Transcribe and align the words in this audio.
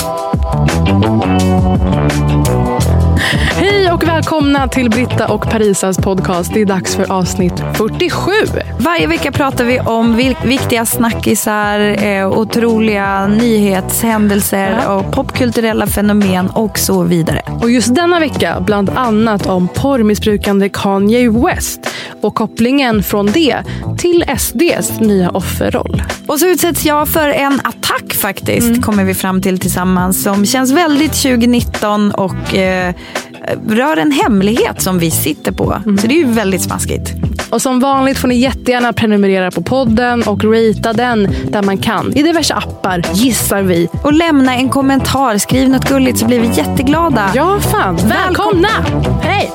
Thank 0.00 0.30
you. 3.04 3.09
Hej 3.32 3.92
och 3.92 4.08
välkomna 4.08 4.68
till 4.68 4.90
Britta 4.90 5.28
och 5.32 5.50
Parisas 5.50 5.96
podcast. 5.96 6.54
Det 6.54 6.60
är 6.60 6.66
dags 6.66 6.96
för 6.96 7.12
avsnitt 7.12 7.52
47. 7.74 8.30
Varje 8.78 9.06
vecka 9.06 9.32
pratar 9.32 9.64
vi 9.64 9.80
om 9.80 10.16
viktiga 10.44 10.86
snackisar, 10.86 12.04
eh, 12.04 12.28
otroliga 12.28 13.26
nyhetshändelser 13.26 14.78
Ja. 14.84 14.94
och 14.94 15.12
popkulturella 15.12 15.86
fenomen 15.86 16.50
och 16.50 16.78
så 16.78 17.02
vidare. 17.02 17.42
Och 17.62 17.70
just 17.70 17.94
denna 17.94 18.20
vecka 18.20 18.60
bland 18.66 18.90
annat 18.90 19.46
om 19.46 19.68
porrmissbrukande 19.68 20.68
Kanye 20.68 21.30
West 21.30 21.80
och 22.20 22.34
kopplingen 22.34 23.02
från 23.02 23.26
det 23.26 23.56
till 23.98 24.24
SDs 24.38 25.00
nya 25.00 25.30
offerroll. 25.30 26.02
Och 26.26 26.38
så 26.40 26.46
utsätts 26.46 26.84
jag 26.84 27.08
för 27.08 27.28
en 27.28 27.60
attack 27.64 28.14
faktiskt, 28.14 28.82
kommer 28.82 29.04
vi 29.04 29.14
fram 29.14 29.42
till 29.42 29.58
tillsammans, 29.58 30.22
som 30.22 30.46
känns 30.46 30.70
väldigt 30.72 31.12
2019 31.22 32.10
och 32.12 32.54
eh, 32.54 32.94
rör 33.68 33.96
en 33.96 34.12
hemlighet 34.12 34.82
som 34.82 34.98
vi 34.98 35.10
sitter 35.10 35.52
på. 35.52 35.82
Så 36.00 36.06
det 36.06 36.14
är 36.14 36.18
ju 36.18 36.32
väldigt 36.32 36.62
smaskigt. 36.62 37.12
Och 37.50 37.62
som 37.62 37.80
vanligt 37.80 38.18
får 38.18 38.28
ni 38.28 38.38
jättegärna 38.38 38.92
prenumerera 38.92 39.50
på 39.50 39.62
podden 39.62 40.22
och 40.22 40.44
ratea 40.44 40.92
den 40.92 41.28
där 41.48 41.62
man 41.62 41.78
kan. 41.78 42.12
I 42.16 42.22
diverse 42.22 42.54
appar, 42.54 43.02
gissar 43.12 43.62
vi. 43.62 43.88
Och 44.02 44.12
lämna 44.12 44.54
en 44.56 44.68
kommentar, 44.68 45.38
skriv 45.38 45.68
något 45.68 45.88
gulligt 45.88 46.18
så 46.18 46.26
blir 46.26 46.40
vi 46.40 46.46
jätteglada. 46.46 47.30
Ja, 47.34 47.60
fan. 47.60 47.96
Välkomna! 47.96 48.68
Hej! 49.22 49.50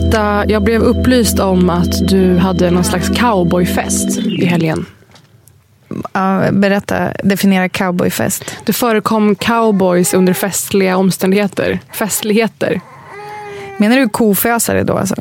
Britta, 0.00 0.44
jag 0.48 0.62
blev 0.62 0.82
upplyst 0.82 1.38
om 1.40 1.70
att 1.70 2.08
du 2.08 2.36
hade 2.36 2.70
någon 2.70 2.84
slags 2.84 3.08
cowboyfest 3.08 4.18
i 4.18 4.44
helgen. 4.44 4.86
Ja, 6.12 6.42
berätta, 6.52 7.12
definiera 7.24 7.68
cowboyfest. 7.68 8.44
Det 8.64 8.72
förekom 8.72 9.34
cowboys 9.34 10.14
under 10.14 10.32
festliga 10.32 10.96
omständigheter. 10.96 11.78
Festligheter. 11.92 12.80
Menar 13.76 13.96
du 13.96 14.08
kofösare 14.08 14.82
då 14.84 14.98
alltså? 14.98 15.14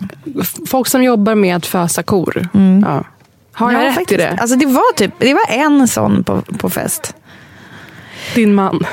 Folk 0.68 0.88
som 0.88 1.04
jobbar 1.04 1.36
med 1.36 1.56
att 1.56 1.66
fösa 1.66 2.04
kor. 2.04 2.48
Ja. 2.82 3.04
Har 3.54 3.72
jag 3.72 3.82
Ja, 3.82 3.86
rätt 3.86 3.92
i 3.92 3.96
faktiskt. 3.96 4.20
det? 4.20 4.38
Alltså 4.42 4.56
det 4.58 4.66
var 4.66 4.94
typ, 4.96 5.12
det 5.20 5.34
var 5.34 5.46
en 5.50 5.88
sån 5.88 6.24
på, 6.24 6.42
på 6.42 6.70
fest. 6.70 7.16
Din 8.36 8.54
man. 8.56 8.86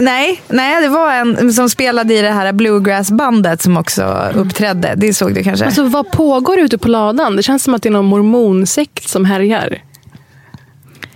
Nej, 0.00 0.42
nej, 0.48 0.82
det 0.82 0.88
var 0.88 1.12
en 1.12 1.52
som 1.52 1.70
spelade 1.70 2.14
i 2.14 2.22
det 2.22 2.30
här 2.30 2.52
bluegrassbandet 2.52 3.62
som 3.62 3.76
också 3.76 4.30
uppträdde. 4.34 4.94
Det 4.96 5.14
såg 5.14 5.34
du 5.34 5.42
kanske? 5.42 5.66
Alltså, 5.66 5.84
vad 5.84 6.10
pågår 6.12 6.58
ute 6.58 6.78
på 6.78 6.88
ladan? 6.88 7.36
Det 7.36 7.42
känns 7.42 7.62
som 7.62 7.74
att 7.74 7.82
det 7.82 7.88
är 7.88 7.90
någon 7.90 8.04
mormonsekt 8.06 9.08
som 9.08 9.24
härjar. 9.24 9.82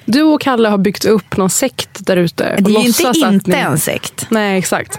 Du 0.04 0.22
och 0.22 0.40
Kalle 0.40 0.68
har 0.68 0.78
byggt 0.78 1.04
upp 1.04 1.36
någon 1.36 1.50
sekt 1.50 2.06
där 2.06 2.16
ute. 2.16 2.56
det 2.58 2.70
är 2.74 2.80
ju 2.80 2.86
inte 2.86 3.02
inte 3.18 3.50
ni- 3.50 3.56
en 3.56 3.78
sekt. 3.78 4.26
Nej, 4.30 4.58
exakt. 4.58 4.98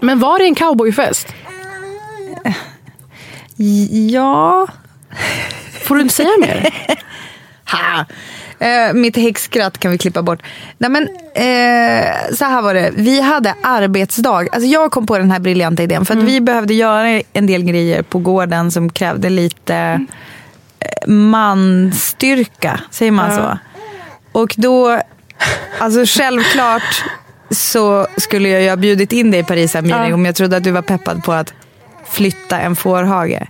Men 0.00 0.18
var 0.20 0.38
det 0.38 0.44
en 0.44 0.54
cowboyfest? 0.54 1.28
Ja. 4.10 4.66
Får 5.82 5.94
du 5.94 6.00
inte 6.00 6.14
säga 6.14 6.30
mer? 6.40 6.74
Ha. 7.70 8.04
Eh, 8.58 8.92
mitt 8.94 9.16
häxskratt 9.16 9.78
kan 9.78 9.90
vi 9.90 9.98
klippa 9.98 10.22
bort. 10.22 10.42
Nej, 10.78 10.90
men, 10.90 11.02
eh, 11.34 12.34
så 12.34 12.44
här 12.44 12.62
var 12.62 12.74
det. 12.74 12.90
Vi 12.94 13.20
hade 13.20 13.54
arbetsdag. 13.62 14.36
Alltså, 14.38 14.60
jag 14.60 14.90
kom 14.90 15.06
på 15.06 15.18
den 15.18 15.30
här 15.30 15.38
briljanta 15.38 15.82
idén. 15.82 16.04
För 16.04 16.16
att 16.16 16.22
vi 16.22 16.40
behövde 16.40 16.74
göra 16.74 17.22
en 17.32 17.46
del 17.46 17.62
grejer 17.62 18.02
på 18.02 18.18
gården 18.18 18.70
som 18.70 18.92
krävde 18.92 19.30
lite 19.30 19.76
eh, 20.80 21.08
manstyrka. 21.08 22.80
Säger 22.90 23.12
man 23.12 23.30
Ja. 23.30 23.36
så? 23.36 23.58
Och 24.40 24.54
då, 24.56 25.00
alltså 25.78 26.04
självklart 26.06 27.04
så 27.50 28.06
skulle 28.16 28.48
jag 28.48 28.62
ju 28.62 28.68
ha 28.68 28.76
bjudit 28.76 29.12
in 29.12 29.30
dig 29.30 29.40
i 29.40 29.44
Paris 29.44 29.76
Amiri 29.76 30.08
Ja. 30.08 30.14
om 30.14 30.24
jag 30.26 30.34
trodde 30.34 30.56
att 30.56 30.64
du 30.64 30.70
var 30.70 30.82
peppad 30.82 31.24
på 31.24 31.32
att 31.32 31.52
flytta 32.10 32.60
en 32.60 32.76
fårhage. 32.76 33.46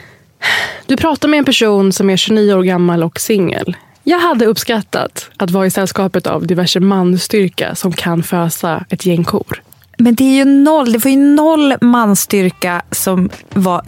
Du 0.86 0.96
pratar 0.96 1.28
med 1.28 1.38
en 1.38 1.44
person 1.44 1.92
som 1.92 2.10
är 2.10 2.16
29 2.16 2.54
år 2.54 2.62
gammal 2.62 3.02
och 3.02 3.20
singel. 3.20 3.76
Jag 4.08 4.18
hade 4.18 4.46
uppskattat 4.46 5.30
att 5.36 5.50
vara 5.50 5.66
i 5.66 5.70
sällskapet 5.70 6.26
av 6.26 6.46
diverse 6.46 6.80
manstyrka 6.80 7.74
som 7.74 7.92
kan 7.92 8.22
fösa 8.22 8.84
ett 8.88 9.06
gäng 9.06 9.24
kor. 9.24 9.62
Men 9.98 10.14
det 10.14 10.24
är 10.24 10.34
ju 10.34 10.44
noll, 10.44 10.92
det 10.92 11.04
var 11.04 11.10
ju 11.10 11.16
noll 11.16 11.74
manstyrka 11.80 12.82
som 12.90 13.30
var 13.54 13.82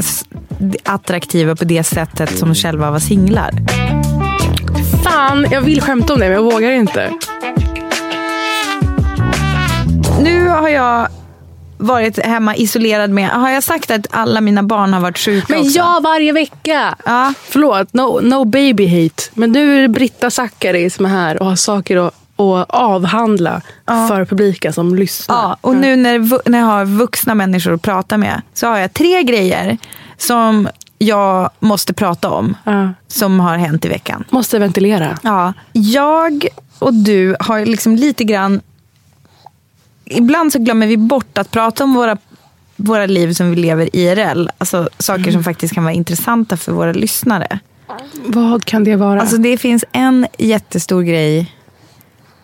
attraktiva 0.85 1.57
på 1.57 1.65
det 1.65 1.85
sättet 1.85 2.39
som 2.39 2.55
själva 2.55 2.91
var 2.91 2.99
singlar. 2.99 3.51
Fan, 5.05 5.47
jag 5.51 5.61
vill 5.61 5.81
skämta 5.81 6.13
om 6.13 6.21
det 6.21 6.27
men 6.27 6.35
jag 6.35 6.53
vågar 6.53 6.71
inte. 6.71 7.13
Nu 10.23 10.49
har 10.49 10.69
jag 10.69 11.09
varit 11.79 12.19
hemma 12.25 12.57
isolerad 12.57 13.11
med, 13.11 13.29
har 13.31 13.51
jag 13.51 13.63
sagt 13.63 13.91
att 13.91 14.07
alla 14.11 14.41
mina 14.41 14.63
barn 14.63 14.93
har 14.93 15.01
varit 15.01 15.19
sjuka 15.19 15.47
Men 15.49 15.61
också? 15.61 15.79
ja, 15.79 16.01
varje 16.05 16.33
vecka! 16.33 16.97
Ja. 17.05 17.33
Förlåt, 17.49 17.93
no, 17.95 18.21
no 18.23 18.45
baby 18.45 18.87
hate. 19.05 19.23
Men 19.35 19.53
nu 19.53 19.77
är 19.79 19.83
det 19.83 19.89
Britta 19.89 20.31
Zackari 20.31 20.91
som 20.91 21.05
är 21.05 21.09
här 21.09 21.41
och 21.43 21.47
har 21.47 21.57
saker 21.57 21.97
att, 21.97 22.15
att 22.37 22.67
avhandla 22.71 23.63
för 24.09 24.25
publiken 24.25 24.73
som 24.73 24.95
lyssnar. 24.95 25.37
Ja, 25.37 25.57
och 25.61 25.77
nu 25.77 25.97
när, 25.97 26.19
vu- 26.19 26.41
när 26.47 26.59
jag 26.59 26.67
har 26.67 26.85
vuxna 26.85 27.35
människor 27.35 27.75
att 27.75 27.83
prata 27.83 28.17
med 28.19 28.43
så 28.55 28.67
har 28.67 28.79
jag 28.79 28.93
tre 28.95 29.23
grejer 29.23 29.79
som 30.17 30.69
jag 30.99 31.51
måste 31.61 31.93
prata 31.93 32.31
om. 32.31 32.57
Ja. 32.65 32.89
Som 33.09 33.41
har 33.41 33.57
hänt 33.57 33.85
i 33.85 33.89
veckan. 33.89 34.25
Måste 34.31 34.59
ventilera. 34.59 35.19
Ja, 35.23 35.53
jag 35.73 36.47
och 36.79 36.95
du 36.95 37.37
har 37.41 37.67
liksom 37.67 37.97
lite 37.97 38.25
grann... 38.25 38.61
Ibland 40.11 40.53
så 40.53 40.59
glömmer 40.59 40.87
vi 40.87 40.97
bort 40.97 41.39
att 41.39 41.51
prata 41.51 41.85
om 41.85 41.95
våra, 41.95 42.17
våra 42.77 43.07
liv 43.07 43.33
som 43.33 43.51
vi 43.51 43.57
lever 43.57 43.97
IRL. 43.97 44.49
Alltså 44.59 44.89
saker 44.99 45.33
som 45.33 45.45
faktiskt 45.45 45.75
kan 45.75 45.85
vara 45.85 45.95
intressanta 45.95 46.57
för 46.57 46.73
våra 46.73 46.93
lyssnare. 46.93 47.59
Vad 48.27 48.65
kan 48.65 48.85
det 48.85 48.97
vara? 48.97 49.21
Alltså 49.21 49.37
det 49.37 49.57
finns 49.59 49.85
en 49.93 50.27
jättestor 50.39 51.03
grej 51.03 51.55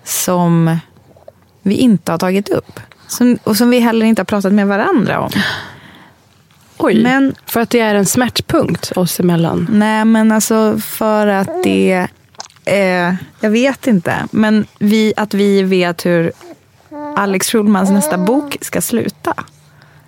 som 0.05 0.79
vi 1.63 1.75
inte 1.75 2.13
har 2.13 2.19
tagit 2.19 2.49
upp. 2.49 2.81
Som, 3.09 3.39
och 3.45 3.57
som 3.57 3.71
vi 3.71 3.79
heller 3.79 4.07
inte 4.07 4.21
har 4.21 4.25
pratat 4.25 4.53
med 4.53 4.67
varandra 4.67 5.21
om. 5.21 5.31
Oj, 6.79 7.03
men- 7.03 7.35
för 7.47 7.61
att 7.61 7.71
det 7.71 7.81
är 7.81 7.95
en 7.95 8.07
smärtpunkt 8.07 8.93
oss 8.97 9.21
emellan. 9.21 9.69
Nej, 9.73 10.05
men 10.05 10.33
alltså 10.33 10.79
för 10.79 11.27
att 11.27 11.63
det... 11.65 12.09
Eh, 12.65 13.15
jag 13.41 13.51
vet 13.51 13.87
inte. 13.87 14.27
Men 14.31 14.67
vi, 14.79 15.13
att 15.17 15.35
vi 15.35 15.63
vet 15.63 16.07
hur 16.07 16.33
Alex 17.17 17.49
Schulmans 17.49 17.91
nästa 17.91 18.19
bok 18.19 18.57
ska 18.61 18.81
sluta. 18.81 19.35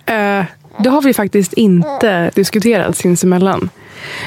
Eh, 0.05 0.45
det 0.79 0.89
har 0.89 1.01
vi 1.01 1.13
faktiskt 1.13 1.53
inte 1.53 2.31
diskuterat 2.35 2.97
sinsemellan. 2.97 3.69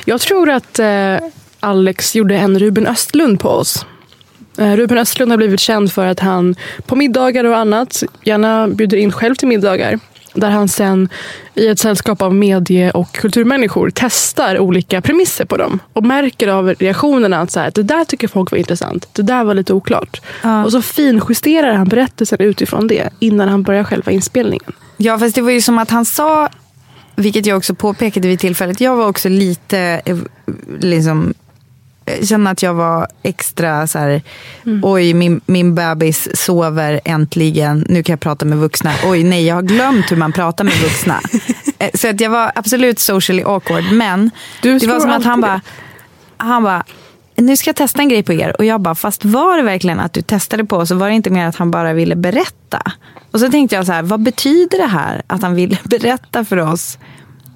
Jag 0.05 0.21
tror 0.21 0.51
att 0.51 0.79
eh, 0.79 1.17
Alex 1.61 2.15
gjorde 2.15 2.37
en 2.37 2.59
Ruben 2.59 2.87
Östlund 2.87 3.41
på 3.41 3.49
oss. 3.49 3.87
Eh, 4.59 4.77
Ruben 4.77 4.99
Östlund 4.99 5.31
har 5.31 5.37
blivit 5.37 5.61
känd 5.61 5.93
för 5.93 6.07
att 6.07 6.21
han 6.21 6.55
på 6.87 6.97
middagar 6.97 7.45
och 7.45 7.57
annat 7.57 8.03
gärna 8.25 8.69
bjuder 8.69 8.97
in 8.97 9.13
själv 9.13 9.35
till 9.35 9.49
middagar. 9.49 9.99
Där 10.35 10.51
han 10.51 10.69
sen 10.69 11.09
i 11.55 11.67
ett 11.67 11.79
sällskap 11.79 12.23
av 12.23 12.35
medie 12.35 12.91
och 12.91 13.13
kulturmänniskor 13.13 13.93
testar 13.95 14.59
olika 14.59 15.01
premisser 15.01 15.45
på 15.45 15.57
dem. 15.57 15.79
Och 15.93 16.05
märker 16.05 16.49
av 16.49 16.75
reaktionerna 16.75 17.41
att 17.41 17.51
så 17.51 17.61
här, 17.61 17.73
det 17.75 17.83
där 17.83 18.05
tycker 18.05 18.29
folk 18.29 18.51
var 18.51 18.59
intressant. 18.59 19.09
Det 19.13 19.23
där 19.23 19.45
var 19.45 19.55
lite 19.55 19.73
oklart. 19.73 20.21
Ja. 20.43 20.65
Och 20.65 20.73
så 20.73 20.83
finjusterar 20.83 21.73
han 21.73 21.89
berättelsen 21.89 22.41
utifrån 22.41 22.87
det 22.87 23.11
innan 23.19 23.49
han 23.49 23.63
börjar 23.63 23.85
själva 23.85 24.13
inspelningen. 24.13 24.73
Ja, 24.97 25.19
fast 25.19 25.35
det 25.35 25.43
var 25.43 25.51
ju 25.51 25.61
som 25.61 25.79
att 25.79 25.91
han 25.91 26.05
sa 26.05 26.49
vilket 27.17 27.47
jag 27.47 27.57
också 27.57 27.75
påpekade 27.75 28.29
vid 28.29 28.41
tillfället, 28.41 28.81
jag 28.81 28.97
var 28.97 29.07
också 29.07 29.29
lite, 29.29 30.01
eh, 30.05 30.17
liksom, 30.79 31.35
jag 32.05 32.29
kände 32.29 32.51
att 32.51 32.63
jag 32.63 32.75
var 32.75 33.09
extra 33.23 33.87
så 33.87 33.99
här, 33.99 34.23
Mm. 34.67 34.81
oj 34.85 35.15
min, 35.15 35.41
min 35.47 35.75
bebis 35.75 36.29
sover 36.45 37.01
äntligen, 37.05 37.87
nu 37.89 38.03
kan 38.03 38.13
jag 38.13 38.21
prata 38.21 38.45
med 38.45 38.59
vuxna. 38.59 38.93
Oj 39.05 39.25
nej, 39.25 39.47
jag 39.47 39.55
har 39.55 39.63
glömt 39.63 40.13
hur 40.13 40.17
man 40.17 40.33
pratar 40.33 40.65
med 40.65 40.75
vuxna. 40.75 41.21
Eh, 41.79 41.91
så 41.95 42.09
att 42.09 42.21
jag 42.21 42.31
var 42.31 42.53
absolut 42.55 42.99
socially 42.99 43.43
awkward, 43.43 43.85
men 43.93 44.31
Du 44.63 44.79
det 44.79 44.87
var 44.87 45.01
som 45.01 45.11
att 45.11 45.25
han 45.25 45.41
bara, 45.41 45.61
han 46.37 46.63
bara, 46.63 46.85
nu 47.37 47.57
ska 47.57 47.69
jag 47.69 47.77
testa 47.77 48.03
en 48.03 48.09
grej 48.09 48.23
på 48.23 48.33
er. 48.33 48.57
Och 48.59 48.65
jag 48.65 48.81
bara, 48.81 48.95
fast 48.95 49.25
var 49.25 49.57
det 49.57 49.63
verkligen 49.63 50.01
att 50.01 50.13
du 50.13 50.23
testade 50.23 50.65
på 50.65 50.77
oss? 50.77 50.89
Så 50.89 50.95
var 50.95 51.09
det 51.09 51.15
inte 51.15 51.31
mer 51.31 51.47
att 51.47 51.57
han 51.57 51.71
bara 51.71 51.93
ville 51.93 52.17
berätta? 52.17 52.83
Och 53.31 53.41
så 53.41 53.51
tänkte 53.51 53.77
jag 53.77 53.87
så 53.87 53.93
här, 53.93 54.03
vad 54.03 54.21
betyder 54.21 54.79
det 54.79 54.87
här? 54.87 55.23
Att 55.27 55.43
han 55.43 55.55
ville 55.55 55.79
berätta 55.85 56.45
för 56.45 56.57
oss 56.57 56.99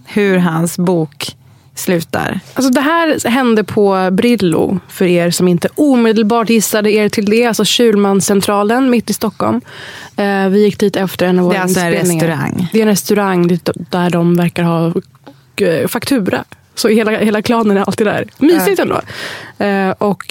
hur 0.07 0.39
hans 0.39 0.79
bok 0.79 1.37
slutar. 1.75 2.41
Alltså 2.55 2.73
det 2.73 2.81
här 2.81 3.29
hände 3.29 3.65
på 3.65 4.09
Brillo, 4.13 4.79
för 4.89 5.05
er 5.05 5.31
som 5.31 5.49
inte 5.49 5.69
omedelbart 5.75 6.51
gissade 6.51 6.93
er 6.93 7.09
till 7.09 7.25
det. 7.25 7.47
Alltså 7.47 7.65
Kjulmanscentralen 7.65 8.91
mitt 8.91 9.11
i 9.11 9.13
Stockholm. 9.13 9.61
Eh, 10.17 10.49
vi 10.49 10.63
gick 10.65 10.79
dit 10.79 10.97
efter 10.97 11.27
en 11.27 11.39
av 11.39 11.45
Det 11.45 11.49
våra 11.49 11.57
är 11.59 11.63
alltså 11.63 11.81
en 11.81 11.87
inspelningar. 11.93 12.27
restaurang. 12.27 12.69
Det 12.73 12.79
är 12.79 12.83
en 12.83 12.89
restaurang 12.89 13.59
där 13.91 14.11
de 14.11 14.37
verkar 14.37 14.63
ha 14.63 14.93
eh, 15.57 15.89
faktura. 15.89 16.45
Så 16.75 16.89
hela, 16.89 17.11
hela 17.11 17.43
klanen 17.43 17.77
är 17.77 17.81
alltid 17.81 18.07
där. 18.07 18.25
Mysigt 18.39 18.81
ändå. 18.81 19.01
Eh, 19.59 19.91
och 19.91 20.25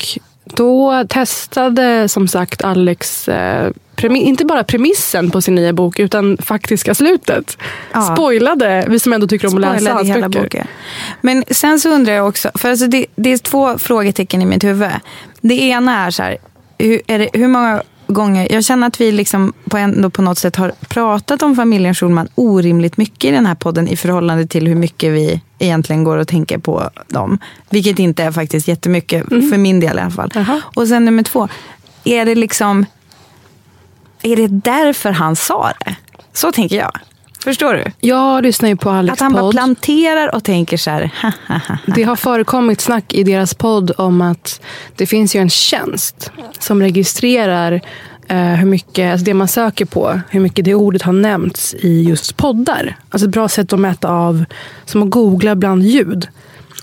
då 0.45 1.03
testade 1.09 2.09
som 2.09 2.27
sagt 2.27 2.61
Alex 2.61 3.27
eh, 3.29 3.71
inte 4.01 4.45
bara 4.45 4.63
premissen 4.63 5.31
på 5.31 5.41
sin 5.41 5.55
nya 5.55 5.73
bok 5.73 5.99
utan 5.99 6.37
faktiska 6.37 6.95
slutet. 6.95 7.57
Ja. 7.93 8.01
Spoilade, 8.01 8.85
vi 8.89 8.99
som 8.99 9.13
ändå 9.13 9.27
tycker 9.27 9.47
om 9.47 9.55
att 9.55 9.61
läsa 9.61 9.75
Spoilade 9.75 9.97
hans 9.97 10.09
hela 10.09 10.29
böcker. 10.29 10.43
boken. 10.43 10.67
Men 11.21 11.43
sen 11.51 11.79
så 11.79 11.89
undrar 11.89 12.13
jag 12.13 12.27
också, 12.27 12.51
för 12.55 12.69
alltså 12.69 12.87
det, 12.87 13.05
det 13.15 13.33
är 13.33 13.37
två 13.37 13.77
frågetecken 13.77 14.41
i 14.41 14.45
mitt 14.45 14.63
huvud. 14.63 14.89
Det 15.41 15.61
ena 15.61 16.05
är 16.05 16.11
så 16.11 16.23
här, 16.23 16.37
hur, 16.77 17.01
är 17.07 17.19
det, 17.19 17.29
hur 17.33 17.47
många 17.47 17.83
gånger, 18.07 18.47
jag 18.51 18.63
känner 18.63 18.87
att 18.87 19.01
vi 19.01 19.11
liksom 19.11 19.53
på, 19.69 19.77
ändå 19.77 20.09
på 20.09 20.21
något 20.21 20.37
sätt 20.37 20.55
har 20.55 20.71
pratat 20.87 21.43
om 21.43 21.55
familjen 21.55 21.95
Schulman 21.95 22.27
orimligt 22.35 22.97
mycket 22.97 23.23
i 23.23 23.31
den 23.31 23.45
här 23.45 23.55
podden 23.55 23.87
i 23.87 23.95
förhållande 23.95 24.47
till 24.47 24.67
hur 24.67 24.75
mycket 24.75 25.13
vi 25.13 25.41
egentligen 25.59 26.03
går 26.03 26.17
och 26.17 26.27
tänker 26.27 26.57
på 26.57 26.89
dem. 27.07 27.39
Vilket 27.69 27.99
inte 27.99 28.23
är 28.23 28.31
faktiskt 28.31 28.67
jättemycket, 28.67 29.29
för 29.29 29.57
min 29.57 29.79
del 29.79 29.97
i 29.97 30.01
alla 30.01 30.11
fall. 30.11 30.31
Jaha. 30.33 30.61
Och 30.75 30.87
sen 30.87 31.05
nummer 31.05 31.23
två, 31.23 31.47
är 32.03 32.25
det 32.25 32.35
liksom, 32.35 32.85
är 34.23 34.35
det 34.35 34.47
därför 34.47 35.11
han 35.11 35.35
sa 35.35 35.71
det? 35.85 35.95
Så 36.33 36.51
tänker 36.51 36.75
jag. 36.75 36.91
Förstår 37.43 37.73
du? 37.73 37.83
Jag 37.99 38.43
lyssnar 38.43 38.69
ju 38.69 38.75
på 38.75 38.89
Alex 38.89 39.13
Att 39.13 39.19
han 39.19 39.33
bara 39.33 39.41
podd. 39.41 39.51
planterar 39.51 40.35
och 40.35 40.43
tänker 40.43 40.77
så 40.77 40.89
här, 40.91 41.11
ha, 41.21 41.31
ha, 41.47 41.59
ha. 41.67 41.77
Det 41.95 42.03
har 42.03 42.15
förekommit 42.15 42.81
snack 42.81 43.13
i 43.13 43.23
deras 43.23 43.53
podd 43.53 43.91
om 43.97 44.21
att 44.21 44.61
det 44.95 45.05
finns 45.05 45.35
ju 45.35 45.39
en 45.39 45.49
tjänst 45.49 46.31
som 46.59 46.81
registrerar 46.81 47.81
eh, 48.27 48.37
hur 48.37 48.65
mycket, 48.65 49.11
alltså 49.11 49.25
det 49.25 49.33
man 49.33 49.47
söker 49.47 49.85
på, 49.85 50.21
hur 50.29 50.39
mycket 50.39 50.65
det 50.65 50.75
ordet 50.75 51.01
har 51.01 51.13
nämnts 51.13 51.73
i 51.73 52.03
just 52.03 52.37
poddar. 52.37 52.97
Alltså 53.09 53.27
ett 53.27 53.33
bra 53.33 53.49
sätt 53.49 53.73
att 53.73 53.79
mäta 53.79 54.09
av, 54.09 54.45
som 54.85 55.03
att 55.03 55.09
googla 55.09 55.55
bland 55.55 55.83
ljud. 55.83 56.27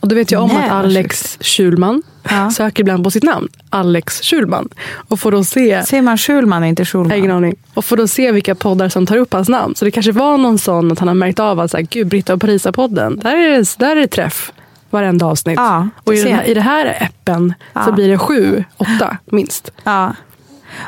Och 0.00 0.08
då 0.08 0.14
vet 0.14 0.31
jag 0.31 0.42
om 0.42 0.48
Nej, 0.48 0.64
att 0.64 0.70
Alex 0.72 1.38
Schulman 1.40 2.02
Ja. 2.31 2.50
söker 2.50 2.81
ibland 2.81 3.05
på 3.05 3.11
sitt 3.11 3.22
namn. 3.22 3.49
Alex 3.70 4.20
Schulman. 4.22 4.69
Och 5.08 5.20
får 5.20 5.32
då 5.32 5.44
se 5.44 5.82
Säger 5.87 6.02
man 6.02 6.19
Schulman 6.19 6.64
inte 6.64 6.82
har 6.82 7.05
ingen 7.05 7.11
Schulman? 7.12 7.31
aning. 7.37 7.55
Och 7.75 7.84
får 7.84 7.96
då 7.96 8.08
se 8.08 8.32
vilka 8.32 8.55
poddar 8.55 8.88
som 8.88 9.06
tar 9.06 9.17
upp 9.17 9.32
hans 9.32 9.49
namn. 9.49 9.75
Så 9.75 9.84
det 9.84 9.90
kanske 9.90 10.12
var 10.12 10.38
någon 10.38 10.58
sån 10.58 10.93
att 10.93 10.99
han 10.99 11.08
har 11.08 11.14
märkt 11.14 11.38
av 11.40 11.61
att 11.61 11.70
så 11.70 11.76
här, 11.76 11.87
Gud, 11.90 12.06
Britta 12.06 12.34
och 12.34 12.40
Parisa-podden, 12.40 13.20
där 13.22 13.37
är, 13.37 13.58
det, 13.58 13.75
där 13.78 13.96
är 13.96 14.00
det 14.00 14.06
träff 14.08 14.52
varenda 14.90 15.26
avsnitt. 15.26 15.56
Ja, 15.58 15.88
och 16.05 16.14
i 16.14 16.22
den, 16.22 16.32
här, 16.34 16.44
i 16.44 16.55
det 16.55 16.61
här 16.61 16.99
appen 17.02 17.55
så 17.72 17.81
Ja. 17.87 17.93
blir 17.93 18.08
det 18.08 18.19
sju, 18.19 18.64
åtta 18.76 19.16
minst. 19.25 19.70
Ja. 19.84 20.14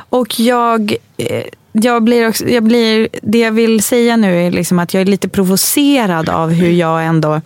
Och 0.08 0.40
jag, 0.40 0.94
eh, 1.16 1.44
jag 1.72 2.02
blir 2.02 2.28
också, 2.28 2.48
jag 2.48 2.62
blir, 2.62 3.08
det 3.22 3.38
jag 3.38 3.52
vill 3.52 3.82
säga 3.82 4.16
nu 4.16 4.46
är 4.46 4.50
liksom 4.50 4.78
att 4.78 4.94
jag 4.94 5.00
är 5.00 5.04
lite 5.04 5.28
provocerad 5.28 6.28
av 6.28 6.50
hur 6.50 6.70
jag 6.70 7.04
ändå 7.06 7.40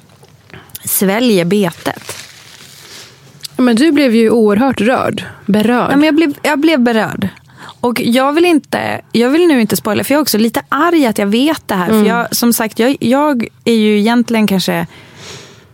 sväljer 0.85 1.45
betet. 1.45 2.03
Men 3.57 3.77
du 3.77 3.93
blev 3.93 4.15
ju 4.15 4.31
oerhört 4.31 4.81
rörd, 4.81 5.25
berörd. 5.47 5.91
Ja, 5.93 5.97
men 5.97 6.03
jag, 6.03 6.15
blev, 6.15 6.35
jag 6.43 6.59
blev 6.59 6.81
berörd. 6.81 7.29
Och 7.81 8.01
jag 8.01 8.33
vill, 8.33 8.45
inte, 8.45 9.01
jag 9.13 9.31
vill 9.31 9.47
nu 9.47 9.61
inte 9.61 9.77
spoila, 9.77 10.05
för 10.05 10.15
jag 10.15 10.19
är 10.19 10.23
också 10.23 10.39
lite 10.39 10.63
arg 10.69 11.07
att 11.07 11.19
jag 11.19 11.27
vet 11.27 11.63
det 11.69 11.75
här. 11.75 11.87
För 11.89 12.05
jag, 12.05 12.37
som 12.37 12.53
sagt, 12.53 12.79
jag, 12.79 12.97
jag 13.01 13.47
är 13.65 13.75
ju 13.75 13.99
egentligen 13.99 14.47
kanske... 14.47 14.87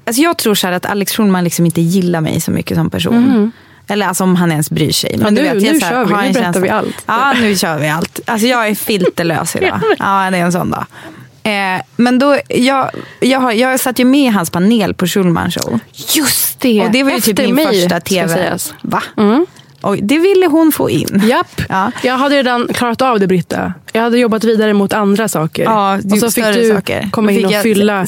Alltså 0.06 0.22
jag 0.22 0.38
tror 0.38 0.54
så 0.54 0.66
här 0.66 0.74
att 0.74 0.86
Alex 0.86 1.12
Schulman 1.12 1.44
liksom 1.44 1.64
inte 1.66 1.80
gillar 1.80 2.20
mig 2.20 2.40
så 2.40 2.50
mycket 2.50 2.76
som 2.76 2.90
person. 2.90 3.52
Eller 3.86 4.06
alltså 4.06 4.24
om 4.24 4.36
han 4.36 4.50
ens 4.52 4.70
bryr 4.70 4.92
sig. 4.92 5.16
Ja, 5.20 5.30
nu- 5.30 5.44
jag 5.46 5.62
nu 5.62 5.80
så 5.80 5.84
här, 5.86 5.92
kör 5.92 6.04
vi. 6.04 6.28
Nu 6.28 6.32
berättar 6.32 6.60
vi 6.60 6.68
allt. 6.68 7.02
Ja, 7.06 7.32
nu 7.40 7.56
kör 7.56 7.78
vi 7.78 7.88
allt. 7.88 8.20
Alltså 8.26 8.46
jag 8.46 8.68
är 8.68 8.74
filterlös 8.74 9.56
idag. 9.56 9.80
Ja, 9.98 10.28
det 10.30 10.38
är 10.38 10.42
en 10.44 10.52
sån 10.52 10.70
dag. 10.70 10.86
Eh, 11.42 11.82
men 11.96 12.18
då, 12.18 12.38
jag, 12.48 12.90
jag, 13.20 13.40
har, 13.40 13.52
jag 13.52 13.80
satt 13.80 13.98
ju 13.98 14.04
med 14.04 14.20
i 14.20 14.26
hans 14.28 14.50
panel 14.50 14.94
på 14.94 15.06
Schulman 15.06 15.50
show. 15.50 15.78
Just 16.16 16.60
det! 16.60 16.82
Och 16.82 16.90
det 16.90 17.02
var 17.02 17.10
ju 17.10 17.20
typ 17.20 17.38
Efter 17.38 17.46
min 17.46 17.54
mig, 17.54 17.66
första 17.66 18.00
tv. 18.00 18.58
Va? 18.82 19.02
Mm. 19.16 19.46
Oj, 19.84 20.00
det 20.02 20.18
ville 20.18 20.46
hon 20.46 20.72
få 20.72 20.90
in. 20.90 21.22
Japp. 21.28 21.62
Ja. 21.68 21.92
Jag 22.02 22.16
hade 22.18 22.36
redan 22.36 22.68
klarat 22.68 23.02
av 23.02 23.20
det, 23.20 23.26
Britta. 23.26 23.74
Jag 23.92 24.02
hade 24.02 24.18
jobbat 24.18 24.44
vidare 24.44 24.72
mot 24.74 24.92
andra 24.92 25.28
saker. 25.28 25.62
Ja, 25.62 25.98
och 26.12 26.18
så 26.18 26.30
fick 26.30 26.44
du 26.44 26.70
saker. 26.70 27.08
komma 27.12 27.32
in 27.32 27.46
och 27.46 27.52
fylla. 27.52 28.06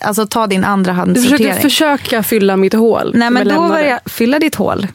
Alltså 0.00 0.26
ta 0.26 0.46
din 0.46 0.64
andra 0.64 0.92
Du 0.92 0.96
handsortering. 0.98 1.38
försökte 1.38 1.62
försöka 1.62 2.22
fylla 2.22 2.56
mitt 2.56 2.72
hål. 2.72 3.12
Nej 3.14 3.30
men 3.30 3.48
då 3.48 3.60
var 3.60 3.78
jag, 3.78 4.00
fylla 4.06 4.38
ditt 4.38 4.54
hål. 4.54 4.86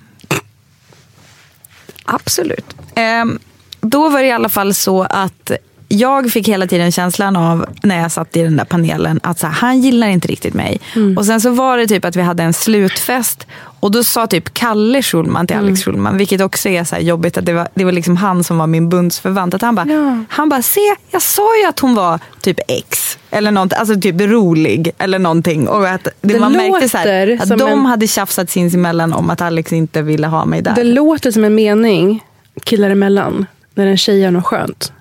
Absolut. 2.06 2.66
Ehm, 2.96 3.40
då 3.82 4.10
var 4.10 4.22
det 4.22 4.28
i 4.28 4.32
alla 4.32 4.50
fall 4.50 4.74
så 4.74 5.04
att 5.04 5.52
jag 5.88 6.32
fick 6.32 6.48
hela 6.48 6.68
tiden 6.68 6.92
känslan 6.92 7.36
av 7.36 7.66
när 7.84 8.02
jag 8.02 8.12
satt 8.12 8.36
i 8.38 8.44
den 8.44 8.58
där 8.58 8.66
panelen 8.66 9.20
att 9.24 9.40
så 9.40 9.48
här, 9.48 9.54
han 9.54 9.82
gillar 9.82 10.08
inte 10.08 10.28
riktigt 10.28 10.54
mig. 10.54 10.80
Mm. 10.96 11.18
Och 11.18 11.26
sen 11.26 11.42
så 11.42 11.50
var 11.50 11.78
det 11.78 11.88
typ 11.88 12.06
att 12.06 12.16
vi 12.16 12.22
hade 12.22 12.44
en 12.44 12.54
slutfest 12.54 13.48
och 13.80 13.92
då 13.92 14.04
sa 14.04 14.28
typ 14.28 14.54
Kalle 14.54 15.02
Schulman 15.04 15.48
till 15.48 15.56
Mm. 15.56 15.68
Alex 15.68 15.84
Schulman, 15.84 16.18
vilket 16.18 16.42
också 16.42 16.70
är 16.70 16.84
så 16.84 16.96
jobbigt 16.98 17.38
att 17.38 17.46
det 17.46 17.54
var, 17.54 17.68
det 17.74 17.86
var 17.86 17.92
liksom 17.92 18.18
han 18.18 18.44
som 18.44 18.58
var 18.58 18.68
min 18.68 18.90
bundsförvant. 18.90 19.54
Att 19.54 19.62
han 19.62 19.76
bara, 19.76 19.88
Ja. 19.88 20.24
han 20.30 20.50
bara, 20.50 20.62
se 20.62 20.96
jag 21.12 21.22
sa 21.22 21.58
ju 21.62 21.66
att 21.70 21.80
hon 21.80 21.96
var 21.96 22.20
typ 22.42 22.60
ex. 22.68 23.18
Eller 23.32 23.52
något, 23.52 23.74
alltså 23.74 23.96
typ 24.02 24.22
rolig 24.22 24.92
eller 24.98 25.20
någonting. 25.20 25.68
Och 25.68 25.88
att 25.90 26.04
det, 26.04 26.12
Det 26.34 26.40
man 26.40 26.52
märkte 26.52 26.90
så 26.90 26.98
här, 26.98 27.38
att 27.42 27.50
de 27.50 27.62
en- 27.62 27.86
hade 27.86 28.08
tjafsat 28.08 28.50
sinsemellan 28.50 29.14
om 29.14 29.30
att 29.30 29.42
Alex 29.42 29.74
inte 29.74 30.02
ville 30.02 30.28
ha 30.28 30.46
mig 30.46 30.62
där. 30.62 30.76
Det 30.76 30.84
låter 30.84 31.32
som 31.32 31.44
en 31.44 31.56
mening 31.56 32.24
killar 32.64 32.90
emellan 32.90 33.46
när 33.76 33.88
en 33.88 33.98
tjej 33.98 34.20
gör 34.20 34.32
något 34.32 34.46
skönt. 34.46 34.94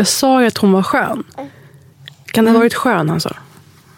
Jag 0.00 0.06
sa 0.06 0.40
ju 0.40 0.46
att 0.46 0.58
hon 0.58 0.72
var 0.72 0.82
skön. 0.82 1.24
Kan 2.32 2.44
det 2.44 2.50
ha 2.50 2.58
varit 2.58 2.74
skön 2.74 3.08
han 3.08 3.20
sa? 3.20 3.36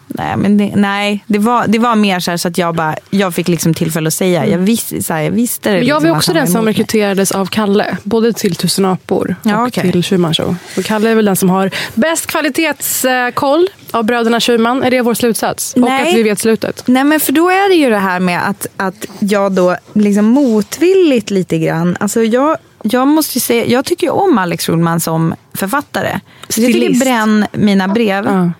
Nej, 0.07 0.37
men 0.37 0.57
det, 0.57 0.71
nej 0.75 1.23
det, 1.27 1.39
var, 1.39 1.67
det 1.67 1.79
var 1.79 1.95
mer 1.95 2.19
så, 2.19 2.31
här 2.31 2.37
så 2.37 2.47
att 2.47 2.57
jag, 2.57 2.75
bara, 2.75 2.95
jag 3.09 3.35
fick 3.35 3.47
liksom 3.47 3.73
tillfälle 3.73 4.07
att 4.07 4.13
säga. 4.13 4.45
Jag, 4.45 4.57
visste, 4.57 5.03
så 5.03 5.13
här, 5.13 5.21
jag 5.21 5.31
visste 5.31 5.69
det. 5.69 5.77
Men 5.77 5.87
jag 5.87 5.95
liksom 5.95 6.09
var 6.09 6.17
också 6.17 6.33
den 6.33 6.47
som 6.47 6.65
rekryterades 6.65 7.31
av 7.31 7.45
Kalle. 7.45 7.97
Både 8.03 8.33
till 8.33 8.55
Tusen 8.55 8.85
apor 8.85 9.35
Ja, 9.43 9.61
och 9.61 9.67
okej. 9.67 9.91
till 9.91 10.03
Schumann 10.03 10.33
show. 10.33 10.55
Och 10.77 10.83
Kalle 10.83 11.09
är 11.09 11.15
väl 11.15 11.25
den 11.25 11.35
som 11.35 11.49
har 11.49 11.71
bäst 11.93 12.27
kvalitetskoll 12.27 13.67
av 13.91 14.03
bröderna 14.03 14.39
Schumann. 14.39 14.83
Är 14.83 14.91
det 14.91 15.01
vår 15.01 15.13
slutsats? 15.13 15.73
Och 15.73 15.81
Nej. 15.81 16.09
att 16.09 16.17
vi 16.17 16.23
vet 16.23 16.39
slutet. 16.39 16.83
Nej 16.85 17.03
men 17.03 17.19
för 17.19 17.31
då 17.33 17.49
är 17.49 17.69
det 17.69 17.75
ju 17.75 17.89
det 17.89 17.99
här 17.99 18.19
med 18.19 18.49
att, 18.49 18.67
att 18.77 19.05
jag 19.19 19.51
då 19.51 19.77
liksom 19.93 20.25
motvilligt 20.25 21.31
lite 21.31 21.57
grann. 21.57 21.97
Alltså 21.99 22.23
jag, 22.23 22.57
jag 22.83 23.07
måste 23.07 23.39
säga, 23.39 23.65
jag 23.65 23.85
tycker 23.85 24.07
ju 24.07 24.11
om 24.11 24.37
Alex 24.37 24.65
Schulman 24.65 24.99
som 24.99 25.35
författare. 25.53 26.19
Så 26.49 26.61
jag 26.61 26.67
tycker 26.67 26.79
Stilist. 26.79 27.03
Bränn 27.03 27.45
mina 27.51 27.87
brev 27.87 28.25
Ja. 28.25 28.51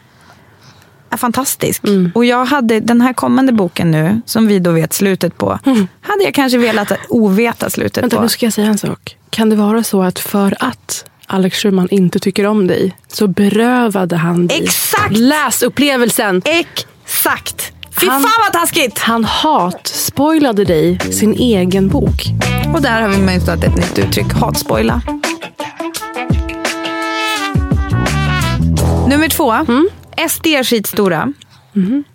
är 1.09 1.17
fantastisk. 1.17 1.83
Mm. 1.83 2.11
Och 2.15 2.25
jag 2.25 2.45
hade 2.45 2.79
den 2.79 3.01
här 3.01 3.13
kommande 3.13 3.51
boken 3.53 3.91
nu, 3.91 4.21
som 4.25 4.47
vi 4.47 4.59
då 4.59 4.71
vet 4.71 4.93
slutet 4.93 5.37
på, 5.37 5.59
hade 6.01 6.23
jag 6.23 6.33
kanske 6.33 6.57
velat 6.57 6.91
oveta 7.09 7.69
slutet 7.69 7.97
Mm. 7.97 8.03
Vänta, 8.09 8.15
på. 8.17 8.21
nu 8.23 8.29
ska 8.29 8.45
jag 8.45 8.53
säga 8.53 8.67
en 8.67 8.77
sak. 8.77 9.17
Kan 9.29 9.49
det 9.49 9.55
vara 9.55 9.83
så 9.83 10.03
att 10.03 10.19
för 10.19 10.55
att 10.59 11.05
Alex 11.27 11.57
Schumann 11.57 11.87
inte 11.91 12.19
tycker 12.19 12.45
om 12.45 12.67
dig 12.67 12.95
så 13.07 13.27
berövade 13.27 14.15
han 14.15 14.47
dig 14.47 14.63
Exakt! 14.63 15.17
läsupplevelsen. 15.17 16.41
Exakt! 16.45 17.72
Fy 17.99 18.07
Han- 18.09 18.21
fan 18.21 18.31
vad 18.39 18.53
taskigt! 18.61 18.99
Han 18.99 19.25
hat-spoilade 19.25 20.63
dig 20.65 20.99
sin 20.99 21.33
egen 21.33 21.87
bok. 21.89 22.21
Och 22.73 22.81
där 22.81 23.01
har 23.01 23.09
vi 23.09 23.17
mönstrat 23.17 23.63
ett 23.63 23.75
nytt 23.75 23.99
uttryck, 23.99 24.33
hatspoila. 24.33 25.01
Nummer 29.09 29.29
två. 29.29 29.51
Mm. 29.51 29.87
SD 30.29 30.47
är 30.47 30.63
skitstora. 30.63 31.33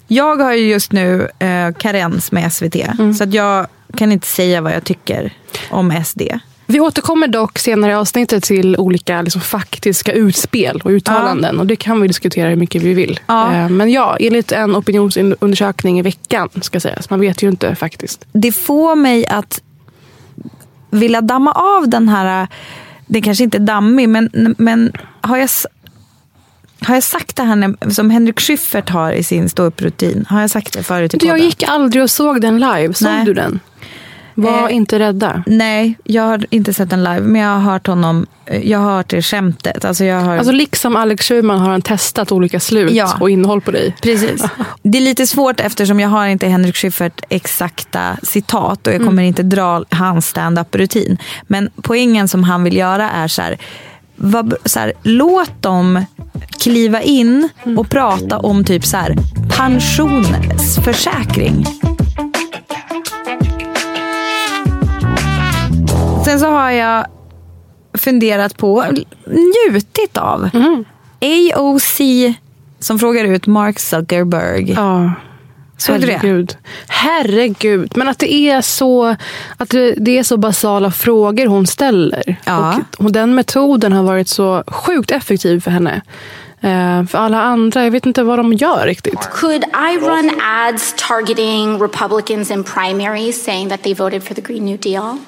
Jag 0.07 0.37
har 0.37 0.53
ju 0.53 0.69
just 0.71 0.93
nu 0.93 1.29
eh, 1.39 1.73
karens 1.79 2.33
med 2.33 2.53
SVT. 2.53 2.75
Mm. 2.77 3.15
Så 3.15 3.25
att 3.25 3.35
jag 3.35 3.67
kan 3.97 4.13
inte 4.13 4.27
säga 4.27 4.61
vad 4.61 4.73
jag 4.73 4.85
tycker 4.85 5.33
om 5.71 6.05
SD. 6.05 6.23
Vi 6.71 6.81
återkommer 6.81 7.27
dock 7.29 7.59
senare 7.59 7.91
i 7.91 7.95
avsnittet 7.95 8.45
till 8.45 8.77
olika 8.77 9.23
liksom, 9.23 9.41
faktiska 9.41 10.13
utspel 10.13 10.81
och 10.85 10.91
uttalanden. 10.91 11.59
Och 11.59 11.67
det 11.67 11.77
kan 11.77 12.01
vi 12.01 12.09
diskutera 12.09 12.49
hur 12.49 12.57
mycket 12.57 12.83
vi 12.83 12.95
vill. 12.95 13.21
Ja. 13.27 13.55
Eh, 13.55 13.69
Men 13.69 13.91
ja, 13.93 14.17
enligt 14.21 14.53
en 14.53 14.77
opinionsundersökning 14.77 15.99
i 15.99 16.03
veckan 16.03 16.49
ska 16.63 16.81
sägas. 16.81 17.11
Man 17.11 17.21
vet 17.21 17.43
ju 17.43 17.49
inte 17.49 17.75
faktiskt. 17.75 18.25
det 18.33 18.53
får 18.53 18.97
mig 18.97 19.27
att 19.27 19.63
vilja 20.91 21.21
damma 21.21 21.53
av 21.53 21.89
den 21.89 22.09
här, 22.09 22.49
det 23.07 23.21
kanske 23.21 23.45
inte 23.45 23.59
är 23.59 23.63
dammig, 23.63 24.09
men, 24.09 24.55
men 24.59 24.93
har, 25.21 25.37
jag, 25.37 25.49
har 26.81 26.95
jag 26.95 27.03
sagt 27.03 27.37
det 27.37 27.43
här 27.43 27.91
som 27.91 28.11
Henrik 28.11 28.41
Schyffert 28.41 28.89
har 28.89 29.13
i 29.13 29.23
sin 29.23 29.49
ståupprutin? 29.49 30.27
Har 30.29 30.41
jag 30.41 30.51
sagt 30.51 30.73
det 30.73 30.83
förut 30.83 31.15
i 31.15 31.17
Du, 31.17 31.27
jag 31.27 31.35
podden? 31.35 31.47
gick 31.47 31.63
aldrig 31.63 32.03
och 32.03 32.11
såg 32.11 32.41
den 32.41 32.59
live. 32.61 32.95
Såg 32.95 33.09
Nej. 33.09 33.25
du 33.25 33.35
den? 33.35 33.61
Var 34.43 34.69
Eh, 34.69 34.75
inte 34.77 34.99
rädda. 34.99 35.43
Nej, 35.47 35.95
jag 36.05 36.23
har 36.23 36.47
inte 36.51 36.75
sett 36.75 36.91
den 36.91 37.05
live, 37.05 37.21
men 37.21 37.41
jag 37.41 37.49
har 37.49 37.61
hört 37.73 37.87
honom, 37.87 38.27
jag 38.63 38.79
har 38.79 38.97
hört 38.97 39.09
det 39.09 39.23
skämtet. 39.23 39.85
Alltså 39.85 40.05
jag 40.05 40.21
har... 40.21 40.37
Alltså 40.37 40.53
liksom 40.53 40.97
Alex 40.97 41.29
Schulman 41.29 41.59
har 41.61 41.71
han 41.71 41.83
testat 41.83 42.33
olika 42.33 42.61
slut 42.61 42.93
Ja. 42.93 43.17
och 43.21 43.31
innehåll 43.31 43.61
på 43.61 43.71
dig. 43.71 43.97
Precis. 44.03 44.45
Det 44.83 44.99
är 44.99 45.03
lite 45.03 45.27
svårt 45.27 45.61
eftersom 45.61 46.01
jag 46.01 46.09
har 46.09 46.27
inte 46.27 46.49
Henrik 46.49 46.77
Schyffert 46.77 47.21
exakta 47.29 48.17
citat 48.23 48.87
och 48.87 48.93
jag 48.93 49.05
kommer 49.05 49.23
inte 49.23 49.43
dra 49.43 49.85
hans 49.91 50.27
stand-up-rutin. 50.27 51.19
Men 51.43 51.71
poängen 51.83 52.29
som 52.29 52.45
han 52.45 52.65
vill 52.65 52.77
göra 52.77 53.11
är 53.11 53.29
så 53.29 53.43
här, 53.43 53.59
vad, 54.17 54.55
så 54.65 54.79
här, 54.81 54.93
låt 55.03 55.63
dem 55.63 56.05
kliva 56.59 57.03
in 57.03 57.49
och 57.77 57.91
prata 57.91 58.39
om 58.39 58.65
typ 58.65 58.87
så 58.87 58.97
här, 58.97 59.17
pensionsförsäkring. 59.57 61.67
Sen 66.29 66.41
så 66.41 66.47
har 66.47 66.71
jag 66.71 67.07
funderat 67.95 68.57
på, 68.57 68.85
njutit 69.27 70.17
av, 70.17 70.51
AOC 71.21 72.01
som 72.79 72.99
frågar 72.99 73.25
ut 73.25 73.47
Mark 73.47 73.79
Zuckerberg. 73.79 74.73
Ja. 74.73 75.13
Det? 75.87 75.93
Herregud. 75.93 76.57
Herregud. 76.89 77.93
Men 77.97 78.09
att 78.09 78.19
det 78.19 78.33
är 78.33 78.61
så 78.61 79.17
att 79.57 79.71
det, 79.71 79.95
det 79.97 80.19
är 80.19 80.23
så 80.23 80.37
basala 80.37 80.91
frågor 80.91 81.47
hon 81.47 81.67
ställer. 81.67 82.37
Ja. 82.45 82.81
Och, 82.99 83.05
och 83.05 83.13
den 83.13 83.35
metoden 83.35 83.93
har 83.93 84.03
varit 84.03 84.29
så 84.29 84.65
sjukt 84.67 85.11
effektiv 85.11 85.61
för 85.61 85.71
henne. 85.71 86.03
Eh, 86.61 87.05
för 87.07 87.19
alla 87.19 87.43
andra, 87.43 87.85
jag 87.85 87.91
vet 87.91 88.07
inte 88.07 88.23
vad 88.23 88.39
de 88.39 88.53
gör 88.53 88.87
riktigt. 88.87 89.31
Could 89.33 89.65
I 89.65 89.99
run 90.01 90.31
ads 90.43 90.95
targeting 91.09 91.83
Republicans 91.83 92.51
in 92.51 92.65
primaries 92.65 93.45
saying 93.45 93.69
that 93.69 93.83
they 93.83 93.95
voted 93.95 94.23
for 94.23 94.35
the 94.35 94.41
Green 94.41 94.65
New 94.65 94.79
Deal? 94.79 95.19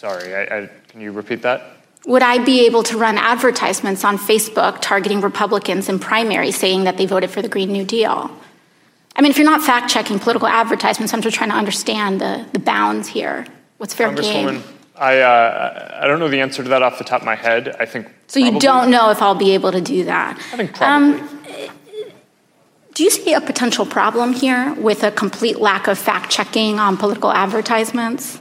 Sorry, 0.00 0.34
I, 0.34 0.44
I, 0.44 0.70
can 0.88 1.02
you 1.02 1.12
repeat 1.12 1.42
that? 1.42 1.76
Would 2.06 2.22
I 2.22 2.42
be 2.42 2.64
able 2.64 2.82
to 2.84 2.96
run 2.96 3.18
advertisements 3.18 4.02
on 4.02 4.16
Facebook 4.16 4.80
targeting 4.80 5.20
Republicans 5.20 5.90
in 5.90 5.98
primaries 5.98 6.56
saying 6.56 6.84
that 6.84 6.96
they 6.96 7.04
voted 7.04 7.28
for 7.28 7.42
the 7.42 7.50
Green 7.50 7.70
New 7.70 7.84
Deal? 7.84 8.30
I 9.14 9.20
mean, 9.20 9.30
if 9.30 9.36
you're 9.36 9.44
not 9.44 9.60
fact 9.60 9.90
checking 9.90 10.18
political 10.18 10.48
advertisements, 10.48 11.12
I'm 11.12 11.20
just 11.20 11.36
trying 11.36 11.50
to 11.50 11.54
understand 11.54 12.18
the, 12.18 12.46
the 12.54 12.58
bounds 12.58 13.08
here. 13.08 13.46
What's 13.76 13.92
fair 13.92 14.10
game? 14.14 14.62
I, 14.96 15.20
uh, 15.20 16.00
I 16.02 16.06
don't 16.06 16.18
know 16.18 16.28
the 16.28 16.40
answer 16.40 16.62
to 16.62 16.68
that 16.70 16.82
off 16.82 16.96
the 16.96 17.04
top 17.04 17.20
of 17.20 17.26
my 17.26 17.34
head. 17.34 17.76
I 17.78 17.84
think. 17.84 18.06
So 18.26 18.40
you 18.40 18.52
probably- 18.52 18.60
don't 18.60 18.90
know 18.90 19.10
if 19.10 19.20
I'll 19.20 19.34
be 19.34 19.52
able 19.52 19.72
to 19.72 19.82
do 19.82 20.04
that. 20.04 20.38
I 20.54 20.56
think 20.56 20.72
probably. 20.72 21.68
do 22.94 23.04
you 23.04 23.10
see 23.10 23.34
a 23.34 23.40
potential 23.42 23.84
problem 23.84 24.32
here 24.32 24.72
with 24.78 25.02
a 25.02 25.10
complete 25.10 25.60
lack 25.60 25.88
of 25.88 25.98
fact 25.98 26.30
checking 26.32 26.78
on 26.78 26.96
political 26.96 27.30
advertisements? 27.30 28.40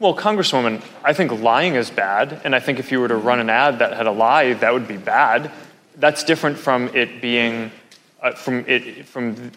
Well, 0.00 0.16
Congresswoman, 0.16 0.82
I 1.04 1.12
think 1.12 1.30
lying 1.42 1.74
is 1.74 1.90
bad, 1.90 2.40
and 2.44 2.56
I 2.56 2.60
think 2.60 2.78
if 2.78 2.90
you 2.90 3.00
were 3.00 3.08
to 3.08 3.16
run 3.16 3.38
an 3.38 3.50
ad 3.50 3.78
that 3.80 3.92
had 3.92 4.06
a 4.06 4.10
lie, 4.10 4.54
that 4.54 4.72
would 4.72 4.88
be 4.88 4.96
bad. 4.96 5.50
That's 5.96 6.24
different 6.24 6.56
from 6.58 6.88
it 6.94 7.20
being, 7.20 7.70
uh, 8.22 8.32
from 8.32 8.64
it, 8.66 9.06
from, 9.06 9.52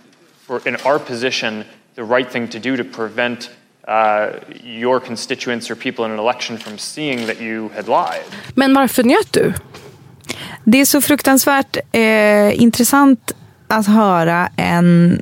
for 0.46 0.62
in 0.68 0.76
our 0.86 1.00
position, 1.00 1.64
the 1.96 2.04
right 2.04 2.30
thing 2.30 2.50
to 2.50 2.60
do 2.60 2.76
to 2.76 2.84
prevent 2.84 3.50
uh, 3.88 4.32
your 4.64 5.00
constituents 5.00 5.72
or 5.72 5.76
people 5.76 6.04
in 6.06 6.12
an 6.12 6.20
election 6.20 6.58
from 6.58 6.78
seeing 6.78 7.26
that 7.28 7.40
you 7.42 7.70
had 7.70 7.88
lied. 7.88 8.26
Men 8.56 8.74
varför 8.74 9.04
njöt 9.04 9.34
du? 9.34 9.54
Det 10.64 10.78
är 10.78 10.86
så 10.86 11.02
fruktansvärt 11.02 11.78
eh, 11.92 12.62
intressant 12.62 13.32
att 13.68 13.88
höra 13.88 14.50
en 14.58 15.22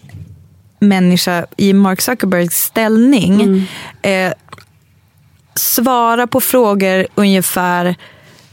människa 0.80 1.46
i 1.58 1.74
Mark 1.74 2.02
Zuckerbergs 2.02 2.64
ställning 2.64 3.68
eh, 4.02 4.34
svara 5.56 6.28
på 6.28 6.42
frågor 6.42 7.08
ungefär 7.16 7.96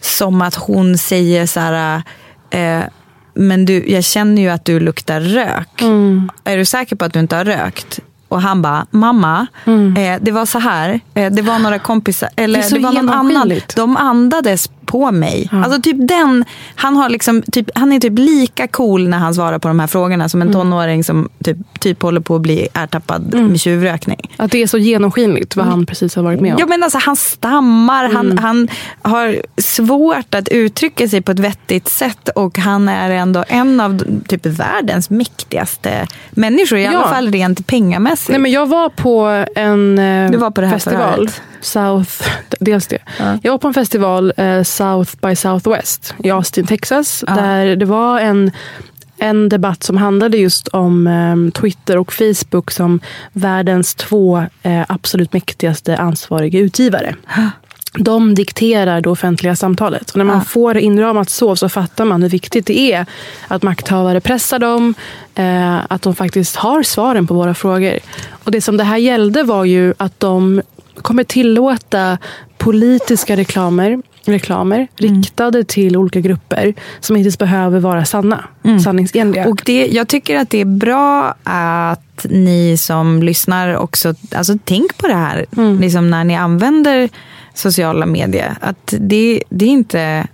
som 0.01 0.43
att 0.43 0.55
hon 0.55 0.99
säger 0.99 1.47
så 1.47 1.61
här, 1.61 2.03
eh, 2.51 2.83
men 3.35 3.65
du, 3.65 3.91
jag 3.91 4.05
känner 4.05 4.43
ju 4.43 4.49
att 4.49 4.65
du 4.65 4.81
luktar 4.81 5.21
rök. 5.21 5.83
Är 6.45 6.57
du 6.57 6.65
säker 6.65 6.97
på 6.97 7.05
att 7.05 7.13
du 7.13 7.21
inte 7.21 7.37
har 7.37 7.45
rökt? 7.45 8.01
Och 8.29 8.43
han 8.43 8.63
bara, 8.63 8.87
mamma, 8.91 9.47
eh, 9.97 10.21
det 10.21 10.33
var 10.33 10.47
så 10.47 10.59
här, 10.59 11.01
eh, 11.15 11.33
det 11.33 11.43
var 11.43 11.59
några 11.59 11.79
kompisar, 11.79 12.29
eller 12.37 12.63
Det 12.63 12.69
det 12.69 12.79
var 12.79 12.93
någon 12.93 13.09
annan, 13.09 13.61
de 13.77 13.97
andades 13.97 14.71
på 14.89 15.11
mig. 15.11 15.49
Alltså 15.53 15.81
typ 15.83 15.97
den, 16.09 16.45
han, 16.75 16.97
har 16.97 17.09
liksom, 17.09 17.43
typ, 17.43 17.71
han 17.75 17.93
är 17.93 18.01
typ 18.01 18.19
lika 18.19 18.67
cool 18.69 19.09
när 19.09 19.19
han 19.19 19.35
svarar 19.35 19.59
på 19.59 19.69
de 19.69 19.81
här 19.81 19.87
frågorna 19.87 20.29
som 20.29 20.43
en 20.43 20.53
tonåring 20.53 21.05
som 21.05 21.29
typ, 21.45 21.57
typ 21.81 22.03
håller 22.03 22.21
på 22.21 22.35
att 22.37 22.43
bli 22.43 22.69
ertappad 22.75 23.35
med 23.35 23.61
tjuvrökning. 23.61 24.21
Att 24.37 24.51
det 24.51 24.63
är 24.63 24.67
så 24.67 24.79
genomskinligt 24.79 25.57
vad 25.57 25.67
han 25.67 25.87
precis 25.87 26.17
har 26.17 26.23
varit 26.23 26.41
med 26.41 26.53
om. 26.55 26.59
Ja, 26.61 26.67
men 26.67 26.83
alltså, 26.83 26.99
han 26.99 27.17
stammar, 27.17 28.09
han, 28.13 28.39
han 28.39 28.69
har 29.03 29.43
svårt 29.57 30.35
att 30.35 30.49
uttrycka 30.49 31.09
sig 31.09 31.23
på 31.23 31.33
ett 31.33 31.39
vettigt 31.39 31.89
sätt 31.89 32.29
och 32.35 32.59
han 32.59 32.89
är 32.89 33.11
ändå 33.11 33.45
en 33.49 33.81
av 33.81 34.03
typ 34.29 34.47
världens 34.47 35.11
mäktigaste 35.11 36.07
människor, 36.31 36.79
i 36.79 36.85
Ja. 36.85 36.91
alla 36.99 37.09
fall 37.09 37.33
rent 37.33 37.67
pengamässigt. 37.67 38.29
Nej, 38.31 38.39
men 38.41 38.51
jag 38.51 38.67
var 38.67 38.89
på 38.89 39.45
en 39.55 39.99
eh, 39.99 40.39
var 40.41 40.51
på 40.51 40.61
festival. 40.71 41.01
förhöret. 41.01 41.43
South, 41.61 42.29
dels 42.61 42.87
det. 42.87 42.99
Jag 43.43 43.53
var 43.53 43.59
på 43.59 43.69
en 43.69 43.75
festival, 43.75 44.33
eh, 44.37 44.63
South 44.63 45.13
by 45.23 45.37
Southwest 45.37 46.15
i 46.25 46.31
Austin, 46.31 46.67
Texas. 46.67 47.25
Där 47.27 47.77
det 47.77 47.85
var 47.85 48.21
en, 48.21 48.51
en 49.19 49.49
debatt 49.49 49.83
som 49.83 49.97
handlade 49.97 50.37
just 50.37 50.69
om 50.69 51.07
eh, 51.07 51.61
Twitter 51.61 51.99
och 51.99 52.13
Facebook 52.13 52.71
som 52.71 53.01
världens 53.33 53.95
två 53.95 54.47
eh, 54.63 54.85
absolut 54.89 55.33
mäktigaste 55.33 55.97
ansvariga 55.97 56.61
utgivare. 56.61 57.15
De 57.95 58.35
dikterar 58.35 59.01
det 59.01 59.11
offentliga 59.11 59.57
samtalet. 59.57 60.11
Och 60.11 60.17
när 60.17 60.25
man 60.25 60.45
får 60.45 60.79
inramat 60.79 61.31
så, 61.31 61.57
så 61.57 61.69
fattar 61.69 62.05
man 62.05 62.23
hur 62.23 62.29
viktigt 62.29 62.67
det 62.67 62.79
är 62.93 63.07
att 63.49 63.63
makthavare 63.63 64.21
pressar 64.21 64.59
dem, 64.59 64.95
eh, 65.35 65.79
att 65.89 66.03
de 66.03 66.15
faktiskt 66.15 66.57
har 66.57 66.83
svaren 66.83 67.27
på 67.27 67.35
våra 67.35 67.55
frågor. 67.55 67.99
Och 68.45 68.51
Det 68.51 68.61
som 68.61 68.77
det 68.77 68.85
här 68.85 68.97
gällde 68.97 69.43
var 69.43 69.65
ju 69.65 69.95
att 69.99 70.21
de 70.21 70.63
kommer 71.03 71.25
tillåta 71.25 72.19
politiska 72.59 73.37
reklamer, 73.37 74.03
reklamer 74.25 74.89
riktade 74.97 75.65
till 75.65 75.97
olika 75.97 76.21
grupper 76.21 76.75
som 77.01 77.17
inte 77.17 77.39
behöver 77.39 77.81
vara 77.81 78.05
sanna, 78.05 78.45
sanningsenliga. 78.85 79.49
Och 79.49 79.63
det, 79.65 79.87
jag 79.87 80.09
tycker 80.09 80.37
att 80.37 80.51
det 80.51 80.61
är 80.61 80.65
bra 80.65 81.35
att 81.43 82.27
ni 82.31 82.77
som 82.77 83.23
lyssnar 83.23 83.77
också, 83.77 84.15
alltså 84.35 84.59
tänk 84.65 84.99
på 84.99 85.07
det 85.07 85.15
här, 85.15 85.47
liksom 85.81 86.11
när 86.11 86.25
ni 86.25 86.37
använder 86.37 87.09
sociala 87.55 88.07
medier. 88.07 88.57
Att 88.61 88.95
det, 88.99 89.43
det 89.49 89.65
är 89.65 89.69
inte 89.69 90.27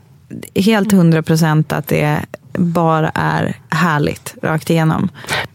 helt 0.55 0.93
hundra 0.93 1.23
procent 1.23 1.73
att 1.73 1.89
det 1.89 2.21
bara 2.59 3.11
är 3.15 3.57
härligt 3.69 4.35
rakt 4.43 4.71
igenom. 4.71 5.09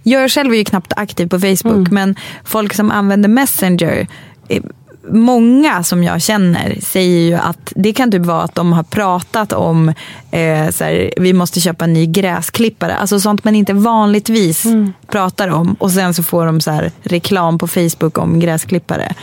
Jag 0.03 0.31
själv 0.31 0.53
är 0.53 0.57
ju 0.57 0.63
knappt 0.63 0.93
aktiv 0.95 1.27
på 1.27 1.39
Facebook, 1.39 1.91
men 1.91 2.15
folk 2.43 2.73
som 2.73 2.91
använder 2.91 3.29
Messenger 3.29 4.07
eh, 4.47 4.63
Många 5.11 5.83
som 5.83 6.03
jag 6.03 6.21
känner 6.21 6.77
säger 6.81 7.19
ju 7.19 7.33
att 7.33 7.73
det 7.75 7.93
kan 7.93 8.11
typ 8.11 8.25
vara 8.25 8.41
att 8.41 8.55
de 8.55 8.73
har 8.73 8.83
pratat 8.83 9.53
om 9.53 9.89
eh, 10.31 10.69
så 10.69 10.83
här, 10.83 11.13
vi 11.17 11.33
måste 11.33 11.59
köpa 11.59 11.85
en 11.85 11.93
ny 11.93 12.05
gräsklippare. 12.05 12.95
Alltså 12.95 13.19
sånt 13.19 13.43
man 13.43 13.55
inte 13.55 13.73
vanligtvis 13.73 14.65
pratar 15.07 15.47
om. 15.47 15.73
Och 15.73 15.91
sen 15.91 16.13
så 16.13 16.23
får 16.23 16.45
de 16.45 16.61
så 16.61 16.71
här, 16.71 16.91
reklam 17.03 17.57
på 17.57 17.67
Facebook 17.67 18.17
om 18.17 18.39
gräsklippare. 18.39 19.15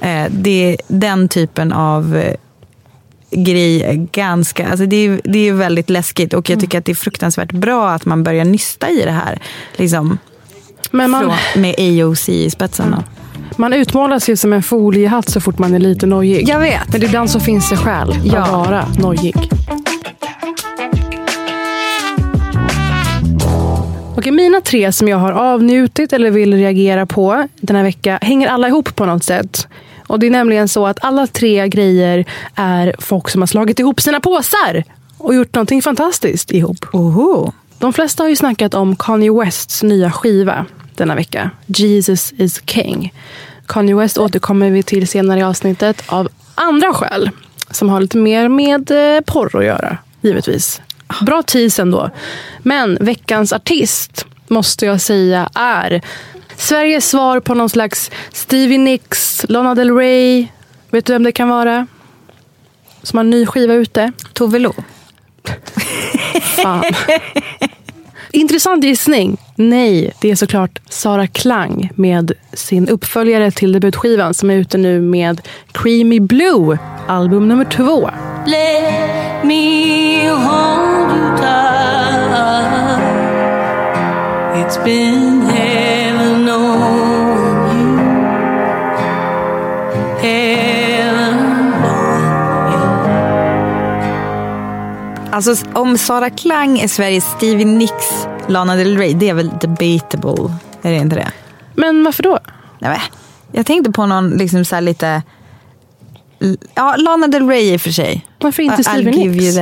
Eh, 0.00 0.24
det 0.30 0.72
är 0.72 0.76
den 0.88 1.28
typen 1.28 1.72
av 1.72 2.16
eh, 2.16 2.34
grej 3.30 4.08
ganska, 4.12 4.68
alltså 4.68 4.86
det 4.86 4.96
är, 4.96 5.20
det 5.24 5.48
är 5.48 5.52
väldigt 5.52 5.90
läskigt 5.90 6.34
och 6.34 6.50
jag 6.50 6.60
tycker 6.60 6.78
att 6.78 6.84
det 6.84 6.92
är 6.92 6.96
fruktansvärt 6.96 7.52
bra 7.52 7.90
att 7.90 8.04
man 8.04 8.24
börjar 8.24 8.44
nysta 8.44 8.90
i 8.90 9.04
det 9.04 9.10
här. 9.10 9.38
Liksom, 9.76 10.18
man, 10.90 11.20
från, 11.20 11.62
med 11.62 11.74
AOC 11.78 12.28
i 12.28 12.50
spetsen. 12.50 12.90
då. 12.90 13.19
Man 13.60 13.72
utmålas 13.72 14.28
ju 14.28 14.36
som 14.36 14.52
en 14.52 14.62
foliehatt 14.62 15.28
så 15.28 15.40
fort 15.40 15.58
man 15.58 15.74
är 15.74 15.78
lite 15.78 16.06
nojig. 16.06 16.48
Jag 16.48 16.60
vet. 16.60 16.92
Men 16.92 17.02
ibland 17.02 17.30
så 17.30 17.40
finns 17.40 17.70
det 17.70 17.76
skäl 17.76 18.14
Ja. 18.24 18.38
att 18.42 18.52
vara 18.52 18.86
nojig. 18.98 19.36
Okej, 24.16 24.32
mina 24.32 24.60
tre 24.60 24.92
som 24.92 25.08
jag 25.08 25.16
har 25.16 25.32
avnjutit 25.32 26.12
eller 26.12 26.30
vill 26.30 26.54
reagera 26.54 27.06
på 27.06 27.48
den 27.60 27.76
här 27.76 27.82
veckan 27.82 28.18
hänger 28.22 28.48
alla 28.48 28.68
ihop 28.68 28.96
på 28.96 29.06
något 29.06 29.24
sätt. 29.24 29.68
Och 30.06 30.18
det 30.18 30.26
är 30.26 30.30
nämligen 30.30 30.68
så 30.68 30.86
att 30.86 31.04
alla 31.04 31.26
tre 31.26 31.68
grejer 31.68 32.24
är 32.54 32.94
folk 32.98 33.28
som 33.28 33.42
har 33.42 33.46
slagit 33.46 33.78
ihop 33.78 34.00
sina 34.00 34.20
påsar 34.20 34.84
och 35.18 35.34
gjort 35.34 35.54
någonting 35.54 35.82
fantastiskt 35.82 36.50
ihop. 36.52 36.86
Oho. 36.92 37.52
De 37.78 37.92
flesta 37.92 38.22
har 38.22 38.28
ju 38.28 38.36
snackat 38.36 38.74
om 38.74 38.96
Kanye 38.96 39.32
Wests 39.32 39.82
nya 39.82 40.10
skiva 40.10 40.66
denna 40.94 41.14
vecka. 41.14 41.50
Jesus 41.66 42.32
is 42.32 42.62
King. 42.66 43.12
Kanye 43.70 43.94
West 43.94 44.18
återkommer 44.18 44.70
vi 44.70 44.82
till 44.82 45.08
senare 45.08 45.40
i 45.40 45.42
avsnittet 45.42 46.02
av 46.06 46.28
andra 46.54 46.94
skäl. 46.94 47.30
Som 47.70 47.88
har 47.88 48.00
lite 48.00 48.16
mer 48.16 48.48
med 48.48 48.90
eh, 48.90 49.20
porr 49.20 49.58
att 49.58 49.64
göra, 49.64 49.98
givetvis. 50.20 50.80
Bra 51.22 51.42
tease 51.42 51.82
ändå. 51.82 52.10
Men 52.58 52.98
veckans 53.00 53.52
artist 53.52 54.26
måste 54.48 54.86
jag 54.86 55.00
säga 55.00 55.50
är 55.54 56.02
Sveriges 56.56 57.08
svar 57.08 57.40
på 57.40 57.54
någon 57.54 57.68
slags 57.68 58.10
Stevie 58.32 58.78
Nicks, 58.78 59.46
Lana 59.48 59.74
Del 59.74 59.96
Rey. 59.96 60.46
Vet 60.90 61.06
du 61.06 61.12
vem 61.12 61.22
det 61.22 61.32
kan 61.32 61.48
vara? 61.48 61.86
Som 63.02 63.16
har 63.16 63.24
en 63.24 63.30
ny 63.30 63.46
skiva 63.46 63.74
ute. 63.74 64.12
Tove 64.32 64.58
Lo. 64.58 64.74
Fan. 66.42 66.84
Intressant 68.32 68.84
gissning. 68.84 69.36
Nej, 69.54 70.12
det 70.20 70.30
är 70.30 70.34
såklart 70.34 70.78
Sara 70.88 71.26
Klang 71.26 71.90
med 71.94 72.32
sin 72.52 72.88
uppföljare 72.88 73.50
till 73.50 73.72
debutskivan 73.72 74.34
som 74.34 74.50
är 74.50 74.54
ute 74.54 74.78
nu 74.78 75.00
med 75.00 75.40
Creamy 75.72 76.20
Blue, 76.20 76.78
album 77.08 77.48
nummer 77.48 77.64
två. 77.64 78.10
Let 78.46 79.44
me 79.44 80.28
hold 80.30 81.10
you 81.16 81.36
tight. 81.36 81.70
It's 84.54 84.84
been 84.84 85.42
heaven 85.42 85.89
Alltså 95.32 95.54
om 95.72 95.98
Sara 95.98 96.30
Klang 96.30 96.78
är 96.78 96.88
Sveriges 96.88 97.24
Stevie 97.24 97.64
Nicks, 97.64 98.26
Lana 98.48 98.76
Del 98.76 98.98
Rey, 98.98 99.14
det 99.14 99.28
är 99.28 99.34
väl 99.34 99.50
debatable? 99.60 100.54
Är 100.82 100.90
det 100.90 100.96
inte 100.96 101.16
det? 101.16 101.32
Men 101.74 102.04
varför 102.04 102.22
då? 102.22 102.38
Nej, 102.78 103.00
jag 103.52 103.66
tänkte 103.66 103.92
på 103.92 104.06
någon 104.06 104.30
liksom 104.30 104.64
så 104.64 104.74
här 104.74 104.82
lite... 104.82 105.22
Ja, 106.74 106.96
Lana 106.96 107.26
Del 107.28 107.48
Rey 107.48 107.72
i 107.72 107.76
och 107.76 107.80
för 107.80 107.90
sig. 107.90 108.26
Varför 108.40 108.62
inte 108.62 108.84
Stevie 108.84 109.26
Nicks? 109.28 109.58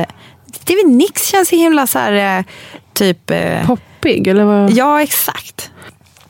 Stevie 0.61 0.87
Nicks 0.87 1.27
känns 1.27 1.49
så 1.49 1.55
himla 1.55 1.87
så 1.87 1.99
här, 1.99 2.37
eh, 2.39 2.45
typ... 2.93 3.31
eh, 3.31 3.65
Poppig? 3.67 4.27
Eller 4.27 4.43
vad? 4.43 4.71
Ja, 4.71 5.01
exakt. 5.01 5.71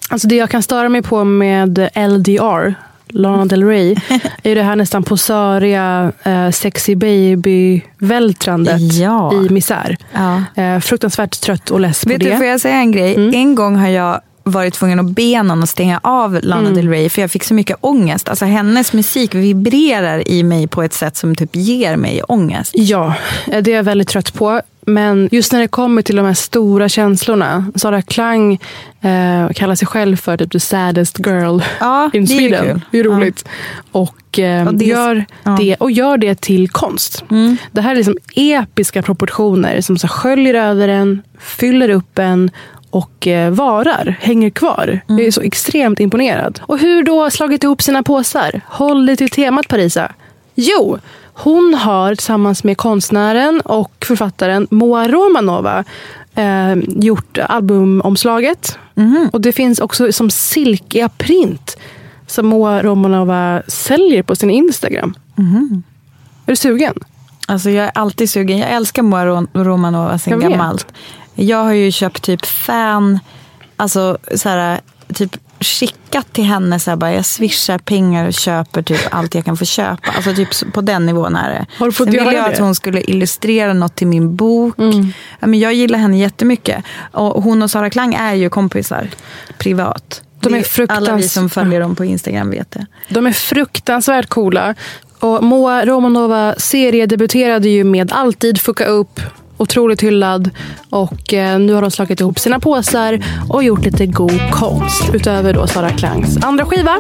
Alltså 0.10 0.28
det 0.28 0.36
jag 0.36 0.50
kan 0.50 0.64
störa 0.64 0.90
mig 0.90 1.02
på 1.02 1.24
med 1.24 1.90
LDR, 1.96 2.74
Lana 3.10 3.46
Del 3.46 3.64
Rey, 3.64 3.96
är 4.44 4.50
ju 4.50 4.56
det 4.56 4.64
här 4.64 4.76
nästan 4.76 5.04
posöriga 5.04 6.12
eh, 6.24 6.50
sexy 6.52 6.96
baby-vältrandet 6.96 8.82
Ja. 8.94 9.34
i 9.34 9.50
misär. 9.50 9.98
Ja. 10.14 10.44
Eh, 10.64 10.80
fruktansvärt 10.80 11.42
trött 11.42 11.72
och 11.72 11.80
less 11.80 12.04
på 12.04 12.10
Vet 12.10 12.20
det. 12.20 12.30
du, 12.30 12.38
får 12.38 12.46
jag 12.46 12.62
säga 12.62 12.76
en 12.76 12.92
grej? 12.92 13.16
En 13.36 13.56
gång 13.56 13.76
har 13.76 13.88
jag 13.90 14.22
varit 14.52 14.74
tvungen 14.74 15.00
att 15.00 15.10
be 15.10 15.44
någon 15.44 15.64
att 15.64 15.70
stänga 15.70 16.00
av 16.04 16.40
Lana 16.44 16.70
Del 16.70 16.90
Rey 16.90 17.10
för 17.10 17.22
jag 17.22 17.32
fick 17.32 17.44
så 17.44 17.54
mycket 17.54 17.78
ångest. 17.82 18.30
Alltså 18.30 18.46
hennes 18.46 18.94
musik 18.94 19.36
vibrerar 19.36 20.28
i 20.28 20.44
mig 20.44 20.68
på 20.68 20.84
ett 20.84 20.94
sätt 20.94 21.18
som 21.18 21.36
typ 21.36 21.56
ger 21.56 21.96
mig 21.96 22.22
ångest. 22.24 22.72
Ja, 22.76 23.14
eh, 23.52 23.64
det 23.64 23.72
är 23.72 23.76
jag 23.76 23.84
väldigt 23.84 24.08
trött 24.08 24.34
på. 24.34 24.62
Men 24.86 25.30
just 25.32 25.52
när 25.54 25.60
det 25.60 25.68
kommer 25.68 26.02
till 26.02 26.16
de 26.16 26.26
här 26.26 26.34
stora 26.34 26.90
känslorna. 26.90 27.66
Sara 27.76 28.02
Klang 28.02 28.54
eh, 29.02 29.50
kallar 29.56 29.76
sig 29.76 29.88
själv 29.88 30.16
för 30.18 30.38
typ 30.38 30.52
the 30.52 30.60
saddest 30.60 31.20
girl 31.26 31.60
Ja, 31.80 32.10
in 32.14 32.24
är 32.24 32.28
Sweden. 32.28 32.66
kul. 32.66 32.82
Det 32.92 33.00
är 33.00 33.04
roligt. 33.04 33.46
Och, 33.92 34.40
eh, 34.40 34.68
Och 34.68 34.74
det- 34.74 34.86
gör 34.86 35.26
ja. 35.44 35.50
Mm. 35.52 35.60
det, 35.66 35.76
och 35.76 35.92
gör 35.92 36.18
det 36.18 36.42
till 36.42 36.70
konst. 36.70 37.24
Det 37.72 37.82
här 37.82 37.92
är 37.92 37.96
liksom 37.96 38.18
episka 38.36 39.02
proportioner 39.02 39.82
som 39.82 39.98
så 39.98 40.08
sköljer 40.08 40.54
över 40.54 40.88
en, 40.88 41.22
fyller 41.40 41.90
upp 41.90 42.20
en 42.20 42.52
och 42.90 43.28
eh, 43.28 43.52
varar, 43.52 44.18
hänger 44.22 44.50
kvar. 44.50 45.02
Mm. 45.08 45.20
Jag 45.20 45.28
är 45.28 45.32
så 45.32 45.42
extremt 45.42 46.00
imponerad. 46.00 46.60
Och 46.64 46.80
hur 46.80 47.04
då 47.04 47.30
slagit 47.30 47.64
ihop 47.64 47.82
sina 47.82 48.04
påsar? 48.04 48.62
Håll 48.68 49.06
dig 49.06 49.18
till 49.18 49.30
temat 49.30 49.68
Parisa. 49.68 50.12
Jo, 50.56 50.98
hon 51.34 51.74
har 51.74 52.16
tillsammans 52.16 52.64
med 52.64 52.78
konstnären 52.78 53.62
och 53.62 54.06
författaren 54.08 54.68
Moa 54.72 55.08
Romanova 55.08 55.84
eh, 56.36 56.76
gjort 56.88 57.38
albumomslaget. 57.38 58.78
Och 59.32 59.42
det 59.42 59.52
finns 59.52 59.80
också 59.80 60.12
som 60.12 60.30
silkiga 60.30 61.10
print 61.10 61.78
som 62.28 62.48
Moa 62.48 62.84
Romanova 62.84 63.62
säljer 63.68 64.24
på 64.24 64.36
sin 64.36 64.50
Instagram. 64.50 65.14
Är 66.46 66.52
du 66.52 66.56
sugen? 66.56 66.94
Alltså 67.48 67.70
jag 67.70 67.86
är 67.86 67.92
alltid 67.96 68.30
sugen. 68.30 68.58
Jag 68.58 68.70
älskar 68.70 69.02
Moa 69.04 69.26
Ro- 69.26 69.48
Romanova 69.54 70.20
sen 70.20 70.34
gammalt. 70.52 70.88
Jag 71.36 71.64
har 71.64 71.74
ju 71.74 71.92
köpt 71.92 72.24
typ 72.24 72.46
fan, 72.46 73.20
alltså 73.76 74.18
så 74.36 74.50
här, 74.50 74.80
typ 75.14 75.38
skickat 75.60 76.34
till 76.34 76.44
henne 76.44 76.80
så 76.80 76.92
här, 76.92 76.96
bara, 76.96 77.14
jag 77.14 77.26
swishar 77.26 77.78
pengar 77.78 78.28
och 78.28 78.34
köper 78.34 78.82
typ 78.82 79.00
allt 79.12 79.36
jag 79.36 79.46
kan 79.46 79.58
få 79.58 79.66
köpa. 79.66 80.12
Alltså 80.16 80.34
typ 80.34 80.74
på 80.74 80.82
den 80.82 81.06
nivån 81.06 81.36
är 81.36 81.50
det. 81.50 81.66
Har 81.78 81.86
du 81.86 81.92
fått 81.92 82.06
Sen 82.08 82.12
ville 82.12 82.34
jag 82.34 82.44
det? 82.44 82.54
att 82.54 82.60
hon 82.60 82.76
skulle 82.76 83.02
illustrera 83.02 83.74
något 83.74 83.96
till 83.96 84.08
min 84.08 84.36
bok. 84.36 84.76
Ja, 85.40 85.48
men 85.48 85.60
jag 85.60 85.74
gillar 85.74 86.00
henne 86.00 86.18
jättemycket. 86.20 86.84
Och 87.12 87.44
hon 87.44 87.62
och 87.62 87.72
Sara 87.72 87.90
Klang 87.90 88.14
är 88.14 88.34
ju 88.34 88.50
kompisar 88.50 89.10
privat. 89.58 90.22
De 90.42 90.54
är 90.54 90.60
Det 90.78 90.94
Alla 90.94 91.16
vi 91.16 91.22
fruktans- 91.24 91.34
som 91.34 91.50
följer 91.50 91.80
dem 91.80 91.96
på 91.96 92.06
Instagram 92.06 92.50
vet 92.52 92.72
det. 92.72 92.86
De 93.10 93.28
är 93.28 93.32
fruktansvärt 93.32 94.30
coola. 94.30 94.76
Och 95.20 95.44
Moa 95.44 95.86
Romanova 95.86 96.56
seriedebuterade 96.58 97.70
ju 97.70 97.84
med 97.84 98.12
Alltid 98.12 98.62
fucka 98.62 98.86
upp. 98.86 99.20
Otroligt 99.60 100.02
hyllad. 100.04 100.50
Och 100.90 101.34
eh, 101.34 101.60
nu 101.60 101.74
har 101.74 101.82
de 101.82 101.92
slagit 101.92 102.20
ihop 102.22 102.40
sina 102.40 102.60
påsar 102.60 103.20
och 103.50 103.64
gjort 103.64 103.86
lite 103.86 104.06
god 104.06 104.52
konst. 104.52 105.10
Utöver 105.14 105.54
då 105.54 105.68
Sara 105.68 105.90
Klangs 105.90 106.38
andra 106.44 106.66
skiva. 106.66 106.96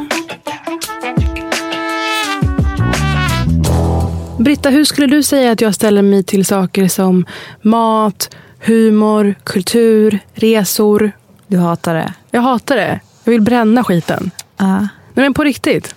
Britta, 4.39 4.69
hur 4.69 4.85
skulle 4.85 5.07
du 5.07 5.23
säga 5.23 5.51
att 5.51 5.61
jag 5.61 5.75
ställer 5.75 6.01
mig 6.01 6.23
till 6.23 6.45
saker 6.45 6.87
som 6.87 7.25
mat, 7.61 8.35
humor, 8.59 9.35
kultur, 9.43 10.19
resor? 10.33 11.11
Du 11.47 11.57
hatar 11.57 11.95
det. 11.95 12.13
Jag 12.31 12.41
hatar 12.41 12.75
det. 12.75 12.99
Jag 13.23 13.31
vill 13.31 13.41
bränna 13.41 13.83
skiten. 13.83 14.31
Ja. 14.57 14.77
Nej, 14.79 14.87
men 15.13 15.33
på 15.33 15.43
riktigt. 15.43 15.95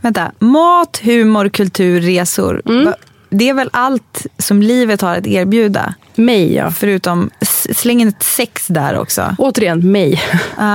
Vänta, 0.00 0.32
mat, 0.38 1.00
humor, 1.04 1.48
kultur, 1.48 2.00
resor. 2.00 2.62
Va- 2.84 2.94
Det 3.30 3.48
är 3.48 3.54
väl 3.54 3.70
allt 3.72 4.26
som 4.38 4.62
livet 4.62 5.00
har 5.00 5.16
att 5.16 5.26
erbjuda? 5.26 5.94
Mig, 6.14 6.54
ja. 6.54 6.70
Förutom, 6.70 7.30
släng 7.74 8.00
in 8.00 8.08
ett 8.08 8.22
sex 8.22 8.66
där 8.66 8.98
också. 8.98 9.34
Återigen, 9.38 9.92
mig. 9.92 10.22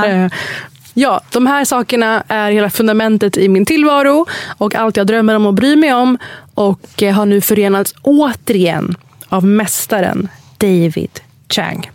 Eh, 0.06 0.28
ja, 0.94 1.22
de 1.32 1.48
här 1.48 1.66
sakerna 1.66 2.24
är 2.28 2.52
hela 2.52 2.70
fundamentet 2.70 3.38
i 3.38 3.50
min 3.50 3.66
tillvaro 3.66 4.26
och 4.58 4.76
allt 4.76 4.98
jag 4.98 5.08
drömmer 5.08 5.36
om 5.36 5.46
och 5.46 5.54
bryr 5.54 5.76
mig 5.76 5.94
om. 5.94 6.18
Och 6.54 7.04
eh, 7.04 7.14
har 7.14 7.26
nu 7.26 7.42
förenats 7.42 7.94
återigen 8.02 8.96
av 9.30 9.46
mästaren 9.46 10.30
David 10.58 11.20
Chang. 11.50 11.92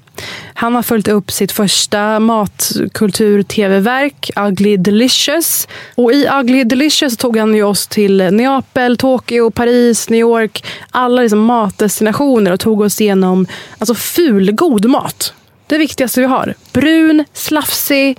Han 0.55 0.75
har 0.75 0.83
följt 0.83 1.09
upp 1.09 1.31
sitt 1.31 1.53
första 1.53 2.21
matkultur-tv-verk, 2.21 4.31
Ugly 4.37 4.77
Delicious. 4.77 5.69
Och 5.95 6.13
i 6.13 6.29
Ugly 6.41 6.65
Delicious 6.65 7.17
tog 7.17 7.37
han 7.37 7.55
ju 7.55 7.63
oss 7.63 7.87
till 7.87 8.29
Neapel, 8.31 8.97
Tokyo, 8.97 9.51
Paris, 9.51 10.11
New 10.11 10.21
York. 10.21 10.65
Alla 10.91 11.23
liksom 11.23 11.45
matdestinationer 11.45 12.53
och 12.53 12.61
tog 12.61 12.81
oss 12.81 13.01
igenom 13.01 13.47
alltså 13.79 13.95
fulgod 13.95 14.87
mat. 14.87 15.35
Det 15.67 15.79
viktigaste 15.79 16.21
vi 16.21 16.27
har. 16.27 16.55
Brun, 16.73 17.25
slafsig, 17.33 18.19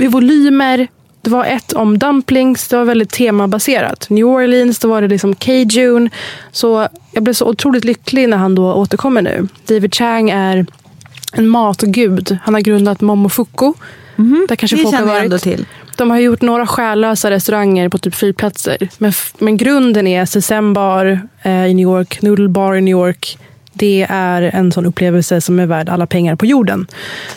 i 0.00 0.06
volymer. 0.06 0.88
Det 1.22 1.30
var 1.30 1.44
ett 1.44 1.72
om 1.72 1.98
dumplings, 1.98 2.68
det 2.68 2.76
var 2.76 2.84
väldigt 2.84 3.10
temabaserat. 3.10 4.10
New 4.10 4.26
Orleans, 4.26 4.78
då 4.78 4.88
var 4.88 5.02
det 5.02 5.08
liksom 5.08 5.34
Cajun. 5.34 6.10
Så 6.52 6.88
jag 7.12 7.22
blev 7.22 7.34
så 7.34 7.46
otroligt 7.46 7.84
lycklig 7.84 8.28
när 8.28 8.36
han 8.36 8.54
då 8.54 8.74
återkommer 8.74 9.22
nu. 9.22 9.48
David 9.66 9.94
Chang 9.94 10.30
är 10.30 10.66
en 11.32 11.48
matgud. 11.48 12.38
Han 12.42 12.54
har 12.54 12.60
grundat 12.60 13.00
Momofuku. 13.00 13.72
Där 14.48 14.56
kanske 14.56 14.76
Det 14.76 14.82
folk 14.82 14.94
har 14.96 15.04
varit. 15.04 15.24
ändå 15.24 15.38
till. 15.38 15.66
De 15.96 16.10
har 16.10 16.18
gjort 16.18 16.42
några 16.42 16.66
själlösa 16.66 17.30
restauranger 17.30 17.88
på 17.88 17.98
typ 17.98 18.14
flygplatser. 18.14 18.88
Men, 18.98 19.12
men 19.38 19.56
grunden 19.56 20.06
är 20.06 20.24
Sesame 20.24 20.74
Bar 20.74 21.20
eh, 21.42 21.66
i 21.66 21.74
New 21.74 21.82
York, 21.82 22.22
Noodle 22.22 22.48
Bar 22.48 22.74
i 22.74 22.80
New 22.80 22.92
York. 22.92 23.38
Det 23.72 24.06
är 24.10 24.42
en 24.42 24.72
sån 24.72 24.86
upplevelse 24.86 25.40
som 25.40 25.58
är 25.60 25.66
värd 25.66 25.88
alla 25.88 26.06
pengar 26.06 26.36
på 26.36 26.46
jorden. 26.46 26.86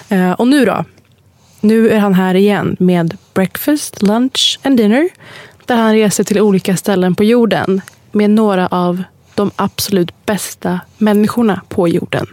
Eh, 0.09 0.31
och 0.31 0.47
nu 0.47 0.65
då? 0.65 0.85
Nu 1.61 1.89
är 1.89 1.99
han 1.99 2.13
här 2.13 2.35
igen 2.35 2.75
med 2.79 3.17
breakfast, 3.33 4.01
lunch 4.01 4.59
and 4.63 4.77
dinner. 4.77 5.09
Där 5.65 5.75
han 5.75 5.93
reser 5.93 6.23
till 6.23 6.41
olika 6.41 6.77
ställen 6.77 7.15
på 7.15 7.23
jorden 7.23 7.81
med 8.11 8.29
några 8.29 8.67
av 8.67 9.03
de 9.35 9.51
absolut 9.55 10.25
bästa 10.25 10.79
människorna 10.97 11.61
på 11.69 11.87
jorden. 11.87 12.27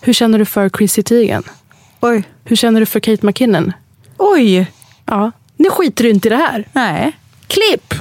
Hur 0.00 0.12
känner 0.12 0.38
du 0.38 0.44
för 0.44 0.68
Chrissy 0.68 1.02
Teigen? 1.02 1.42
Oj. 2.00 2.22
Hur 2.44 2.56
känner 2.56 2.80
du 2.80 2.86
för 2.86 3.00
Kate 3.00 3.26
McKinnon? 3.26 3.72
Oj. 4.18 4.66
Ja, 5.06 5.30
nu 5.56 5.70
skiter 5.70 6.04
du 6.04 6.10
inte 6.10 6.28
i 6.28 6.30
det 6.30 6.36
här. 6.36 6.68
Nej. 6.72 7.12
Klipp! 7.46 7.94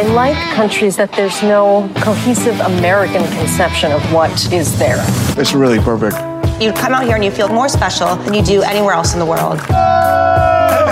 I 0.00 0.02
like 0.02 0.38
countries 0.56 0.96
that 0.96 1.10
there's 1.12 1.42
no 1.42 1.88
cohesive 2.04 2.60
American 2.60 3.22
conception 3.38 3.92
of 3.92 4.12
what 4.12 4.52
is 4.52 4.78
there. 4.78 5.02
It's 5.36 5.54
really 5.54 5.78
perfect. 5.78 6.16
You 6.60 6.72
come 6.72 6.94
out 6.94 7.04
here 7.04 7.14
and 7.14 7.24
you 7.24 7.32
feel 7.32 7.48
more 7.48 7.68
special 7.68 8.08
than 8.24 8.34
you 8.34 8.42
do 8.42 8.62
anywhere 8.62 8.94
else 8.94 9.14
in 9.14 9.20
the 9.20 9.26
world. 9.26 9.58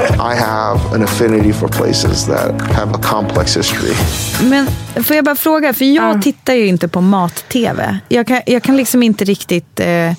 I 0.04 0.34
have 0.34 0.94
an 0.94 1.02
affinity 1.02 1.52
for 1.52 1.68
places 1.68 2.26
that 2.26 2.60
have 2.60 2.94
a 2.94 3.00
complex 3.02 3.56
history. 3.56 3.94
Men 4.50 4.66
får 5.04 5.16
jag 5.16 5.24
bara 5.24 5.36
fråga, 5.36 5.72
för 5.72 5.84
jag 5.84 6.22
tittar 6.22 6.54
ju 6.54 6.66
inte 6.66 6.88
på 6.88 7.00
mat-tv. 7.00 7.98
Jag 8.08 8.26
kan, 8.26 8.40
jag 8.46 8.62
kan 8.62 8.76
liksom 8.76 9.02
inte 9.02 9.24
riktigt 9.24 9.80
eh, 9.80 10.08
eh, 10.08 10.14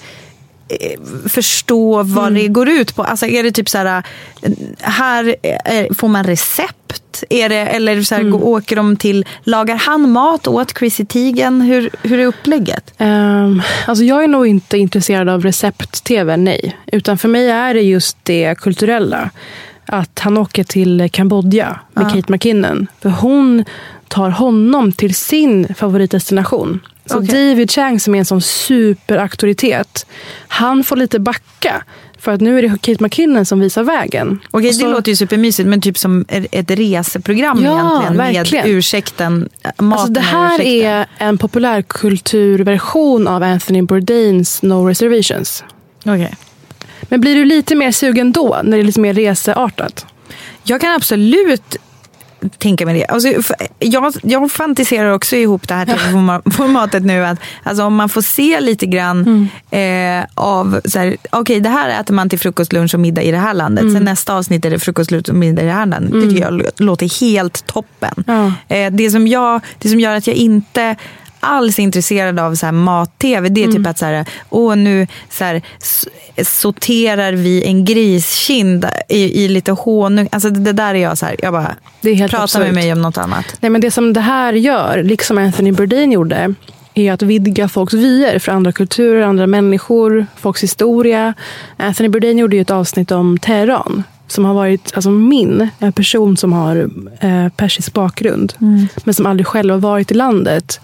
förstå 1.27 2.03
vad 2.03 2.33
det 2.33 2.47
går 2.47 2.69
ut 2.69 2.95
på. 2.95 3.03
Alltså 3.03 3.25
är 3.25 3.43
det 3.43 3.51
typ 3.51 3.69
så 3.69 3.77
här, 3.77 4.03
eh, 4.41 4.51
här 4.79 5.35
eh, 5.43 5.93
får 5.97 6.07
man 6.07 6.23
recept? 6.23 7.23
Är 7.29 7.49
det, 7.49 7.55
eller 7.55 8.01
så 8.01 8.15
här, 8.15 8.23
går, 8.23 8.43
åker 8.43 8.75
de 8.75 8.95
till, 8.95 9.25
lagar 9.43 9.75
han 9.75 10.11
mat 10.11 10.47
åt 10.47 10.77
Chrissy 10.77 11.05
Teigen? 11.05 11.61
Hur, 11.61 11.89
hur 12.03 12.19
är 12.19 12.25
upplägget? 12.25 12.93
Um, 12.97 13.61
alltså 13.87 14.03
jag 14.03 14.23
är 14.23 14.27
nog 14.27 14.47
inte 14.47 14.77
intresserad 14.77 15.29
av 15.29 15.43
recept-tv, 15.43 16.37
nej. 16.37 16.77
Utan 16.91 17.17
för 17.17 17.27
mig 17.27 17.49
är 17.49 17.73
det 17.73 17.81
just 17.81 18.17
det 18.23 18.55
kulturella. 18.57 19.29
Att 19.87 20.19
han 20.19 20.37
åker 20.37 20.63
till 20.63 21.09
Kambodja 21.11 21.79
med 21.93 22.11
Kate 22.13 22.31
McKinnon. 22.31 22.87
För 23.01 23.09
hon 23.09 23.65
tar 24.07 24.29
honom 24.29 24.91
till 24.91 25.15
sin 25.15 25.73
favoritdestination. 25.75 26.79
Så 27.05 27.17
Okej. 27.17 27.49
David 27.49 27.71
Chang 27.71 27.99
som 27.99 28.15
är 28.15 28.19
en 28.19 28.25
sån 28.25 28.41
superauktoritet. 28.41 30.05
Han 30.47 30.83
får 30.83 30.95
lite 30.95 31.19
backa. 31.19 31.83
För 32.19 32.31
att 32.31 32.41
nu 32.41 32.57
är 32.57 32.61
det 32.61 32.69
Kate 32.81 33.03
McKinnon 33.03 33.45
som 33.45 33.59
visar 33.59 33.83
vägen. 33.83 34.39
Okej, 34.51 34.73
så- 34.73 34.85
det 34.85 34.91
låter 34.91 35.11
ju 35.11 35.15
supermysigt, 35.15 35.69
men 35.69 35.81
typ 35.81 35.97
som 35.97 36.25
ett 36.29 36.71
reseprogram 36.71 37.63
Ja, 37.63 38.01
egentligen. 38.01 38.17
verkligen. 38.17 38.65
Med 38.67 38.75
ursäkten, 38.75 39.49
maten 39.63 39.93
Alltså 39.93 40.07
det 40.07 40.19
här 40.19 40.61
är 40.61 41.05
en 41.17 41.37
populärkulturversion 41.37 43.27
av 43.27 43.43
Anthony 43.43 43.81
Bourdains 43.81 44.61
No 44.63 44.87
Reservations. 44.87 45.63
Okej. 46.05 46.35
Men 47.09 47.21
blir 47.21 47.35
du 47.35 47.45
lite 47.45 47.75
mer 47.75 47.91
sugen 47.91 48.31
då, 48.31 48.59
när 48.63 48.77
det 48.77 48.83
är 48.83 48.85
lite 48.85 48.99
mer 48.99 49.13
researtat? 49.13 50.05
Jag 50.63 50.81
kan 50.81 50.91
absolut 50.95 51.75
tänka 52.57 52.85
mig 52.85 52.99
det. 52.99 53.05
Alltså, 53.05 53.29
jag, 53.79 54.13
jag 54.23 54.51
fantiserar 54.51 55.11
också 55.11 55.35
ihop 55.35 55.67
det 55.67 55.73
här 55.73 55.85
tv-formatet 55.85 57.03
nu. 57.05 57.25
Att, 57.25 57.39
alltså, 57.63 57.83
om 57.83 57.95
man 57.95 58.09
får 58.09 58.21
se 58.21 58.59
lite 58.59 58.85
grann 58.85 59.49
eh, 59.71 60.25
av, 60.33 60.81
så 60.85 60.99
här, 60.99 61.17
okej 61.29 61.59
det 61.59 61.69
här 61.69 62.01
äter 62.01 62.13
man 62.13 62.29
till 62.29 62.39
frukost, 62.39 62.73
lunch 62.73 62.93
och 62.93 62.99
middag 62.99 63.21
i 63.21 63.31
det 63.31 63.37
här 63.37 63.53
landet. 63.53 63.83
Sen 63.93 64.03
nästa 64.03 64.35
avsnitt 64.35 64.65
är 64.65 64.69
det 64.69 64.79
frukost, 64.79 65.11
lunch 65.11 65.29
och 65.29 65.35
middag 65.35 65.61
i 65.61 65.65
det 65.65 65.71
här 65.71 65.85
landet. 65.85 66.11
Det 66.13 66.21
tycker 66.29 66.41
jag 66.43 66.53
lå- 66.61 66.71
låter 66.77 67.19
helt 67.21 67.67
toppen. 67.67 68.23
Ja. 68.27 68.53
Eh, 68.75 68.91
det, 68.91 69.09
som 69.09 69.27
jag, 69.27 69.61
det 69.79 69.89
som 69.89 69.99
gör 69.99 70.15
att 70.15 70.27
jag 70.27 70.35
inte 70.35 70.95
alls 71.39 71.79
intresserad 71.79 72.39
av 72.39 72.55
så 72.55 72.65
här 72.65 72.73
mat-tv, 72.73 73.49
det 73.49 73.63
är 73.63 73.71
typ 73.71 73.87
att 73.87 73.97
så 73.97 74.05
här, 74.05 74.25
åh, 74.49 74.75
nu 74.75 75.07
så 75.29 75.43
här, 75.43 75.61
sorterar 76.43 77.33
vi 77.33 77.63
en 77.63 77.85
griskind 77.85 78.85
i, 79.09 79.43
i 79.43 79.47
lite 79.47 79.71
honung. 79.71 80.29
Alltså 80.31 80.49
det, 80.49 80.59
det 80.59 80.73
där 80.73 80.95
är 80.95 80.99
jag 80.99 81.17
så 81.17 81.25
här, 81.25 81.35
jag 81.39 81.53
bara, 81.53 81.75
Det 82.01 82.09
är 82.09 82.15
helt 82.15 82.31
prata 82.31 82.43
absurt. 82.43 82.61
med 82.61 82.73
mig 82.73 82.93
om 82.93 83.01
något 83.01 83.17
annat. 83.17 83.45
Nej, 83.59 83.69
men 83.69 83.81
det 83.81 83.91
som 83.91 84.13
det 84.13 84.21
här 84.21 84.53
gör, 84.53 85.03
liksom 85.03 85.37
Anthony 85.37 85.71
Bourdain 85.71 86.11
gjorde, 86.11 86.53
är 86.93 87.13
att 87.13 87.21
vidga 87.21 87.69
folks 87.69 87.93
vyer 87.93 88.39
för 88.39 88.51
andra 88.51 88.71
kulturer, 88.71 89.21
andra 89.21 89.47
människor, 89.47 90.25
folks 90.35 90.63
historia. 90.63 91.33
Anthony 91.77 92.09
Bourdain 92.09 92.37
gjorde 92.37 92.55
ju 92.55 92.61
ett 92.61 92.71
avsnitt 92.71 93.11
om 93.11 93.37
Teheran 93.37 94.03
som 94.27 94.45
har 94.45 94.53
varit 94.53 94.91
alltså 94.95 95.09
min, 95.09 95.69
en 95.79 95.93
person 95.93 96.37
som 96.37 96.53
har 96.53 96.89
eh, 97.19 97.49
persisk 97.49 97.93
bakgrund, 97.93 98.53
men 99.03 99.13
som 99.13 99.25
aldrig 99.25 99.47
själv 99.47 99.73
har 99.73 99.79
varit 99.79 100.11
i 100.11 100.13
landet. 100.13 100.79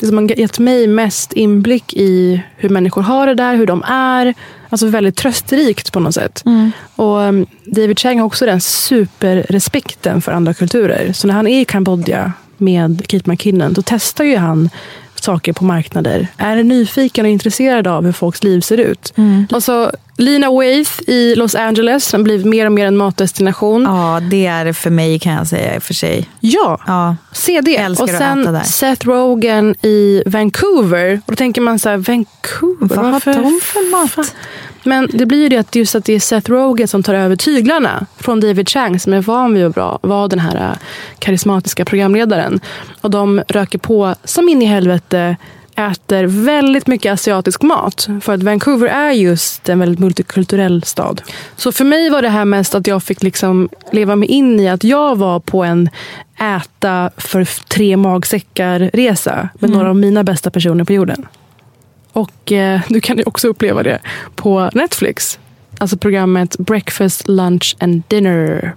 Det 0.00 0.06
som 0.06 0.16
har 0.16 0.38
gett 0.38 0.58
mig 0.58 0.86
mest 0.86 1.32
inblick 1.32 1.94
i 1.94 2.42
hur 2.56 2.68
människor 2.68 3.02
har 3.02 3.26
det 3.26 3.34
där, 3.34 3.54
hur 3.54 3.66
de 3.66 3.82
är. 3.82 4.34
Alltså 4.70 4.86
väldigt 4.86 5.16
trösterikt 5.16 5.92
på 5.92 6.00
något 6.00 6.14
sätt. 6.14 6.44
Och 6.96 7.16
um, 7.16 7.46
David 7.64 7.98
Chang 7.98 8.18
har 8.18 8.26
också 8.26 8.46
den 8.46 8.60
superrespekten 8.60 10.22
för 10.22 10.32
andra 10.32 10.54
kulturer. 10.54 11.12
Så 11.12 11.26
när 11.26 11.34
han 11.34 11.46
är 11.46 11.60
i 11.60 11.64
Kambodja 11.64 12.32
med 12.56 13.06
Kate 13.06 13.30
McKinnon, 13.30 13.72
då 13.72 13.82
testar 13.84 14.24
ju 14.24 14.36
han 14.36 14.70
saker 15.24 15.52
på 15.52 15.64
marknader. 15.64 16.26
Är 16.36 16.62
nyfiken 16.62 17.24
och 17.24 17.30
intresserad 17.30 17.86
av 17.86 18.04
hur 18.04 18.12
folks 18.12 18.42
liv 18.44 18.60
ser 18.60 18.78
ut. 18.78 19.12
Och 19.52 19.62
så 19.62 19.90
Lina 20.16 20.50
Waithe 20.50 21.10
i 21.12 21.34
Los 21.34 21.54
Angeles 21.54 22.12
har 22.12 22.18
blivit 22.18 22.46
mer 22.46 22.66
och 22.66 22.72
mer 22.72 22.86
en 22.86 22.96
matdestination. 22.96 23.82
Ja, 23.82 24.20
det 24.30 24.46
är 24.46 24.64
det 24.64 24.74
för 24.74 24.90
mig 24.90 25.18
kan 25.18 25.32
jag 25.32 25.46
säga 25.46 25.80
för 25.80 25.94
sig. 25.94 26.28
Ja, 26.40 26.80
Ja. 26.86 27.16
se 27.32 27.60
det. 27.60 27.76
Älskar 27.76 28.04
och 28.04 28.10
sen. 28.10 28.64
Seth 28.64 29.06
Rogen 29.06 29.74
i 29.82 30.22
Vancouver. 30.26 31.20
Och 31.26 31.32
då 31.32 31.36
tänker 31.36 31.60
man 31.60 31.78
så 31.78 31.88
här, 31.88 31.96
Vancouver? 31.96 32.96
Vad 32.96 33.06
har 33.06 33.12
de 33.42 33.60
för 33.62 33.90
mat? 33.90 34.10
fan? 34.10 34.24
Men 34.88 35.08
det 35.12 35.26
blir 35.26 35.42
ju 35.42 35.48
det 35.48 35.56
att 35.56 35.74
just 35.74 35.94
att 35.94 36.04
det 36.04 36.12
är 36.12 36.20
Seth 36.20 36.50
Rogen 36.50 36.88
som 36.88 37.02
tar 37.02 37.14
över 37.14 37.36
tyglarna 37.36 38.06
från 38.16 38.40
David 38.40 38.68
Chang 38.68 39.00
som 39.00 39.12
är 39.12 39.20
van 39.20 39.54
vid 39.54 39.64
att 39.64 40.02
vara- 40.02 40.28
den 40.28 40.38
här 40.38 40.56
äh, 40.56 40.76
karismatiska 41.18 41.84
programledaren. 41.84 42.60
Och 43.00 43.10
de 43.10 43.42
röker 43.48 43.78
på 43.78 44.14
som 44.24 44.48
in 44.48 44.62
i 44.62 44.64
helvete 44.64 45.36
äter 45.76 46.24
väldigt 46.24 46.86
mycket 46.86 47.12
asiatisk 47.12 47.62
mat. 47.62 48.08
För 48.20 48.34
att 48.34 48.42
Vancouver 48.42 48.88
är 48.88 49.10
just 49.10 49.68
en 49.68 49.78
väldigt 49.78 49.98
multikulturell 49.98 50.82
stad. 50.82 51.22
Så 51.56 51.72
för 51.72 51.84
mig 51.84 52.10
var 52.10 52.22
det 52.22 52.28
här 52.28 52.44
mest 52.44 52.74
att 52.74 52.86
jag 52.86 53.02
fick 53.02 53.22
liksom 53.22 53.68
leva 53.92 54.16
mig 54.16 54.28
in 54.28 54.60
i 54.60 54.68
att 54.68 54.84
jag 54.84 55.16
var 55.16 55.40
på 55.40 55.64
en 55.64 55.90
äta 56.56 57.10
för 57.16 57.44
tre 57.68 57.96
magsäckar-resa 57.96 59.48
med 59.54 59.70
några 59.70 59.88
av 59.88 59.96
mina 59.96 60.24
bästa 60.24 60.50
personer 60.50 60.84
på 60.84 60.92
jorden. 60.92 61.26
Och 62.12 62.52
eh, 62.52 62.80
du 62.88 63.00
kan 63.00 63.18
ju 63.18 63.22
också 63.26 63.48
uppleva 63.48 63.82
det 63.82 63.98
på 64.34 64.70
Netflix. 64.74 65.38
Alltså 65.78 65.96
programmet 65.96 66.58
Breakfast, 66.58 67.28
Lunch 67.28 67.76
and 67.80 68.02
Dinner. 68.08 68.74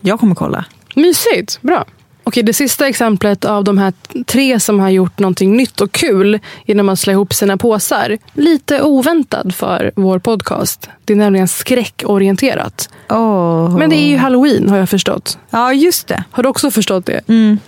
Jag 0.00 0.20
kommer 0.20 0.34
kolla. 0.34 0.64
Mysigt, 0.94 1.62
bra. 1.62 1.84
Okej, 2.24 2.42
det 2.42 2.52
sista 2.52 2.88
exemplet 2.88 3.44
av 3.44 3.64
de 3.64 3.78
här 3.78 3.92
tre 4.26 4.60
som 4.60 4.80
har 4.80 4.90
gjort 4.90 5.18
någonting 5.18 5.56
nytt 5.56 5.80
och 5.80 5.92
kul 5.92 6.38
genom 6.64 6.88
att 6.88 6.98
slå 6.98 7.12
ihop 7.12 7.34
sina 7.34 7.56
påsar. 7.56 8.18
Lite 8.32 8.82
oväntad 8.82 9.54
för 9.54 9.92
vår 9.96 10.18
podcast. 10.18 10.88
Det 11.04 11.12
är 11.12 11.16
nämligen 11.16 11.48
skräckorienterat. 11.48 12.90
Oh. 13.08 13.78
Men 13.78 13.90
det 13.90 13.96
är 13.96 14.08
ju 14.08 14.16
halloween 14.16 14.68
har 14.68 14.78
jag 14.78 14.88
förstått. 14.88 15.38
Ja, 15.50 15.72
just 15.72 16.08
det. 16.08 16.24
Har 16.30 16.42
du 16.42 16.48
också 16.48 16.70
förstått 16.70 17.06
det? 17.06 17.28
Mm. 17.28 17.58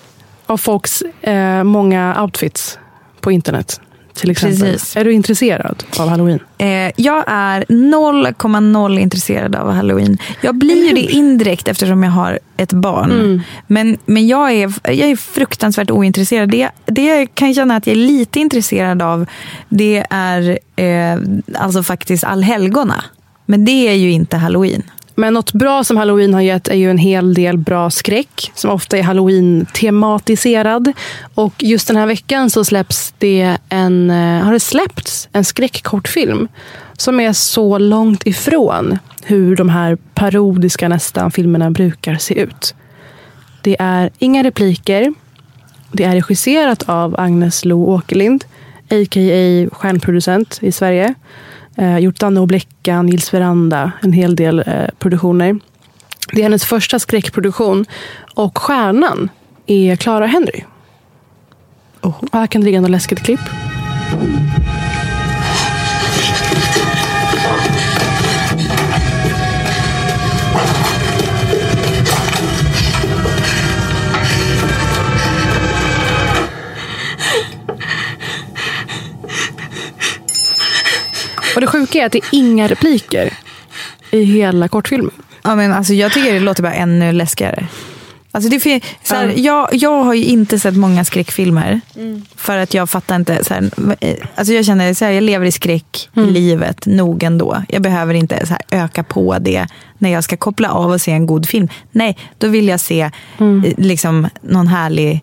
Av 0.46 0.56
folks 0.56 1.02
eh, 1.20 1.64
många 1.64 2.22
outfits 2.22 2.78
på 3.20 3.32
internet. 3.32 3.80
Till 4.14 4.30
exempel. 4.30 4.72
Precis. 4.72 4.96
Är 4.96 5.04
du 5.04 5.12
intresserad 5.12 5.84
av 5.98 6.08
halloween? 6.08 6.38
Eh, 6.58 6.90
jag 6.96 7.24
är 7.26 7.64
0,0 7.68 8.98
intresserad 8.98 9.56
av 9.56 9.72
halloween. 9.72 10.18
Jag 10.40 10.54
blir 10.54 10.86
ju 10.88 10.92
det 10.92 11.12
indirekt 11.12 11.68
eftersom 11.68 12.02
jag 12.02 12.10
har 12.10 12.38
ett 12.56 12.72
barn. 12.72 13.10
Mm. 13.10 13.40
Men, 13.66 13.98
men 14.04 14.26
jag, 14.26 14.52
är, 14.52 14.72
jag 14.84 15.10
är 15.10 15.16
fruktansvärt 15.16 15.90
ointresserad. 15.90 16.50
Det, 16.50 16.70
det 16.84 17.04
jag 17.04 17.34
kan 17.34 17.54
känna 17.54 17.76
att 17.76 17.86
jag 17.86 17.96
är 17.96 18.00
lite 18.00 18.40
intresserad 18.40 19.02
av 19.02 19.26
det 19.68 20.06
är 20.10 20.58
eh, 20.76 21.18
alltså 21.54 21.82
faktiskt 21.82 22.24
allhelgona. 22.24 23.04
Men 23.46 23.64
det 23.64 23.88
är 23.88 23.94
ju 23.94 24.10
inte 24.10 24.36
halloween. 24.36 24.82
Men 25.14 25.34
något 25.34 25.52
bra 25.52 25.84
som 25.84 25.96
halloween 25.96 26.34
har 26.34 26.40
gett 26.40 26.68
är 26.68 26.74
ju 26.74 26.90
en 26.90 26.98
hel 26.98 27.34
del 27.34 27.58
bra 27.58 27.90
skräck 27.90 28.52
som 28.54 28.70
ofta 28.70 28.98
är 28.98 29.02
halloween-tematiserad. 29.02 30.92
Och 31.34 31.54
just 31.58 31.88
den 31.88 31.96
här 31.96 32.06
veckan 32.06 32.50
så 32.50 32.64
släpps 32.64 33.14
det 33.18 33.56
en, 33.68 34.10
eh, 34.10 34.44
har 34.44 34.52
det 34.52 34.60
släppts 34.60 35.28
en 35.32 35.44
skräckkortfilm 35.44 36.48
som 36.92 37.20
är 37.20 37.32
så 37.32 37.78
långt 37.78 38.26
ifrån 38.26 38.98
hur 39.22 39.56
de 39.56 39.68
här 39.68 39.96
parodiska 40.14 40.88
nästan 40.88 41.30
filmerna 41.30 41.70
brukar 41.70 42.14
se 42.14 42.34
ut. 42.34 42.74
Det 43.62 43.76
är 43.78 44.10
inga 44.18 44.42
repliker. 44.42 45.14
Det 45.92 46.04
är 46.04 46.12
regisserat 46.12 46.88
av 46.88 47.20
Agnes 47.20 47.64
Lo 47.64 47.84
Åkerlind, 47.84 48.44
a.k.a. 48.90 49.68
stjärnproducent 49.72 50.58
i 50.62 50.72
Sverige. 50.72 51.14
Eh, 51.76 51.98
gjort 51.98 52.20
Danne 52.20 52.40
och 52.40 52.48
Bleckan, 52.48 53.08
Gills 53.08 53.34
Veranda, 53.34 53.92
en 54.02 54.12
hel 54.12 54.36
del 54.36 54.58
eh, 54.66 54.86
produktioner. 54.98 55.58
Det 56.32 56.40
är 56.40 56.42
hennes 56.42 56.64
första 56.64 56.98
skräckproduktion 56.98 57.84
och 58.34 58.58
stjärnan 58.58 59.28
är 59.66 59.96
Clara 59.96 60.26
Henry. 60.26 60.64
Och 62.00 62.14
här 62.32 62.46
kan 62.46 62.60
det 62.60 62.64
ligga 62.64 62.80
något 62.80 62.90
läskigt 62.90 63.22
klipp. 63.22 63.40
Och 81.54 81.60
det 81.60 81.66
sjuka 81.66 81.98
är 82.02 82.06
att 82.06 82.12
det 82.12 82.18
är 82.18 82.24
inga 82.32 82.68
repliker 82.68 83.32
i 84.10 84.22
hela 84.24 84.68
kortfilmen. 84.68 85.10
Ja, 85.42 85.54
men 85.54 85.72
alltså, 85.72 85.94
jag 85.94 86.12
tycker 86.12 86.32
det 86.32 86.40
låter 86.40 86.62
bara 86.62 86.74
ännu 86.74 87.12
läskigare. 87.12 87.66
Alltså 88.32 88.50
det 88.50 88.60
fin- 88.60 88.80
så 89.02 89.14
här, 89.14 89.26
Ja. 89.26 89.32
jag, 89.36 89.68
jag 89.72 90.04
har 90.04 90.14
ju 90.14 90.24
inte 90.24 90.58
sett 90.58 90.76
många 90.76 91.04
skräckfilmer. 91.04 91.80
För 92.36 92.58
att 92.58 92.74
jag 92.74 92.90
fattar 92.90 93.16
inte. 93.16 93.44
Så 93.44 93.54
här, 93.54 93.70
eh, 94.00 94.14
alltså 94.34 94.52
jag 94.54 94.64
känner 94.64 94.94
så 94.94 95.04
här, 95.04 95.12
jag 95.12 95.22
lever 95.24 95.46
i 95.46 95.52
skräck 95.52 96.08
i 96.16 96.20
livet 96.20 96.86
nog 96.86 97.22
ändå. 97.22 97.62
Jag 97.68 97.82
behöver 97.82 98.14
inte 98.14 98.46
så 98.46 98.56
öka 98.70 99.02
på 99.02 99.38
det 99.38 99.66
när 99.98 100.10
jag 100.10 100.24
ska 100.24 100.36
koppla 100.36 100.70
av 100.70 100.90
och 100.90 101.00
se 101.00 101.12
en 101.12 101.26
god 101.26 101.48
film. 101.48 101.68
Nej, 101.92 102.16
då 102.38 102.48
vill 102.48 102.68
jag 102.68 102.80
se 102.80 103.00
eh, 103.38 103.72
liksom, 103.78 104.28
någon, 104.42 104.66
härlig, 104.68 105.20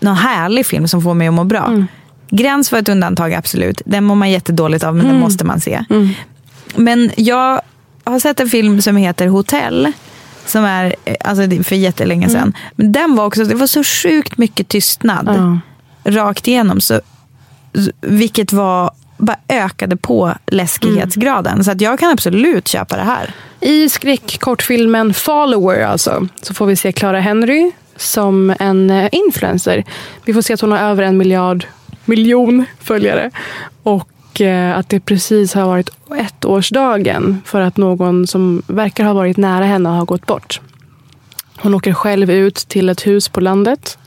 någon 0.00 0.16
härlig 0.16 0.66
film 0.66 0.88
som 0.88 1.02
får 1.02 1.14
mig 1.14 1.28
att 1.28 1.34
må 1.34 1.44
bra. 1.44 1.86
Gräns 2.36 2.72
var 2.72 2.78
ett 2.78 2.88
undantag, 2.88 3.34
absolut. 3.34 3.82
Den 3.84 4.04
mår 4.04 4.14
man 4.14 4.30
jättedåligt 4.30 4.84
av, 4.84 4.96
men 4.96 5.06
den 5.06 5.20
måste 5.20 5.44
man 5.44 5.60
se. 5.60 5.84
Men 6.74 7.10
jag 7.16 7.60
har 8.04 8.18
sett 8.18 8.40
en 8.40 8.48
film 8.48 8.82
som 8.82 8.96
heter 8.96 9.26
Hotell. 9.26 9.92
Som 10.46 10.64
är 10.64 10.94
eh, 11.04 11.14
alltså 11.24 11.62
för 11.62 11.76
jättelänge 11.76 12.28
sedan. 12.28 12.52
Men 12.76 12.92
den 12.92 13.16
var 13.16 13.26
också, 13.26 13.44
det 13.44 13.54
var 13.54 13.66
så 13.66 13.84
sjukt 13.84 14.38
mycket 14.38 14.68
tystnad. 14.68 15.28
Ja. 15.28 15.58
Rakt 16.12 16.48
igenom. 16.48 16.80
Så, 16.80 17.00
vilket 18.00 18.52
var, 18.52 18.90
bara 19.16 19.36
ökade 19.48 19.96
på 19.96 20.34
läskighetsgraden. 20.46 21.64
Så 21.64 21.70
att 21.70 21.80
jag 21.80 21.98
kan 21.98 22.10
absolut 22.10 22.68
köpa 22.68 22.96
det 22.96 23.02
här. 23.02 23.34
I 23.60 23.88
skräckkortfilmen 23.88 25.14
Follower 25.14 25.84
alltså, 25.84 26.28
så 26.42 26.54
får 26.54 26.66
vi 26.66 26.76
se 26.76 26.92
Clara 26.92 27.20
Henry 27.20 27.72
som 27.96 28.54
en 28.58 28.90
eh, 28.90 29.08
influencer. 29.12 29.84
Vi 30.24 30.34
får 30.34 30.42
se 30.42 30.54
att 30.54 30.60
hon 30.60 30.72
har 30.72 30.78
över 30.78 31.02
en 31.02 31.16
miljard, 31.16 31.66
miljon 32.04 32.64
följare. 32.78 33.30
Och 33.82 34.40
eh, 34.40 34.78
att 34.78 34.88
det 34.88 35.00
precis 35.00 35.54
har 35.54 35.66
varit 35.66 35.90
ettårsdagen 36.10 37.42
för 37.44 37.60
att 37.60 37.76
någon 37.76 38.26
som 38.26 38.62
verkar 38.66 39.04
ha 39.04 39.12
varit 39.12 39.36
nära 39.36 39.64
henne 39.64 39.88
har 39.88 40.04
gått 40.04 40.26
bort. 40.26 40.60
Hon 41.58 41.74
åker 41.74 41.92
själv 41.92 42.30
ut 42.30 42.56
till 42.56 42.88
ett 42.88 43.06
hus 43.06 43.28
på 43.28 43.40
landet. 43.40 43.98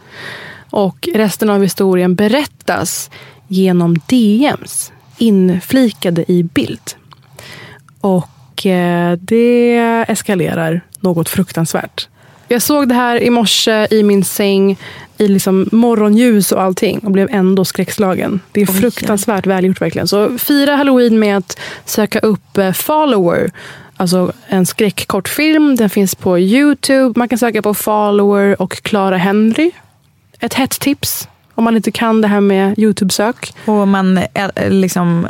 Och 0.70 1.10
resten 1.14 1.50
av 1.50 1.62
historien 1.62 2.16
berättas 2.16 3.10
genom 3.48 3.96
DMs 4.06 4.92
inflikade 5.18 6.32
i 6.32 6.44
bild. 6.44 6.96
Och 8.02 8.66
eh, 8.66 9.18
det 9.18 9.76
eskalerar 10.08 10.82
något 11.00 11.30
fruktansvärt. 11.30 12.08
Jag 12.48 12.62
såg 12.62 12.90
det 12.90 12.96
här 12.96 13.24
i 13.24 13.30
morse 13.30 13.88
i 13.92 14.04
min 14.04 14.24
säng 14.24 14.78
i 15.18 15.28
liksom 15.28 15.70
morgonljus 15.72 16.52
och 16.52 16.62
allting 16.62 17.00
och 17.00 17.12
blev 17.12 17.28
ändå 17.32 17.66
skräckslagen. 17.66 18.40
Det 18.52 18.62
är 18.62 18.66
fruktansvärt 18.66 19.46
välgjort 19.46 19.82
verkligen. 19.82 20.08
Så 20.08 20.38
fira 20.38 20.76
halloween 20.76 21.20
med 21.20 21.38
att 21.38 21.60
söka 21.86 22.20
upp 22.20 22.58
eh, 22.58 22.72
Follower. 22.72 23.52
Alltså 23.98 24.32
en 24.48 24.66
skräckkortfilm. 24.66 25.76
Den 25.76 25.90
finns 25.90 26.16
på 26.16 26.40
Youtube. 26.40 27.20
Man 27.20 27.30
kan 27.30 27.38
söka 27.38 27.62
på 27.62 27.74
Follower 27.74 28.62
och 28.62 28.74
Clara 28.84 29.18
Henry. 29.18 29.72
Ett 30.40 30.54
hett 30.54 30.80
tips 30.80 31.28
om 31.56 31.64
man 31.64 31.76
inte 31.76 31.92
kan 31.92 32.22
det 32.22 32.28
här 32.28 32.42
med 32.42 32.80
Youtube-sök. 32.80 33.54
Och 33.66 33.88
man 33.88 34.18
äl- 34.20 34.70
liksom 34.70 35.28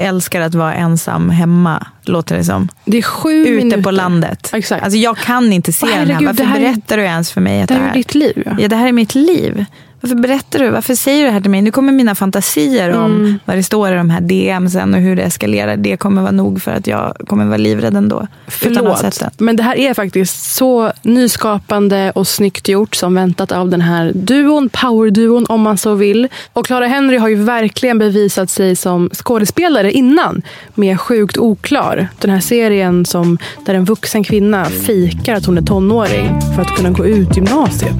älskar 0.00 0.40
att 0.40 0.54
vara 0.54 0.74
ensam 0.74 1.30
hemma, 1.30 1.86
låter 2.02 2.36
det 2.36 2.44
som. 2.44 2.68
Det 2.84 2.98
är 2.98 3.02
sju 3.02 3.30
Ute 3.46 3.50
minuter. 3.64 3.82
på 3.82 3.90
landet. 3.90 4.50
Exakt. 4.52 4.82
Alltså 4.84 4.98
jag 4.98 5.16
kan 5.18 5.52
inte 5.52 5.72
se 5.72 5.86
Åh, 5.86 5.90
den 5.90 5.98
här. 5.98 6.06
herregud, 6.06 6.28
Varför 6.28 6.44
här 6.44 6.56
är- 6.56 6.60
berättar 6.60 6.96
du 6.96 7.02
ens 7.02 7.32
för 7.32 7.40
mig 7.40 7.62
att 7.62 7.68
Det 7.68 7.74
det 7.74 7.78
här 7.80 7.86
här 7.86 7.94
är 7.94 7.98
ditt 7.98 8.14
liv. 8.14 8.42
Ja. 8.46 8.52
Ja, 8.58 8.68
det 8.68 8.76
här 8.76 8.88
är 8.88 8.92
mitt 8.92 9.14
liv. 9.14 9.64
Varför 10.00 10.16
berättar 10.16 10.58
du? 10.58 10.70
Varför 10.70 10.94
säger 10.94 11.18
du 11.18 11.24
det 11.26 11.32
här 11.32 11.40
till 11.40 11.50
mig? 11.50 11.62
Nu 11.62 11.70
kommer 11.70 11.92
mina 11.92 12.14
fantasier 12.14 12.90
om 12.96 13.10
Mm. 13.16 13.38
vad 13.44 13.56
det 13.56 13.62
står 13.62 13.92
i 13.92 13.96
de 13.96 14.10
här 14.10 14.20
DMsen 14.20 14.94
och 14.94 15.00
hur 15.00 15.16
det 15.16 15.22
eskalerar. 15.22 15.76
Det 15.76 15.96
kommer 15.96 16.22
vara 16.22 16.32
nog 16.32 16.62
för 16.62 16.70
att 16.72 16.86
jag 16.86 17.16
kommer 17.26 17.44
vara 17.44 17.56
livrädd 17.56 17.96
ändå. 17.96 18.26
Förlåt, 18.48 19.40
men 19.40 19.56
det 19.56 19.62
här 19.62 19.76
är 19.76 19.94
faktiskt 19.94 20.52
så 20.54 20.92
nyskapande 21.02 22.12
och 22.14 22.28
snyggt 22.28 22.68
gjort 22.68 22.94
som 22.94 23.14
väntat 23.14 23.52
av 23.52 23.68
den 23.68 23.80
här 23.80 24.12
duon, 24.14 24.68
powerduon 24.72 25.46
om 25.48 25.60
man 25.60 25.78
så 25.78 25.94
vill. 25.94 26.28
Och 26.52 26.66
Clara 26.66 26.86
Henry 26.86 27.16
har 27.16 27.28
ju 27.28 27.34
verkligen 27.34 27.98
bevisat 27.98 28.50
sig 28.50 28.76
som 28.76 29.10
skådespelare 29.12 29.92
innan 29.92 30.42
med 30.74 31.00
Sjukt 31.00 31.38
oklar. 31.38 32.08
Den 32.18 32.30
här 32.30 32.40
serien 32.40 33.04
som, 33.06 33.38
där 33.66 33.74
en 33.74 33.84
vuxen 33.84 34.24
kvinna 34.24 34.64
fikar 34.64 35.34
att 35.34 35.46
hon 35.46 35.58
är 35.58 35.62
tonåring 35.62 36.40
för 36.54 36.62
att 36.62 36.76
kunna 36.76 36.90
gå 36.90 37.06
ut 37.06 37.36
gymnasiet. 37.36 37.94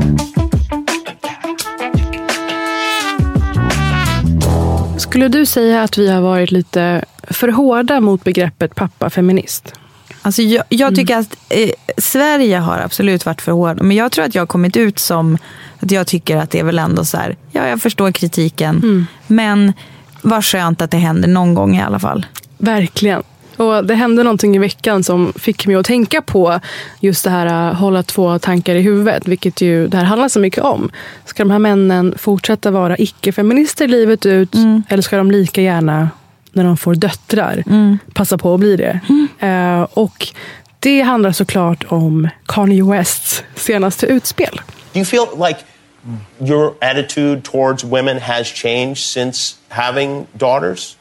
Skulle 5.10 5.28
du 5.28 5.46
säga 5.46 5.82
att 5.82 5.98
vi 5.98 6.10
har 6.10 6.20
varit 6.20 6.50
lite 6.50 7.04
för 7.22 7.48
hårda 7.48 8.00
mot 8.00 8.24
begreppet 8.24 8.74
pappafeminist? 8.74 9.74
Alltså 10.22 10.42
jag, 10.42 10.64
jag 10.68 10.94
tycker 10.94 11.16
att 11.16 11.36
eh, 11.48 11.70
Sverige 11.98 12.58
har 12.58 12.78
absolut 12.78 13.26
varit 13.26 13.42
för 13.42 13.52
hård. 13.52 13.82
Men 13.82 13.96
jag 13.96 14.12
tror 14.12 14.24
att 14.24 14.34
jag 14.34 14.42
har 14.42 14.46
kommit 14.46 14.76
ut 14.76 14.98
som 14.98 15.38
att 15.80 15.90
jag 15.90 16.06
tycker 16.06 16.36
att 16.36 16.50
det 16.50 16.58
är 16.58 16.64
väl 16.64 16.78
ändå 16.78 17.04
så 17.04 17.16
här. 17.16 17.36
Ja, 17.52 17.68
jag 17.68 17.82
förstår 17.82 18.12
kritiken. 18.12 19.06
Men 19.26 19.72
vad 20.22 20.44
skönt 20.44 20.82
att 20.82 20.90
det 20.90 20.96
händer 20.96 21.28
någon 21.28 21.54
gång 21.54 21.76
i 21.76 21.82
alla 21.82 21.98
fall. 21.98 22.26
Verkligen. 22.58 23.22
Och 23.60 23.84
det 23.84 23.94
hände 23.94 24.22
någonting 24.22 24.56
i 24.56 24.58
veckan 24.58 25.02
som 25.04 25.32
fick 25.36 25.66
mig 25.66 25.76
att 25.76 25.86
tänka 25.86 26.22
på 26.22 26.60
just 27.00 27.24
det 27.24 27.30
här 27.30 27.46
att 27.46 27.78
hålla 27.78 28.02
två 28.02 28.38
tankar 28.38 28.74
i 28.74 28.80
huvudet. 28.80 29.28
Vilket 29.28 29.60
ju 29.60 29.88
det 29.88 29.96
här 29.96 30.04
handlar 30.04 30.28
så 30.28 30.40
mycket 30.40 30.64
om. 30.64 30.90
Ska 31.24 31.42
de 31.42 31.50
här 31.50 31.58
männen 31.58 32.14
fortsätta 32.18 32.70
vara 32.70 32.96
icke-feminister 32.98 33.88
livet 33.88 34.26
ut? 34.26 34.54
Eller 34.88 35.02
ska 35.02 35.16
de 35.16 35.30
lika 35.30 35.62
gärna, 35.62 36.10
när 36.52 36.64
de 36.64 36.76
får 36.76 36.94
döttrar, 36.94 37.64
passa 38.14 38.38
på 38.38 38.54
att 38.54 38.60
bli 38.60 38.76
det? 38.76 39.00
Eh, 39.46 39.82
och 39.82 40.28
det 40.78 41.00
handlar 41.00 41.32
såklart 41.32 41.84
om 41.88 42.28
Kanye 42.46 42.84
Wests 42.84 43.44
senaste 43.54 44.06
utspel. 44.06 44.60
Do 44.92 44.98
you 44.98 45.04
feel 45.04 45.26
like 45.48 45.60
your 46.50 46.74
attitude 46.80 47.42
towards 47.42 47.84
women 47.84 48.20
has 48.20 48.46
changed 48.46 48.98
since 48.98 49.56
having 49.68 50.26
daughters? 50.32 50.96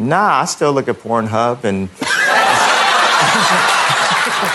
Nah, 0.00 0.42
I 0.44 0.46
still 0.46 0.72
look 0.72 0.88
at 0.88 1.02
Pornhub 1.02 1.64
and 1.64 1.88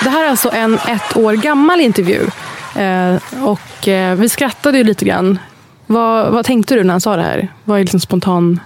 Det 0.03 0.10
här 0.10 0.23
är 0.23 0.29
alltså 0.29 0.51
en 0.53 0.73
ett 0.73 1.17
år 1.17 1.34
gammal 1.34 1.81
intervju. 1.81 2.27
Eh, 2.75 3.15
och 3.43 3.88
eh, 3.88 4.15
vi 4.15 4.29
skrattade 4.29 4.77
ju 4.77 4.84
lite 4.84 5.05
grann. 5.05 5.39
Vad, 5.86 6.31
vad 6.31 6.45
tänkte 6.45 6.75
du 6.75 6.84
när 6.84 6.93
han 6.93 7.01
sa 7.01 7.15
det 7.15 7.21
här? 7.21 7.47
Vad 7.63 7.77
är 7.77 7.81
liksom 7.81 7.99
spontan 7.99 8.60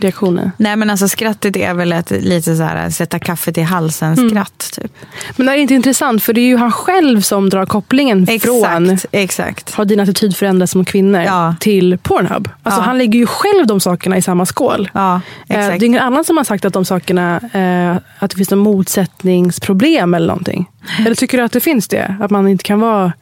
reaktionen? 0.00 0.50
Nej 0.56 0.76
men 0.76 0.90
alltså 0.90 1.08
skrattet 1.08 1.56
är 1.56 1.74
väl 1.74 1.92
ett 1.92 2.10
lite 2.10 2.56
så 2.56 2.62
här 2.62 2.90
sätta 2.90 3.18
kaffet 3.18 3.58
i 3.58 3.62
halsen 3.62 4.28
skratt. 4.30 4.70
Typ. 4.72 4.92
Men 5.36 5.46
det 5.46 5.52
är 5.52 5.56
inte 5.56 5.74
intressant 5.74 6.22
för 6.22 6.32
det 6.32 6.40
är 6.40 6.46
ju 6.46 6.56
han 6.56 6.72
själv 6.72 7.20
som 7.20 7.50
drar 7.50 7.66
kopplingen 7.66 8.26
från 8.26 8.90
Exakt, 8.90 9.06
exakt. 9.12 9.74
har 9.74 9.84
din 9.84 10.00
attityd 10.00 10.36
förändrats 10.36 10.72
som 10.72 10.84
kvinnor 10.84 11.20
Ja. 11.20 11.54
till 11.60 11.98
Pornhub. 12.02 12.48
Alltså 12.62 12.80
Ja. 12.80 12.84
han 12.84 12.98
lägger 12.98 13.18
ju 13.18 13.26
själv 13.26 13.66
de 13.66 13.80
sakerna 13.80 14.16
i 14.16 14.22
samma 14.22 14.46
skål. 14.46 14.90
Ja, 14.94 15.14
Eh, 15.14 15.20
Det 15.46 15.54
exakt. 15.54 15.82
är 15.82 15.86
ingen 15.86 16.02
annan 16.02 16.24
som 16.24 16.36
har 16.36 16.44
sagt 16.44 16.64
att 16.64 16.72
de 16.72 16.84
sakerna, 16.84 17.36
eh, 17.52 17.96
att 18.24 18.30
det 18.30 18.36
finns 18.36 18.50
något 18.50 18.58
motsättningsproblem 18.58 20.14
eller 20.14 20.26
någonting. 20.26 20.70
Eller 21.06 21.14
tycker 21.14 21.38
du 21.38 21.44
att 21.44 21.52
det 21.52 21.60
finns 21.60 21.88
det? 21.88 22.16
Att 22.20 22.30
man 22.30 22.48
inte 22.48 22.64
kan 22.64 22.80
vara 22.80 23.12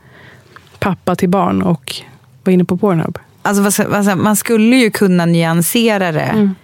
pappa 0.79 1.17
till 1.17 1.29
barn 1.29 1.63
och 1.63 1.95
vara 2.45 2.55
inne 2.55 2.65
på 2.65 2.77
Pornhub? 2.77 3.19
Alltså, 3.43 3.83
man 4.17 4.37
skulle 4.37 4.77
ju 4.77 4.91
kunna 4.91 5.27
nyansera 5.27 6.13
det 6.13 6.21
Mm. 6.21 6.55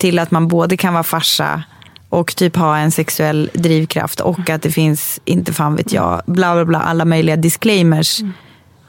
Till 0.00 0.18
att 0.18 0.30
man 0.30 0.48
både 0.48 0.76
kan 0.76 0.92
vara 0.92 1.02
farsa 1.04 1.62
och 2.08 2.36
typ 2.36 2.56
ha 2.56 2.76
en 2.78 2.90
sexuell 2.90 3.50
drivkraft 3.54 4.20
och 4.20 4.50
att 4.50 4.62
det 4.62 4.70
finns, 4.70 5.20
inte 5.24 5.52
fan 5.52 5.76
vet 5.76 5.92
jag, 5.92 6.22
bla 6.26 6.54
bla 6.54 6.64
bla, 6.64 6.78
alla 6.80 7.04
möjliga 7.04 7.36
disclaimers. 7.36 8.20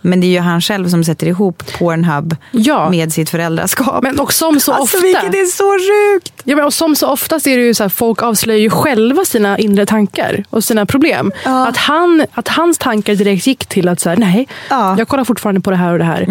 Men 0.03 0.21
det 0.21 0.27
är 0.27 0.29
ju 0.31 0.39
han 0.39 0.61
själv 0.61 0.89
som 0.89 1.03
sätter 1.03 1.27
ihop 1.27 1.63
Pornhub 1.79 2.35
Ja. 2.51 2.89
med 2.89 3.13
sitt 3.13 3.29
föräldraskap. 3.29 4.03
Men 4.03 4.19
och 4.19 4.33
som 4.33 4.59
så 4.59 4.71
alltså 4.73 4.97
ofta. 4.97 5.07
vilket 5.07 5.33
är 5.33 5.45
så 5.45 5.63
sjukt! 5.79 6.33
Ja, 6.43 6.55
men 6.55 6.65
och 6.65 6.73
som 6.73 6.95
så 6.95 7.07
ofta 7.07 7.39
så 7.39 7.49
är 7.49 7.57
det 7.57 7.63
ju 7.63 7.73
så 7.73 7.83
här, 7.83 7.89
folk 7.89 8.21
avslöjar 8.23 8.59
ju 8.59 8.69
själva 8.69 9.25
sina 9.25 9.57
inre 9.57 9.85
tankar 9.85 10.43
och 10.49 10.63
sina 10.63 10.85
problem. 10.85 11.31
Ja. 11.45 11.67
Att, 11.67 11.77
han, 11.77 12.25
att 12.33 12.47
hans 12.47 12.77
tankar 12.77 13.15
direkt 13.15 13.47
gick 13.47 13.65
till 13.65 13.87
att 13.87 13.99
så 13.99 14.09
här, 14.09 14.17
nej, 14.17 14.47
Ja. 14.69 14.95
jag 14.97 15.07
kollar 15.07 15.23
fortfarande 15.23 15.61
på 15.61 15.71
det 15.71 15.77
här 15.77 15.91
och 15.91 15.99
det 15.99 16.05
här. 16.05 16.25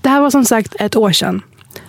Det 0.00 0.08
här 0.08 0.20
var 0.20 0.30
som 0.30 0.44
sagt 0.44 0.74
ett 0.78 0.96
år 0.96 1.12
sedan. 1.12 1.42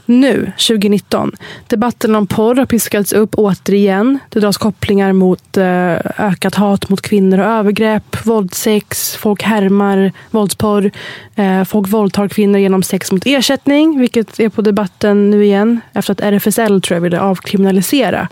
Nu, 0.10 0.52
2019. 0.58 1.32
Debatten 1.68 2.16
om 2.16 2.28
porr 2.28 2.56
har 2.56 2.66
piskats 2.66 3.14
upp 3.14 3.36
återigen. 3.36 4.20
Det 4.30 4.40
dras 4.40 4.58
kopplingar 4.58 5.14
mot 5.14 5.58
eh, 5.58 5.96
ökat 6.18 6.56
hat 6.56 6.90
mot 6.90 7.02
kvinnor 7.02 7.40
och 7.40 7.46
övergrepp, 7.46 8.26
våldsex, 8.26 9.16
folk 9.16 9.44
härmar 9.44 10.12
våldsporr. 10.32 10.92
Eh, 11.36 11.64
folk 11.64 11.88
våldtar 11.88 12.28
kvinnor 12.28 12.60
genom 12.60 12.84
sex 12.84 13.12
mot 13.12 13.26
ersättning, 13.26 14.00
vilket 14.00 14.40
är 14.40 14.50
på 14.50 14.62
debatten 14.62 15.30
nu 15.30 15.46
igen. 15.46 15.82
Efter 15.94 16.12
att 16.12 16.22
RFSL 16.22 16.82
tror 16.82 16.96
jag 16.96 17.02
ville 17.02 17.20
avkriminalisera 17.20 18.28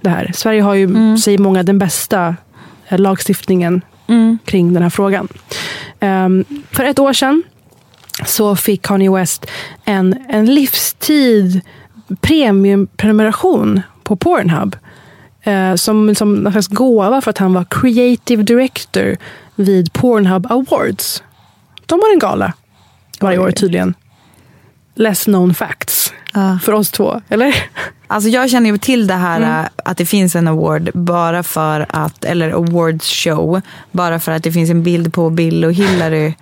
det 0.00 0.10
här. 0.10 0.30
Sverige 0.34 0.62
har 0.62 0.74
ju, 0.74 1.16
säger 1.18 1.38
många, 1.38 1.62
den 1.62 1.78
bästa 1.78 2.36
eh, 2.88 2.98
lagstiftningen 2.98 3.82
kring 4.44 4.72
den 4.72 4.82
här 4.82 4.90
frågan. 4.90 5.28
Ehm, 6.00 6.44
för 6.70 6.84
ett 6.84 6.98
år 6.98 7.12
sedan 7.12 7.42
så 8.26 8.56
fick 8.56 8.82
Kanye 8.82 9.10
West 9.10 9.46
en, 9.84 10.14
en 10.28 10.46
livstid 10.54 11.60
premiumprenumeration 12.20 13.80
på 14.04 14.16
Pornhub. 14.16 14.76
Eh, 15.42 15.74
som 15.74 16.08
liksom 16.08 16.34
någon 16.34 16.52
slags 16.52 16.68
gåva 16.68 17.20
för 17.20 17.30
att 17.30 17.38
han 17.38 17.54
var 17.54 17.64
creative 17.70 18.42
director 18.42 19.16
vid 19.54 19.92
Pornhub 19.92 20.46
Awards. 20.52 21.22
De 21.86 22.00
har 22.00 22.12
en 22.12 22.18
gala 22.18 22.52
varje 23.20 23.38
år 23.38 23.50
tydligen. 23.50 23.94
Less 24.94 25.24
known 25.24 25.54
facts 25.54 26.12
för 26.62 26.72
oss 26.72 26.90
två, 26.90 27.20
eller? 27.28 27.54
Alltså 28.06 28.28
jag 28.30 28.50
känner 28.50 28.70
ju 28.70 28.78
till 28.78 29.06
det 29.06 29.14
här 29.14 29.36
Mm. 29.36 29.50
äh, 29.60 29.66
att 29.84 29.96
det 29.96 30.06
finns 30.06 30.36
en 30.36 30.48
award 30.48 30.90
bara 30.94 31.42
för 31.42 31.86
att, 31.88 32.24
eller 32.24 32.50
awards 32.50 33.06
show, 33.24 33.60
bara 33.92 34.20
för 34.20 34.32
att 34.32 34.42
det 34.42 34.52
finns 34.52 34.70
en 34.70 34.82
bild 34.82 35.12
på 35.14 35.30
Bill 35.30 35.64
och 35.64 35.72
Hillary. 35.72 36.34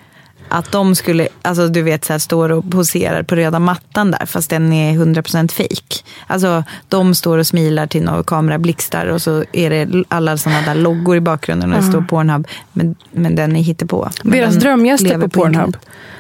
Att 0.48 0.72
de 0.72 0.94
skulle, 0.94 1.28
alltså 1.42 1.68
du 1.68 1.82
vet 1.82 2.04
så 2.04 2.12
här, 2.12 2.18
står 2.18 2.52
och 2.52 2.70
poserar 2.70 3.22
på 3.22 3.34
röda 3.36 3.58
mattan 3.58 4.10
där 4.10 4.26
fast 4.26 4.50
den 4.50 4.72
är 4.72 4.92
100% 4.92 5.52
fake. 5.52 6.04
Alltså 6.26 6.64
de 6.88 7.14
står 7.14 7.38
och 7.38 7.46
smilar 7.46 7.86
till 7.86 8.02
några 8.02 8.22
kamerablixtar 8.22 9.06
och 9.06 9.22
så 9.22 9.44
är 9.52 9.70
det 9.70 10.04
alla 10.08 10.36
sådana 10.36 10.60
där 10.62 10.74
loggor 10.74 11.16
i 11.16 11.20
bakgrunden 11.20 11.72
och 11.72 11.80
det 11.82 11.88
står 11.88 12.00
Pornhub. 12.00 12.46
Men, 12.72 12.94
men 13.12 13.34
den 13.36 13.56
är 13.56 13.62
hittepå. 13.62 14.10
Men 14.22 14.32
Deras 14.38 14.54
drömgäster 14.54 15.08
lever 15.08 15.28
på 15.28 15.40
Pornhub. 15.40 15.76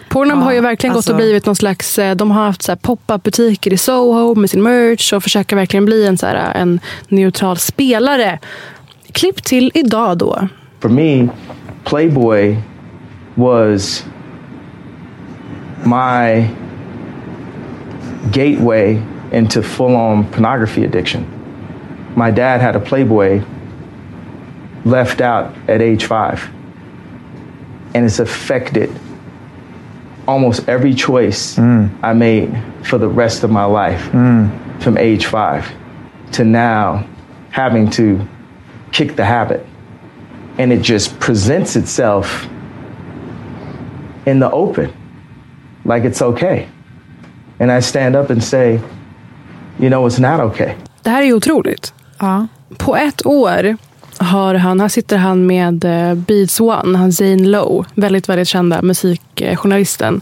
Pornhub 0.08 0.38
Ja, 0.38 0.44
har 0.44 0.52
ju 0.52 0.60
verkligen 0.60 0.96
alltså- 0.96 1.12
gått 1.12 1.14
och 1.14 1.24
blivit 1.24 1.46
någon 1.46 1.56
slags, 1.56 1.98
eh, 1.98 2.16
de 2.16 2.30
har 2.30 2.44
haft 2.44 2.62
så 2.62 2.72
här 2.72 2.76
pop-up 2.76 3.22
butiker 3.22 3.72
i 3.72 3.76
Soho 3.76 4.34
med 4.34 4.50
sin 4.50 4.62
merch 4.62 5.12
och 5.12 5.22
försöker 5.22 5.56
verkligen 5.56 5.84
bli 5.84 6.06
en, 6.06 6.18
så 6.18 6.26
här, 6.26 6.54
en 6.54 6.80
neutral 7.08 7.56
spelare. 7.56 8.38
Klipp 9.12 9.44
till 9.44 9.70
idag 9.74 10.18
då. 10.18 10.48
For 10.80 10.88
me, 10.88 11.28
Playboy 11.84 12.56
was 13.34 14.04
my 15.86 16.52
gateway 18.30 19.02
into 19.32 19.62
full 19.62 19.96
on 19.96 20.30
pornography 20.30 20.84
addiction. 20.84 21.32
My 22.16 22.30
dad 22.30 22.60
had 22.60 22.76
a 22.76 22.80
Playboy 22.80 23.42
left 24.84 25.20
out 25.20 25.54
at 25.68 25.80
age 25.80 26.04
five, 26.04 26.48
and 27.94 28.04
it's 28.04 28.18
affected 28.18 28.90
almost 30.26 30.68
every 30.68 30.94
choice 30.94 31.56
mm. 31.56 31.90
I 32.02 32.12
made 32.12 32.56
for 32.84 32.98
the 32.98 33.08
rest 33.08 33.44
of 33.44 33.50
my 33.50 33.64
life 33.64 34.02
mm. 34.10 34.82
from 34.82 34.98
age 34.98 35.26
five 35.26 35.70
to 36.32 36.44
now 36.44 37.06
having 37.50 37.88
to 37.90 38.26
kick 38.92 39.16
the 39.16 39.24
habit. 39.24 39.64
And 40.58 40.72
it 40.72 40.82
just 40.82 41.18
presents 41.20 41.76
itself 41.76 42.44
in 44.26 44.40
the 44.40 44.50
open 44.50 44.92
like 45.94 46.08
it's 46.08 46.22
okay. 46.22 46.66
And 47.58 47.78
I 47.78 47.82
stand 47.82 48.16
up 48.16 48.30
and 48.30 48.44
say, 48.44 48.80
you 49.78 49.88
know, 49.88 50.08
it's 50.08 50.20
not 50.20 50.40
okay. 50.40 50.74
Det 51.02 51.10
här 51.10 51.22
är 51.22 51.32
otroligt. 51.32 51.94
Ja. 52.18 52.46
På 52.76 52.96
ett 52.96 53.26
år 53.26 53.76
har 54.18 54.54
han, 54.54 54.80
här 54.80 54.88
sitter 54.88 55.16
han 55.16 55.46
med 55.46 55.84
eh, 55.84 56.14
Beats 56.14 56.60
One, 56.60 56.98
han 56.98 57.12
Zane 57.12 57.36
Lowe, 57.48 57.84
väldigt, 57.94 58.28
väldigt 58.28 58.48
kända 58.48 58.82
musikjournalisten. 58.82 60.20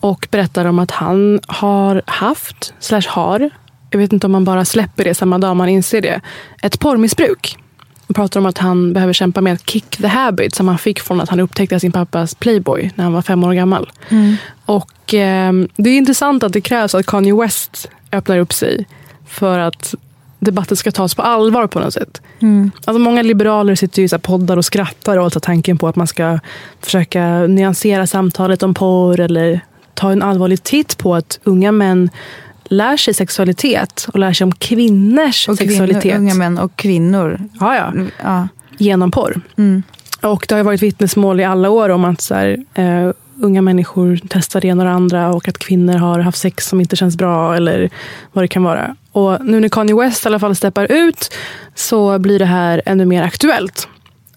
Och 0.00 0.28
berättar 0.30 0.64
om 0.64 0.78
att 0.78 0.90
han 0.90 1.40
har 1.46 2.02
haft, 2.06 2.74
slash 2.78 3.08
har, 3.08 3.50
jag 3.90 3.98
vet 3.98 4.12
inte 4.12 4.26
om 4.26 4.32
man 4.32 4.44
bara 4.44 4.64
släpper 4.64 5.04
det 5.04 5.14
samma 5.14 5.38
dag 5.38 5.56
man 5.56 5.68
inser 5.68 6.00
det, 6.00 6.20
ett 6.62 6.80
porrmissbruk. 6.80 7.56
Och 8.06 8.14
pratar 8.14 8.40
om 8.40 8.46
att 8.46 8.58
han 8.58 8.92
behöver 8.92 9.12
kämpa 9.12 9.40
med 9.40 9.52
att 9.52 9.70
kick 9.70 9.96
the 9.96 10.06
habit 10.06 10.54
som 10.54 10.68
han 10.68 10.78
fick 10.78 11.00
från 11.00 11.20
att 11.20 11.28
han 11.28 11.40
upptäckte 11.40 11.80
sin 11.80 11.92
pappas 11.92 12.34
Playboy 12.34 12.90
när 12.94 13.04
han 13.04 13.12
var 13.12 13.22
fem 13.22 13.44
år 13.44 13.52
gammal. 13.52 13.92
Och 14.66 15.14
eh, 15.14 15.52
det 15.76 15.90
är 15.90 15.96
intressant 15.96 16.42
att 16.42 16.52
det 16.52 16.60
krävs 16.60 16.94
att 16.94 17.06
Kanye 17.06 17.34
West 17.34 17.88
öppnar 18.12 18.38
upp 18.38 18.52
sig 18.52 18.86
för 19.28 19.58
att 19.58 19.94
debatten 20.38 20.76
ska 20.76 20.90
tas 20.90 21.14
på 21.14 21.22
allvar 21.22 21.66
på 21.66 21.80
något 21.80 21.94
sätt. 21.94 22.22
Alltså 22.84 22.98
många 22.98 23.22
liberaler 23.22 23.74
sitter 23.74 23.98
ju 23.98 24.04
i 24.04 24.08
så 24.08 24.18
poddar 24.18 24.56
och 24.56 24.64
skrattar 24.64 25.18
åt 25.18 25.42
tanken 25.42 25.78
på 25.78 25.88
att 25.88 25.96
man 25.96 26.06
ska 26.06 26.38
försöka 26.80 27.46
nyansera 27.46 28.06
samtalet 28.06 28.62
om 28.62 28.74
porr 28.74 29.20
eller 29.20 29.60
ta 29.94 30.12
en 30.12 30.22
allvarlig 30.22 30.62
titt 30.62 30.98
på 30.98 31.14
att 31.14 31.38
unga 31.44 31.72
män 31.72 32.10
lär 32.64 32.96
sig 32.96 33.14
sexualitet 33.14 34.06
och 34.12 34.18
lär 34.18 34.32
sig 34.32 34.44
om 34.44 34.52
kvinnors 34.52 35.48
Och 35.48 35.56
sexualitet. 35.58 36.02
kvinnor, 36.02 36.18
unga 36.18 36.34
män 36.34 36.58
och 36.58 36.76
kvinnor. 36.76 37.40
Ja, 37.60 37.76
ja. 37.76 37.92
Ja. 38.22 38.48
Genom 38.78 39.10
porr. 39.10 39.40
Mm. 39.56 39.82
Och 40.22 40.46
det 40.48 40.54
har 40.54 40.62
varit 40.62 40.82
vittnesmål 40.82 41.40
i 41.40 41.44
alla 41.44 41.70
år 41.70 41.88
om 41.88 42.04
att 42.04 42.20
så 42.20 42.34
här, 42.34 42.58
eh, 42.74 43.10
unga 43.40 43.62
människor 43.62 44.20
testar 44.28 44.60
det 44.60 44.68
ena 44.68 44.82
och 44.82 44.88
det 44.88 44.94
andra 44.94 45.32
och 45.32 45.48
att 45.48 45.58
kvinnor 45.58 45.94
har 45.94 46.18
haft 46.20 46.38
sex 46.38 46.66
som 46.68 46.80
inte 46.80 46.96
känns 46.96 47.16
bra 47.16 47.56
eller 47.56 47.90
vad 48.32 48.44
det 48.44 48.48
kan 48.48 48.62
vara. 48.62 48.96
Och 49.12 49.44
nu 49.44 49.60
när 49.60 49.68
Kanye 49.68 49.96
West 49.96 50.24
i 50.24 50.28
alla 50.28 50.38
fall 50.38 50.56
steppar 50.56 50.92
ut 50.92 51.34
så 51.74 52.18
blir 52.18 52.38
det 52.38 52.44
här 52.44 52.82
ännu 52.86 53.04
mer 53.04 53.22
aktuellt. 53.22 53.88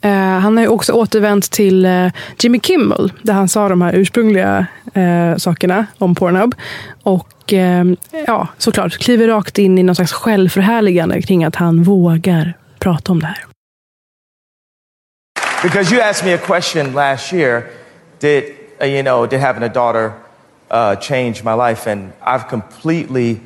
Eh, 0.01 0.11
han 0.11 0.57
har 0.57 0.63
ju 0.63 0.69
också 0.69 0.93
återvänt 0.93 1.51
till 1.51 1.85
eh, 1.85 2.07
Jimmy 2.39 2.59
Kimmel 2.59 3.11
där 3.21 3.33
han 3.33 3.47
sa 3.47 3.69
de 3.69 3.81
här 3.81 3.93
ursprungliga 3.93 4.65
eh, 4.97 5.38
sakerna 5.38 5.86
om 5.97 6.15
Pornhub. 6.15 6.55
Och 7.03 7.53
eh, 7.53 7.86
ja, 8.27 8.47
såklart 8.57 8.97
kliver 8.97 9.27
rakt 9.27 9.57
in 9.57 9.77
i 9.77 9.83
någon 9.83 9.95
slags 9.95 10.13
självförhärligande 10.13 11.21
kring 11.21 11.43
att 11.43 11.55
han 11.55 11.83
vågar 11.83 12.53
prata 12.79 13.12
om 13.12 13.19
det 13.19 13.27
här. 13.27 13.45
Because 15.63 15.95
you 15.95 16.01
asked 16.01 16.25
me 16.25 16.33
a 16.33 16.38
question 16.38 16.93
last 16.93 17.33
year 17.33 17.63
did, 18.19 18.55
uh, 18.81 18.86
you 18.86 19.03
know, 19.03 19.25
did 19.25 19.39
having 19.39 19.63
a 19.63 19.69
daughter 19.69 20.13
uh, 20.69 20.95
change 20.95 21.43
my 21.43 21.53
life? 21.53 21.88
And 21.88 22.13
I've 22.21 22.47
completely 22.47 23.41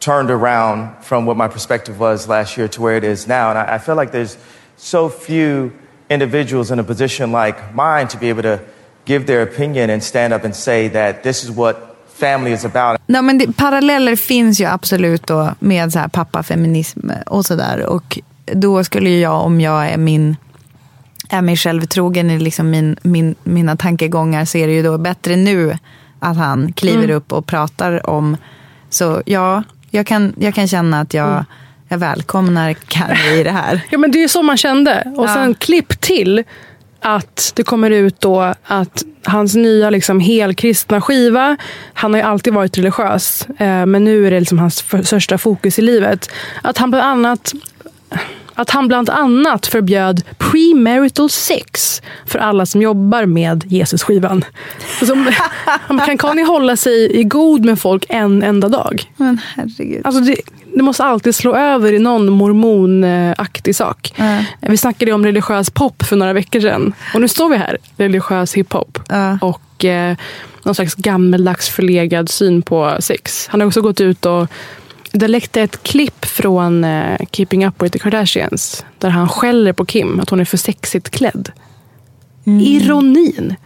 turned 0.00 0.30
around 0.30 0.90
from 1.02 1.26
what 1.26 1.36
my 1.36 1.48
perspective 1.48 1.98
was 1.98 2.28
last 2.28 2.56
year 2.56 2.68
to 2.68 2.82
where 2.82 2.96
it 2.96 3.04
is 3.04 3.26
now. 3.26 3.50
And 3.50 3.58
I, 3.58 3.74
I 3.74 3.78
feel 3.78 3.96
like 3.96 4.12
there's 4.12 4.36
so 4.76 5.08
few 5.08 5.72
individuals 6.10 6.70
in 6.70 6.78
a 6.78 6.84
position 6.84 7.32
like 7.32 7.74
mine 7.74 8.08
to 8.08 8.16
be 8.16 8.28
able 8.28 8.42
to 8.42 8.60
give 9.08 9.26
their 9.26 9.42
opinion 9.42 9.90
and 9.90 10.02
stand 10.02 10.34
up 10.34 10.44
and 10.44 10.56
say 10.56 10.88
that 10.90 11.22
this 11.22 11.44
is 11.44 11.50
what 11.50 11.76
family 12.20 12.52
is 12.52 12.64
about. 12.64 13.00
Nej, 13.06 13.22
men 13.22 13.38
det, 13.38 13.52
paralleller 13.56 14.16
finns 14.16 14.60
ju 14.60 14.64
absolut 14.64 15.26
då 15.26 15.54
med 15.58 15.92
så 15.92 15.98
här 15.98 16.08
pappafeminism 16.08 17.10
och 17.26 17.46
sådär. 17.46 17.86
Och 17.86 18.18
då 18.52 18.84
skulle 18.84 19.10
ju 19.10 19.20
jag, 19.20 19.40
om 19.44 19.60
jag 19.60 19.88
är 19.88 19.96
min 19.96 20.36
är 21.30 21.42
mig 21.42 21.56
själv 21.56 21.84
trogen 21.84 22.30
i 22.30 22.38
liksom 22.38 22.70
min, 22.70 22.96
min, 23.02 23.34
mina 23.44 23.76
tankegångar 23.76 24.44
så 24.44 24.58
är 24.58 24.66
det 24.66 24.72
ju 24.72 24.82
då 24.82 24.98
bättre 24.98 25.36
nu 25.36 25.78
att 26.20 26.36
han 26.36 26.72
kliver 26.72 27.04
Mm. 27.04 27.16
upp 27.16 27.32
och 27.32 27.46
pratar 27.46 28.10
om. 28.10 28.36
Så 28.90 29.22
ja, 29.26 29.62
jag 29.90 30.06
kan, 30.06 30.32
jag 30.38 30.54
kan 30.54 30.68
känna 30.68 31.00
att 31.00 31.14
jag, 31.14 31.28
Mm. 31.30 31.44
jag 31.88 31.98
välkomnar 31.98 32.72
Kanye 32.72 33.34
i 33.40 33.42
det 33.42 33.50
här. 33.50 33.80
Ja 33.90 33.98
men 33.98 34.10
det 34.10 34.18
är 34.18 34.22
ju 34.22 34.28
så 34.28 34.42
man 34.42 34.56
kände. 34.56 35.12
Och 35.16 35.24
Ja. 35.24 35.34
sen 35.34 35.54
klipp 35.54 36.00
till 36.00 36.44
att 37.00 37.52
det 37.56 37.62
kommer 37.62 37.90
ut 37.90 38.20
då 38.20 38.54
att 38.64 39.04
hans 39.24 39.54
nya 39.54 39.90
liksom 39.90 40.20
helkristna 40.20 41.00
skiva, 41.00 41.56
han 41.94 42.12
har 42.14 42.20
ju 42.20 42.26
alltid 42.26 42.52
varit 42.54 42.78
religiös, 42.78 43.46
eh, 43.58 43.86
men 43.86 44.04
nu 44.04 44.26
är 44.26 44.30
det 44.30 44.40
liksom 44.40 44.58
hans 44.58 44.82
för- 44.82 45.02
största 45.02 45.38
fokus 45.38 45.78
i 45.78 45.82
livet. 45.82 46.30
Att 46.62 46.78
han 46.78 46.90
bland 46.90 47.04
annat 47.06 47.52
att 48.54 48.70
han 48.70 48.88
bland 48.88 49.10
annat 49.10 49.66
förbjöd 49.66 50.22
premarital 50.38 51.30
sex 51.30 52.02
för 52.26 52.38
alla 52.38 52.66
som 52.66 52.82
jobbar 52.82 53.26
med 53.26 53.64
Jesusskivan. 53.68 54.44
Alltså, 55.00 55.14
kan 56.06 56.18
Kanye 56.18 56.44
hålla 56.44 56.76
sig 56.76 57.20
i 57.20 57.24
god 57.24 57.64
med 57.64 57.78
folk 57.78 58.06
en 58.08 58.42
enda 58.42 58.68
dag? 58.68 59.12
Men 59.16 59.40
herregud. 59.56 60.00
Alltså 60.06 60.20
det, 60.20 60.36
det 60.78 60.84
måste 60.84 61.04
alltid 61.04 61.34
slå 61.34 61.56
över 61.56 61.92
i 61.92 61.98
någon 61.98 62.30
mormonaktig 62.30 63.76
sak. 63.76 64.12
Vi 64.60 64.76
snackade 64.76 65.12
om 65.12 65.24
religiös 65.24 65.70
pop 65.70 66.02
för 66.02 66.16
några 66.16 66.32
veckor 66.32 66.60
sedan. 66.60 66.92
Och 67.14 67.20
nu 67.20 67.28
står 67.28 67.48
vi 67.48 67.56
här, 67.56 67.78
religiös 67.96 68.54
hiphop. 68.54 68.98
Och 69.40 69.84
eh, 69.84 70.16
någon 70.62 70.74
slags 70.74 70.94
gammeldags 70.94 71.68
förlegad 71.68 72.28
syn 72.28 72.62
på 72.62 72.96
sex. 73.00 73.48
Han 73.50 73.60
har 73.60 73.66
också 73.66 73.80
gått 73.80 74.00
ut 74.00 74.26
och 74.26 74.46
det 75.12 75.28
läckte 75.28 75.62
ett 75.62 75.82
klipp 75.82 76.24
från 76.24 76.84
eh, 76.84 77.18
Keeping 77.32 77.66
Up 77.66 77.82
With 77.82 77.92
The 77.92 77.98
Kardashians. 77.98 78.84
Där 78.98 79.08
han 79.08 79.28
skäller 79.28 79.72
på 79.72 79.84
Kim, 79.84 80.20
att 80.20 80.30
hon 80.30 80.40
är 80.40 80.44
för 80.44 80.56
sexigt 80.56 81.10
klädd. 81.10 81.52
Ironin. 82.44 83.56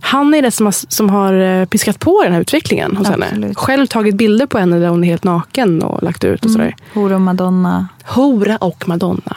Han 0.00 0.34
är 0.34 0.42
det 0.42 0.50
som 0.50 0.66
har, 0.66 0.74
som 0.88 1.10
har 1.10 1.34
eh, 1.34 1.64
piskat 1.64 2.00
på 2.00 2.22
den 2.22 2.32
här 2.32 2.40
utvecklingen 2.40 2.96
hos 2.96 3.08
henne. 3.08 3.26
Absolut. 3.26 3.58
Själv 3.58 3.86
tagit 3.86 4.14
bilder 4.14 4.46
på 4.46 4.58
henne 4.58 4.78
där 4.78 4.88
hon 4.88 5.04
är 5.04 5.08
helt 5.08 5.24
naken 5.24 5.82
och 5.82 6.02
lagt 6.02 6.24
ut 6.24 6.44
och 6.44 6.50
sådär. 6.50 6.76
Hora 6.94 7.14
och 7.14 7.20
Madonna. 7.20 7.88
Hora 8.04 8.56
och 8.56 8.88
Madonna. 8.88 9.36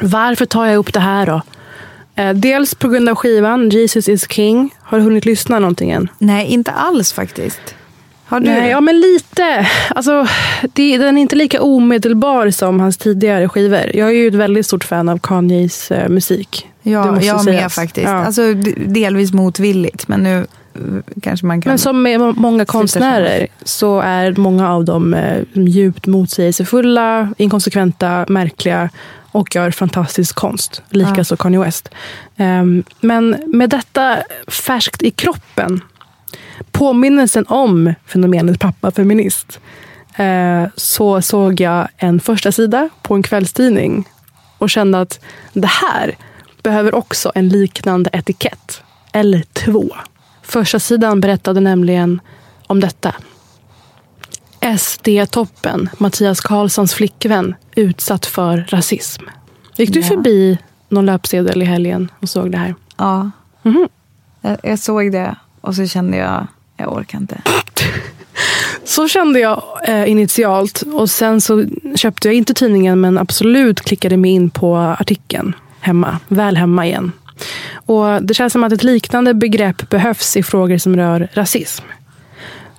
Varför 0.00 0.46
tar 0.46 0.66
jag 0.66 0.76
upp 0.76 0.92
det 0.92 1.00
här 1.00 1.26
då? 1.26 1.42
Eh, 2.14 2.34
dels 2.34 2.74
på 2.74 2.88
grund 2.88 3.08
av 3.08 3.14
skivan 3.14 3.70
Jesus 3.70 4.08
is 4.08 4.30
King. 4.30 4.74
Har 4.82 4.98
du 4.98 5.04
hunnit 5.04 5.24
lyssna 5.24 5.58
någonting 5.58 5.90
än? 5.90 6.08
Nej, 6.18 6.46
inte 6.46 6.70
alls 6.70 7.12
faktiskt. 7.12 7.75
Har 8.28 8.40
du? 8.40 8.46
Nej, 8.46 8.70
ja 8.70 8.80
men 8.80 9.00
lite. 9.00 9.66
Alltså, 9.90 10.26
det, 10.72 10.98
den 10.98 11.18
är 11.18 11.22
inte 11.22 11.36
lika 11.36 11.62
omedelbar 11.62 12.50
som 12.50 12.80
hans 12.80 12.96
tidigare 12.96 13.48
skivor. 13.48 13.96
Jag 13.96 14.08
är 14.08 14.12
ju 14.12 14.28
ett 14.28 14.34
väldigt 14.34 14.66
stort 14.66 14.84
fan 14.84 15.08
av 15.08 15.18
Kanyes 15.18 15.90
eh, 15.90 16.08
musik. 16.08 16.68
Ja, 16.82 17.12
måste 17.12 17.26
jag 17.26 17.44
med 17.44 17.72
faktiskt. 17.72 18.08
Ja. 18.08 18.24
Alltså, 18.24 18.54
delvis 18.86 19.32
motvilligt, 19.32 20.08
men 20.08 20.22
nu 20.22 20.46
kanske 21.22 21.46
man 21.46 21.62
kan... 21.62 21.70
Men 21.70 21.78
som 21.78 22.02
med 22.02 22.20
må- 22.20 22.32
många 22.32 22.64
konstnärer 22.64 23.46
så 23.64 24.00
är 24.00 24.32
många 24.36 24.72
av 24.72 24.84
dem 24.84 25.14
eh, 25.14 25.42
djupt 25.54 26.06
motsägelsefulla, 26.06 27.28
inkonsekventa, 27.36 28.24
märkliga 28.28 28.90
och 29.32 29.54
gör 29.54 29.70
fantastisk 29.70 30.34
konst. 30.34 30.82
Likaså 30.90 31.36
Kanye 31.36 31.60
West. 31.60 31.88
Ehm, 32.36 32.84
Men 33.00 33.36
med 33.46 33.70
detta 33.70 34.16
färskt 34.48 35.02
i 35.02 35.10
kroppen, 35.10 35.80
påminnelsen 36.72 37.46
om 37.48 37.94
fenomenet 38.06 38.60
pappa 38.60 38.90
feminist, 38.90 39.60
eh, 40.16 40.64
så 40.76 41.22
såg 41.22 41.60
jag 41.60 41.88
en 41.96 42.20
första 42.20 42.52
sida 42.52 42.88
på 43.02 43.14
en 43.14 43.22
kvällstidning 43.22 44.08
och 44.58 44.70
kände 44.70 45.00
att 45.00 45.20
det 45.52 45.66
här 45.68 46.16
behöver 46.62 46.94
också 46.94 47.32
en 47.34 47.48
liknande 47.48 48.10
etikett. 48.12 48.82
Eller 49.12 49.42
två. 49.52 49.84
Första 50.42 50.78
sidan 50.80 51.20
berättade 51.20 51.60
nämligen 51.60 52.20
om 52.66 52.80
detta. 52.80 53.14
SD-toppen, 54.78 55.88
Mattias 55.98 56.40
Karlssons 56.40 56.94
flickvän, 56.94 57.54
utsatt 57.74 58.26
för 58.26 58.66
rasism. 58.68 59.22
Gick 59.76 59.92
du 59.92 60.00
Ja. 60.00 60.06
förbi 60.06 60.58
någon 60.88 61.06
löpsedel 61.06 61.62
i 61.62 61.64
helgen 61.64 62.10
och 62.20 62.28
såg 62.28 62.50
det 62.52 62.58
här? 62.58 62.74
Ja. 62.96 63.30
Mhm. 63.62 63.88
Jag, 64.40 64.58
jag 64.62 64.78
såg 64.78 65.12
det 65.12 65.36
och 65.66 65.74
så 65.74 65.86
kände 65.86 66.16
jag, 66.16 66.46
jag 66.76 66.92
orkar 66.92 67.18
inte. 67.18 67.40
Så 68.84 69.08
kände 69.08 69.40
jag 69.40 69.62
eh, 69.84 70.10
initialt 70.10 70.82
och 70.82 71.10
sen 71.10 71.40
så 71.40 71.64
köpte 71.94 72.28
jag 72.28 72.34
inte 72.34 72.54
tidningen 72.54 73.00
men 73.00 73.18
absolut 73.18 73.80
klickade 73.80 74.16
mig 74.16 74.30
in 74.30 74.50
på 74.50 74.76
artikeln 74.76 75.54
hemma, 75.80 76.18
väl 76.28 76.56
hemma 76.56 76.86
igen. 76.86 77.12
Och 77.86 78.22
Det 78.22 78.34
känns 78.34 78.52
som 78.52 78.64
att 78.64 78.72
ett 78.72 78.82
liknande 78.82 79.34
begrepp 79.34 79.88
behövs 79.88 80.36
i 80.36 80.42
frågor 80.42 80.78
som 80.78 80.96
rör 80.96 81.28
rasism. 81.32 81.84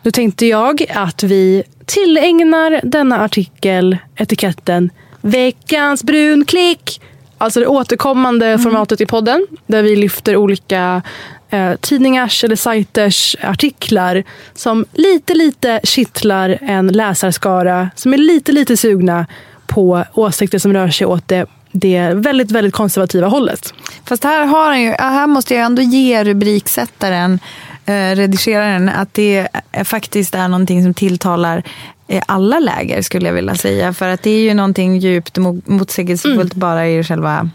Nu 0.02 0.12
tänkte 0.12 0.46
jag 0.46 0.86
att 0.96 1.24
vi 1.24 1.64
tillägnar 1.86 2.82
denna 2.84 3.24
artikel 3.24 3.98
etiketten 4.16 4.90
veckans 5.22 6.04
brunklick. 6.04 7.02
Alltså 7.38 7.60
det 7.60 7.68
återkommande 7.68 8.60
formatet 8.60 9.02
i 9.02 9.06
podden 9.06 9.48
där 9.68 9.84
vi 9.84 9.96
lyfter 9.96 10.36
olika 10.36 11.02
eh, 11.50 11.76
tidningars 11.76 12.44
eller 12.44 12.56
sajters 12.56 13.36
artiklar 13.44 14.24
som 14.54 14.86
lite, 14.94 15.34
lite 15.34 15.80
kittlar 15.84 16.58
en 16.62 16.88
läsarskara 16.88 17.90
som 17.96 18.14
är 18.14 18.18
lite, 18.18 18.52
lite 18.52 18.78
sugna 18.78 19.26
på 19.68 20.04
åsikter 20.14 20.60
som 20.60 20.74
rör 20.74 20.90
sig 20.90 21.08
åt 21.08 21.28
det, 21.28 21.46
det 21.72 22.14
väldigt, 22.14 22.52
väldigt 22.52 22.74
konservativa 22.74 23.28
hållet. 23.28 23.74
Fast 24.06 24.24
här, 24.24 24.46
har 24.46 24.68
han 24.68 24.82
ju, 24.82 24.92
här 24.92 25.28
måste 25.28 25.56
jag 25.56 25.66
ändå 25.66 25.82
ge 25.82 26.24
rubriksättaren, 26.24 27.40
eh, 27.86 28.16
redigeraren, 28.16 28.90
att 28.90 29.14
det 29.14 29.48
är, 29.72 29.84
faktiskt 29.84 30.36
är 30.36 30.48
någonting 30.48 30.84
som 30.84 30.94
tilltalar 30.94 31.64
eh, 32.08 32.24
alla 32.26 32.60
läger 32.60 33.02
skulle 33.02 33.28
jag 33.28 33.34
vilja 33.34 33.56
säga. 33.56 33.94
För 33.94 34.10
att 34.10 34.24
det 34.24 34.30
är 34.30 34.42
ju 34.42 34.54
någonting 34.54 34.98
djupt 34.98 35.38
mo- 35.38 35.62
motsägelsefullt 35.66 36.54
bara 36.54 36.88
i 36.88 37.04
själva 37.04 37.50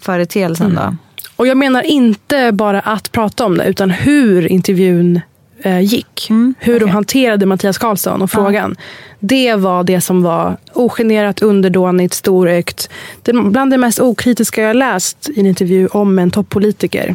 företeelsen. 0.00 0.74
Då. 0.74 0.96
Och 1.36 1.46
jag 1.46 1.56
menar 1.56 1.82
inte 1.82 2.52
bara 2.52 2.80
att 2.80 3.12
prata 3.12 3.44
om 3.44 3.58
det, 3.58 3.64
utan 3.64 3.90
hur 3.90 4.52
intervjun 4.52 5.20
eh, 5.62 5.80
gick. 5.80 6.30
hur 6.58 6.80
de 6.80 6.90
hanterade 6.90 7.46
Mattias 7.46 7.78
Karlsson 7.78 8.22
och 8.22 8.30
frågan. 8.30 8.76
Det 9.18 9.54
var 9.54 9.84
det 9.84 10.00
som 10.00 10.22
var 10.22 10.56
ogenerat, 10.72 11.42
underdånigt, 11.42 12.14
storögt. 12.14 12.90
Det, 13.22 13.32
bland 13.32 13.70
det 13.70 13.78
mest 13.78 14.00
okritiska 14.00 14.62
jag 14.62 14.76
läst 14.76 15.28
i 15.34 15.40
en 15.40 15.46
intervju 15.46 15.86
om 15.86 16.18
en 16.18 16.30
toppolitiker 16.30 17.14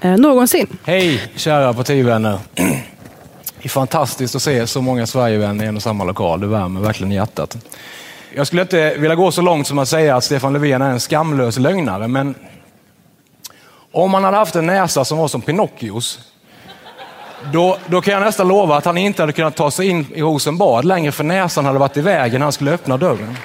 eh, 0.00 0.16
någonsin. 0.16 0.66
Hej 0.84 1.22
kära 1.36 1.72
partivänner. 1.72 2.38
Det 3.62 3.66
är 3.66 3.68
fantastiskt 3.68 4.36
att 4.36 4.42
se 4.42 4.66
så 4.66 4.82
många 4.82 5.06
Sverigevänner 5.06 5.64
i 5.64 5.68
en 5.68 5.76
och 5.76 5.82
samma 5.82 6.04
lokal. 6.04 6.40
Det 6.40 6.46
värmer 6.46 6.80
verkligen 6.80 7.12
i 7.12 7.14
hjärtat. 7.14 7.56
Jag 8.34 8.46
skulle 8.46 8.62
inte 8.62 8.94
vilja 8.98 9.14
gå 9.14 9.32
så 9.32 9.42
långt 9.42 9.66
som 9.66 9.78
att 9.78 9.88
säga 9.88 10.16
att 10.16 10.24
Stefan 10.24 10.52
Löfven 10.52 10.82
är 10.82 10.90
en 10.90 11.00
skamlös 11.00 11.58
lögnare, 11.58 12.08
men 12.08 12.34
om 13.92 14.14
han 14.14 14.24
hade 14.24 14.36
haft 14.36 14.56
en 14.56 14.66
näsa 14.66 15.04
som 15.04 15.18
var 15.18 15.28
som 15.28 15.42
Pinocchios, 15.42 16.18
då, 17.52 17.76
då 17.86 18.00
kan 18.00 18.14
jag 18.14 18.22
nästan 18.22 18.48
lova 18.48 18.76
att 18.76 18.84
han 18.84 18.98
inte 18.98 19.22
hade 19.22 19.32
kunnat 19.32 19.56
ta 19.56 19.70
sig 19.70 19.86
in 19.86 20.06
i 20.14 20.22
Rosenbad 20.22 20.84
längre, 20.84 21.12
för 21.12 21.24
näsan 21.24 21.64
hade 21.64 21.78
varit 21.78 21.96
i 21.96 22.00
vägen 22.00 22.38
när 22.38 22.46
han 22.46 22.52
skulle 22.52 22.72
öppna 22.72 22.96
dörren. 22.96 23.36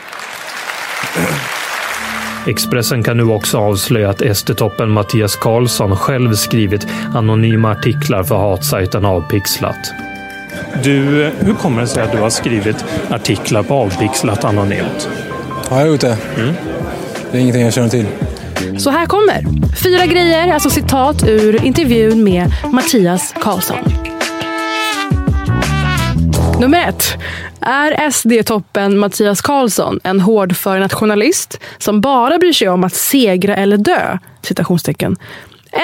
Expressen 2.47 3.03
kan 3.03 3.17
nu 3.17 3.23
också 3.23 3.57
avslöja 3.57 4.09
att 4.09 4.37
SD-toppen 4.37 4.89
Mattias 4.89 5.35
Karlsson 5.35 5.97
själv 5.97 6.33
skrivit 6.33 6.87
anonyma 7.13 7.71
artiklar 7.71 8.23
för 8.23 8.37
hatsajten 8.37 9.05
Avpixlat. 9.05 9.91
Du, 10.83 11.31
hur 11.39 11.53
kommer 11.53 11.81
det 11.81 11.87
sig 11.87 12.03
att 12.03 12.11
du 12.11 12.17
har 12.17 12.29
skrivit 12.29 12.85
artiklar 13.09 13.63
på 13.63 13.73
Avpixlat 13.73 14.43
anonymt? 14.43 15.09
Har 15.69 15.79
jag 15.79 15.87
gjort 15.87 16.01
det? 16.01 16.17
Det 17.31 17.37
är 17.37 17.41
ingenting 17.41 17.63
jag 17.63 17.73
känner 17.73 17.89
till. 17.89 18.07
Mm. 18.73 18.81
Så 18.81 18.89
här 18.89 19.05
kommer 19.05 19.45
fyra 19.83 20.05
grejer, 20.05 20.53
alltså 20.53 20.69
citat 20.69 21.23
ur 21.27 21.65
intervjun 21.65 22.23
med 22.23 22.51
Mattias 22.71 23.33
Karlsson. 23.41 23.77
Nummer 26.59 26.89
ett. 26.89 27.17
Är 27.61 28.09
SD-toppen 28.11 28.97
Mattias 28.97 29.41
Karlsson 29.41 29.99
en 30.03 30.19
hårdför 30.19 30.79
nationalist 30.79 31.59
som 31.77 32.01
bara 32.01 32.37
bryr 32.37 32.53
sig 32.53 32.69
om 32.69 32.83
att 32.83 32.93
segra 32.95 33.55
eller 33.55 33.77
dö? 33.77 34.17
Citationstecken. 34.41 35.15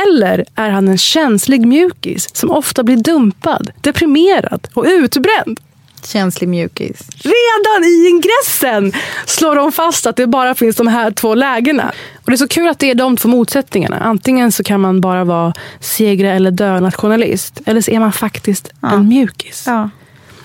Eller 0.07 0.45
är 0.55 0.69
han 0.69 0.87
en 0.87 0.97
känslig 0.97 1.67
mjukis 1.67 2.35
som 2.35 2.51
ofta 2.51 2.83
blir 2.83 2.97
dumpad, 2.97 3.71
deprimerad 3.81 4.67
och 4.73 4.85
utbränd? 4.87 5.59
Känslig 6.05 6.47
mjukis. 6.49 6.99
Redan 7.15 7.83
i 7.83 8.07
ingressen 8.09 8.93
slår 9.25 9.55
de 9.55 9.71
fast 9.71 10.05
att 10.05 10.15
det 10.15 10.27
bara 10.27 10.55
finns 10.55 10.75
de 10.75 10.87
här 10.87 11.11
två 11.11 11.35
lägena. 11.35 11.91
Och 12.15 12.31
Det 12.31 12.33
är 12.33 12.37
så 12.37 12.47
kul 12.47 12.67
att 12.67 12.79
det 12.79 12.91
är 12.91 12.95
de 12.95 13.17
två 13.17 13.29
motsättningarna. 13.29 13.99
Antingen 13.99 14.51
så 14.51 14.63
kan 14.63 14.81
man 14.81 15.01
bara 15.01 15.23
vara 15.23 15.53
segra 15.79 16.31
eller 16.31 16.51
dö 16.51 16.79
nationalist. 16.79 17.61
Eller 17.65 17.81
så 17.81 17.91
är 17.91 17.99
man 17.99 18.11
faktiskt 18.11 18.71
en 18.93 19.07
mjukis. 19.07 19.65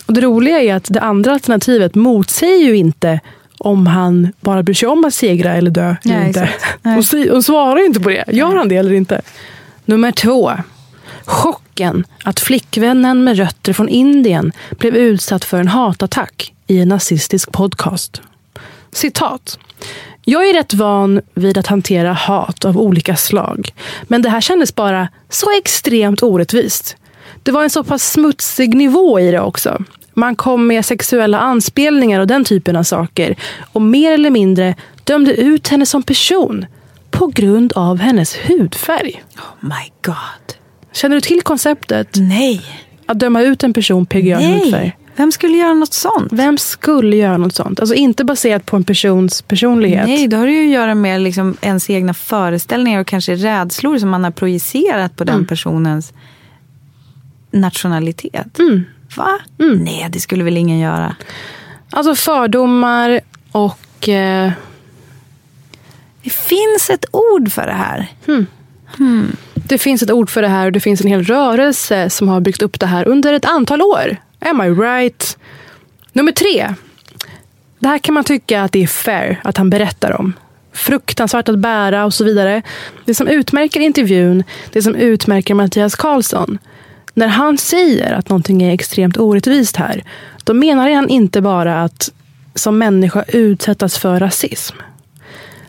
Och 0.06 0.12
Det 0.14 0.20
roliga 0.20 0.60
är 0.60 0.74
att 0.74 0.84
det 0.90 1.00
andra 1.00 1.32
alternativet 1.32 1.94
motsäger 1.94 2.66
ju 2.66 2.76
inte 2.76 3.20
om 3.58 3.86
han 3.86 4.32
bara 4.40 4.62
bryr 4.62 4.74
sig 4.74 4.88
om 4.88 5.04
att 5.04 5.14
segra 5.14 5.54
eller 5.54 5.70
dö. 5.70 5.94
eller 6.04 6.16
Nej, 6.18 6.26
inte. 6.28 6.48
Och, 6.98 7.04
si- 7.04 7.30
och 7.30 7.44
svarar 7.44 7.78
ju 7.80 7.86
inte 7.86 8.00
på 8.00 8.08
det. 8.08 8.24
Gör 8.28 8.56
han 8.56 8.68
det 8.68 8.76
eller 8.76 8.92
inte? 8.92 9.20
Nummer 9.84 10.12
två. 10.12 10.52
Chocken 11.26 12.04
att 12.24 12.40
flickvännen 12.40 13.24
med 13.24 13.36
rötter 13.36 13.72
från 13.72 13.88
Indien 13.88 14.52
blev 14.70 14.96
utsatt 14.96 15.44
för 15.44 15.60
en 15.60 15.68
hatattack 15.68 16.54
i 16.66 16.78
en 16.78 16.88
nazistisk 16.88 17.52
podcast. 17.52 18.22
Citat. 18.92 19.58
Jag 20.24 20.48
är 20.48 20.54
rätt 20.54 20.74
van 20.74 21.20
vid 21.34 21.58
att 21.58 21.66
hantera 21.66 22.12
hat 22.12 22.64
av 22.64 22.78
olika 22.78 23.16
slag. 23.16 23.74
Men 24.02 24.22
det 24.22 24.28
här 24.28 24.40
kändes 24.40 24.74
bara 24.74 25.08
så 25.28 25.58
extremt 25.58 26.22
orättvist. 26.22 26.96
Det 27.42 27.52
var 27.52 27.62
en 27.62 27.70
så 27.70 27.84
pass 27.84 28.12
smutsig 28.12 28.74
nivå 28.74 29.20
i 29.20 29.30
det 29.30 29.40
också. 29.40 29.84
Man 30.14 30.36
kom 30.36 30.66
med 30.66 30.84
sexuella 30.84 31.38
anspelningar 31.38 32.20
och 32.20 32.26
den 32.26 32.44
typen 32.44 32.76
av 32.76 32.82
saker 32.82 33.36
och 33.72 33.82
mer 33.82 34.12
eller 34.12 34.30
mindre 34.30 34.74
dömde 35.04 35.34
ut 35.34 35.68
henne 35.68 35.86
som 35.86 36.02
person 36.02 36.66
på 37.10 37.26
grund 37.26 37.72
av 37.72 37.98
hennes 37.98 38.36
hudfärg. 38.36 39.24
Oh 39.36 39.68
my 39.68 39.92
god. 40.02 40.63
Känner 40.94 41.14
du 41.16 41.20
till 41.20 41.42
konceptet? 41.42 42.08
Nej. 42.16 42.62
Att 43.06 43.18
döma 43.18 43.42
ut 43.42 43.62
en 43.64 43.72
person 43.72 44.06
av 44.12 44.22
Nej. 44.22 44.60
hudfärg? 44.60 44.96
Vem 45.16 45.32
skulle 45.32 45.56
göra 45.58 45.74
något 45.74 45.94
sånt? 45.94 46.32
Vem 46.32 46.58
skulle 46.58 47.16
göra 47.16 47.36
något 47.36 47.54
sånt? 47.54 47.80
Alltså 47.80 47.94
inte 47.94 48.24
baserat 48.24 48.66
på 48.66 48.76
en 48.76 48.84
persons 48.84 49.42
personlighet. 49.42 50.06
Nej, 50.06 50.28
då 50.28 50.36
har 50.36 50.46
det 50.46 50.52
ju 50.52 50.66
att 50.66 50.72
göra 50.72 50.94
med 50.94 51.20
liksom 51.20 51.56
ens 51.60 51.90
egna 51.90 52.14
föreställningar 52.14 53.00
och 53.00 53.06
kanske 53.06 53.34
rädslor 53.34 53.98
som 53.98 54.08
man 54.10 54.24
har 54.24 54.30
projicerat 54.30 55.16
på 55.16 55.24
den 55.24 55.34
Mm. 55.34 55.46
personens 55.46 56.12
nationalitet. 57.50 58.58
Va? 59.16 59.38
Mm. 59.60 59.78
Nej, 59.78 60.08
det 60.10 60.20
skulle 60.20 60.44
väl 60.44 60.56
ingen 60.56 60.78
göra. 60.78 61.16
Alltså 61.90 62.14
fördomar 62.14 63.20
och... 63.52 64.08
Eh... 64.08 64.52
Det 66.22 66.30
finns 66.30 66.90
ett 66.90 67.04
ord 67.12 67.52
för 67.52 67.66
det 67.66 67.72
här. 67.72 68.06
Hmm. 68.26 69.36
Det 69.68 69.78
finns 69.78 70.02
ett 70.02 70.10
ord 70.10 70.30
för 70.30 70.42
det 70.42 70.48
här 70.48 70.66
och 70.66 70.72
det 70.72 70.80
finns 70.80 71.00
en 71.00 71.06
hel 71.06 71.22
rörelse 71.22 72.10
som 72.10 72.28
har 72.28 72.40
byggt 72.40 72.62
upp 72.62 72.80
det 72.80 72.86
här 72.86 73.08
under 73.08 73.32
ett 73.32 73.44
antal 73.44 73.82
år. 73.82 74.16
Am 74.38 74.60
I 74.60 74.68
right? 74.68 75.38
Nummer 76.12 76.32
tre. 76.32 76.74
Det 77.78 77.88
här 77.88 77.98
kan 77.98 78.14
man 78.14 78.24
tycka 78.24 78.62
att 78.62 78.72
det 78.72 78.82
är 78.82 78.86
fair 78.86 79.40
att 79.44 79.56
han 79.56 79.70
berättar 79.70 80.20
om. 80.20 80.32
Fruktansvärt 80.72 81.48
att 81.48 81.58
bära 81.58 82.04
och 82.04 82.14
så 82.14 82.24
vidare. 82.24 82.62
Det 83.04 83.14
som 83.14 83.28
utmärker 83.28 83.80
intervjun, 83.80 84.44
det 84.72 84.82
som 84.82 84.94
utmärker 84.94 85.54
Mattias 85.54 85.94
Karlsson. 85.94 86.58
När 87.14 87.28
han 87.28 87.58
säger 87.58 88.12
att 88.12 88.28
någonting 88.28 88.62
är 88.62 88.74
extremt 88.74 89.16
orättvist 89.16 89.76
här, 89.76 90.04
då 90.44 90.54
menar 90.54 90.90
han 90.90 91.08
inte 91.08 91.40
bara 91.40 91.82
att 91.82 92.12
som 92.54 92.78
människa 92.78 93.24
utsättas 93.28 93.98
för 93.98 94.20
rasism. 94.20 94.76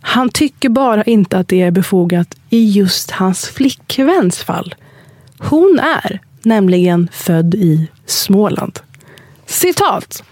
Han 0.08 0.30
tycker 0.30 0.70
bara 0.70 1.04
inte 1.04 1.38
att 1.38 1.48
det 1.48 1.62
är 1.62 1.72
befogat 1.72 2.36
i 2.50 2.70
just 2.70 3.12
hans 3.12 3.50
flickväns 3.50 4.44
fall. 4.44 4.76
Hon 5.38 5.80
är 5.80 6.20
nämligen 6.42 7.10
född 7.12 7.56
i 7.56 7.88
Småland. 8.06 8.80
Citat. 9.46 10.24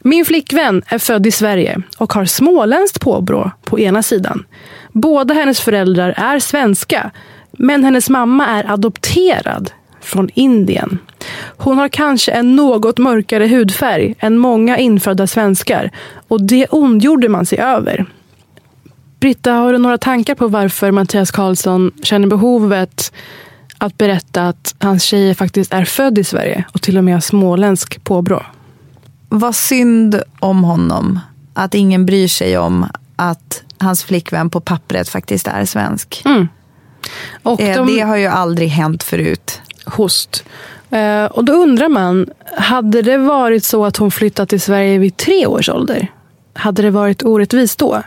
Min 0.00 0.24
flickvän 0.24 0.82
är 0.86 0.98
född 0.98 1.26
i 1.26 1.30
Sverige 1.30 1.82
och 1.98 2.12
har 2.12 2.24
småländskt 2.24 3.00
påbrå 3.00 3.50
på 3.64 3.80
ena 3.80 4.02
sidan. 4.02 4.44
Båda 4.92 5.34
hennes 5.34 5.60
föräldrar 5.60 6.14
är 6.16 6.38
svenska, 6.38 7.10
men 7.52 7.84
hennes 7.84 8.10
mamma 8.10 8.46
är 8.46 8.72
adopterad 8.72 9.70
från 10.00 10.30
Indien. 10.34 10.98
Hon 11.56 11.78
har 11.78 11.88
kanske 11.88 12.32
en 12.32 12.56
något 12.56 12.98
mörkare 12.98 13.46
hudfärg 13.46 14.14
än 14.18 14.38
många 14.38 14.78
infödda 14.78 15.26
svenskar 15.26 15.90
och 16.28 16.42
det 16.42 16.66
ondgjorde 16.66 17.28
man 17.28 17.46
sig 17.46 17.58
över. 17.58 18.06
Britta, 19.22 19.52
har 19.52 19.72
du 19.72 19.78
några 19.78 19.98
tankar 19.98 20.34
på 20.34 20.48
varför 20.48 20.90
Mattias 20.90 21.30
Karlsson 21.30 21.90
känner 22.02 22.26
behovet 22.28 23.12
att 23.78 23.98
berätta 23.98 24.48
att 24.48 24.74
hans 24.78 25.02
tjej 25.02 25.34
faktiskt 25.34 25.72
är 25.72 25.84
född 25.84 26.18
i 26.18 26.24
Sverige 26.24 26.64
och 26.72 26.82
till 26.82 26.98
och 26.98 27.04
med 27.04 27.14
har 27.14 27.20
småländsk 27.20 28.04
påbrå? 28.04 28.42
Vad 29.28 29.54
synd 29.54 30.22
om 30.40 30.64
honom 30.64 31.20
att 31.54 31.74
ingen 31.74 32.06
bryr 32.06 32.28
sig 32.28 32.58
om 32.58 32.86
att 33.16 33.62
hans 33.78 34.04
flickvän 34.04 34.50
på 34.50 34.60
pappret 34.60 35.08
faktiskt 35.08 35.46
är 35.48 35.64
svensk. 35.64 36.22
Mm. 36.24 36.48
Och 37.42 37.60
Eh, 37.60 37.76
de- 37.76 37.86
Det 37.96 38.00
har 38.00 38.16
ju 38.16 38.26
aldrig 38.26 38.68
hänt 38.68 39.02
förut. 39.02 39.60
Host. 39.86 40.44
Eh, 40.90 41.24
och 41.24 41.44
då 41.44 41.52
undrar 41.52 41.88
man, 41.88 42.26
hade 42.56 43.02
det 43.02 43.18
varit 43.18 43.64
så 43.64 43.84
att 43.84 43.96
hon 43.96 44.10
flyttat 44.10 44.48
till 44.48 44.60
Sverige 44.60 44.98
vid 44.98 45.16
tre 45.16 45.46
års 45.46 45.68
ålder? 45.68 46.08
Hade 46.54 46.82
det 46.82 46.90
varit 46.90 47.22
orättvist 47.22 47.78
då? 47.78 48.02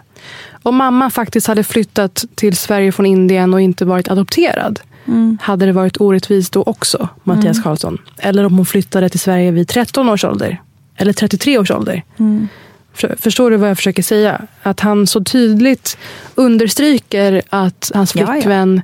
Om 0.63 0.75
mamma 0.75 1.09
faktiskt 1.09 1.47
hade 1.47 1.63
flyttat 1.63 2.25
till 2.35 2.57
Sverige 2.57 2.91
från 2.91 3.05
Indien 3.05 3.53
och 3.53 3.61
inte 3.61 3.85
varit 3.85 4.07
adopterad, 4.09 4.79
Mm. 5.07 5.37
hade 5.41 5.65
det 5.65 5.71
varit 5.71 6.01
orättvist 6.01 6.53
då 6.53 6.63
också, 6.63 7.09
Mattias 7.23 7.57
Mm. 7.57 7.63
Karlsson? 7.63 7.97
Eller 8.17 8.45
om 8.45 8.55
hon 8.57 8.65
flyttade 8.65 9.09
till 9.09 9.19
Sverige 9.19 9.51
vid 9.51 9.67
13 9.67 10.09
års 10.09 10.23
ålder? 10.23 10.61
Eller 10.97 11.13
33 11.13 11.57
års 11.57 11.71
ålder? 11.71 12.03
Mm. 12.19 12.47
För- 12.93 13.15
Förstår 13.19 13.51
du 13.51 13.57
vad 13.57 13.69
jag 13.69 13.77
försöker 13.77 14.03
säga? 14.03 14.41
Att 14.63 14.79
han 14.79 15.07
så 15.07 15.23
tydligt 15.23 15.97
understryker 16.35 17.41
att 17.49 17.91
hans 17.95 18.15
Ja, 18.15 18.21
ja. 18.21 18.31
flickvän 18.33 18.81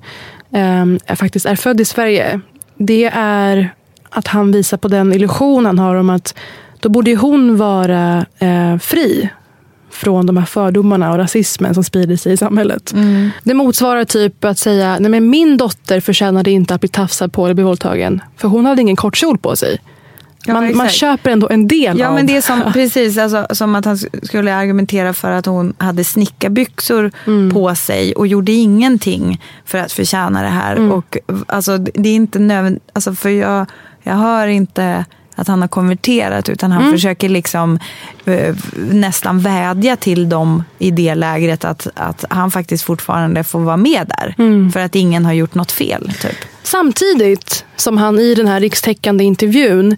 ehm, 0.51 0.99
faktiskt 1.15 1.45
är 1.45 1.55
född 1.55 1.81
i 1.81 1.85
Sverige. 1.85 2.39
Det 2.77 3.11
är 3.13 3.73
att 4.09 4.27
han 4.27 4.51
visar 4.51 4.77
på 4.77 4.87
den 4.87 5.13
illusion 5.13 5.65
han 5.65 5.79
har 5.79 5.95
om 5.95 6.09
att 6.09 6.35
då 6.79 6.89
borde 6.89 7.15
hon 7.15 7.57
vara 7.57 8.25
eh, 8.39 8.77
fri 8.77 9.29
från 10.01 10.25
de 10.25 10.37
här 10.37 10.45
fördomarna 10.45 11.11
och 11.11 11.17
rasismen 11.17 11.73
som 11.73 11.83
sprider 11.83 12.15
sig 12.15 12.33
i 12.33 12.37
samhället. 12.37 12.93
Mm. 12.93 13.29
Det 13.43 13.53
motsvarar 13.53 14.03
typ 14.03 14.43
att 14.45 14.57
säga, 14.57 14.97
nej 14.99 15.11
men 15.11 15.29
min 15.29 15.57
dotter 15.57 15.99
förtjänade 15.99 16.51
inte 16.51 16.75
att 16.75 16.81
bli 16.81 16.89
tafsad 16.89 17.33
på 17.33 17.45
eller 17.45 17.53
bli 17.53 17.63
våldtagen. 17.63 18.21
För 18.37 18.47
hon 18.47 18.65
hade 18.65 18.81
ingen 18.81 18.95
kort 18.95 19.17
kjol 19.17 19.37
på 19.37 19.55
sig. 19.55 19.81
Ja, 20.45 20.61
man, 20.61 20.89
köper 20.89 21.29
ändå 21.29 21.49
en 21.49 21.67
del 21.67 21.99
Ja, 21.99 22.07
av... 22.07 22.15
men 22.15 22.27
det 22.27 22.37
är 22.37 22.41
som, 22.41 22.63
precis 22.73 23.17
alltså, 23.17 23.47
som 23.51 23.75
att 23.75 23.85
han 23.85 23.97
skulle 23.97 24.55
argumentera 24.55 25.13
för 25.13 25.31
att 25.31 25.45
hon 25.45 25.73
hade 25.77 26.03
snickarbyxor 26.03 27.11
Mm. 27.27 27.51
på 27.51 27.75
sig 27.75 28.13
och 28.13 28.27
gjorde 28.27 28.51
ingenting 28.51 29.41
för 29.65 29.77
att 29.77 29.91
förtjäna 29.91 30.41
det 30.41 30.47
här. 30.47 30.75
Mm. 30.75 30.91
Och, 30.91 31.17
alltså, 31.47 31.77
det 31.77 32.09
är 32.09 32.15
inte 32.15 32.39
nödvändigt, 32.39 32.83
alltså, 32.93 33.13
för 33.13 33.29
jag, 33.29 33.65
jag 34.03 34.13
hör 34.13 34.47
inte 34.47 35.05
att 35.41 35.47
han 35.47 35.61
har 35.61 35.67
konverterat 35.67 36.49
utan 36.49 36.71
han 36.71 36.81
Mm. 36.81 36.93
försöker 36.93 37.29
liksom 37.29 37.79
eh, 38.25 38.55
nästan 38.91 39.39
vädja 39.39 39.95
till 39.95 40.29
dem 40.29 40.63
i 40.79 40.91
det 40.91 41.15
lägret 41.15 41.65
att, 41.65 41.87
att 41.95 42.25
han 42.29 42.51
faktiskt 42.51 42.83
fortfarande 42.83 43.43
får 43.43 43.59
vara 43.59 43.77
med 43.77 44.11
där. 44.17 44.35
Mm. 44.37 44.71
För 44.71 44.79
att 44.79 44.95
ingen 44.95 45.25
har 45.25 45.33
gjort 45.33 45.55
något 45.55 45.71
fel. 45.71 46.11
Typ. 46.21 46.35
Samtidigt 46.63 47.65
som 47.75 47.97
han 47.97 48.19
i 48.19 48.35
den 48.35 48.47
här 48.47 48.59
rikstäckande 48.59 49.23
intervjun 49.23 49.97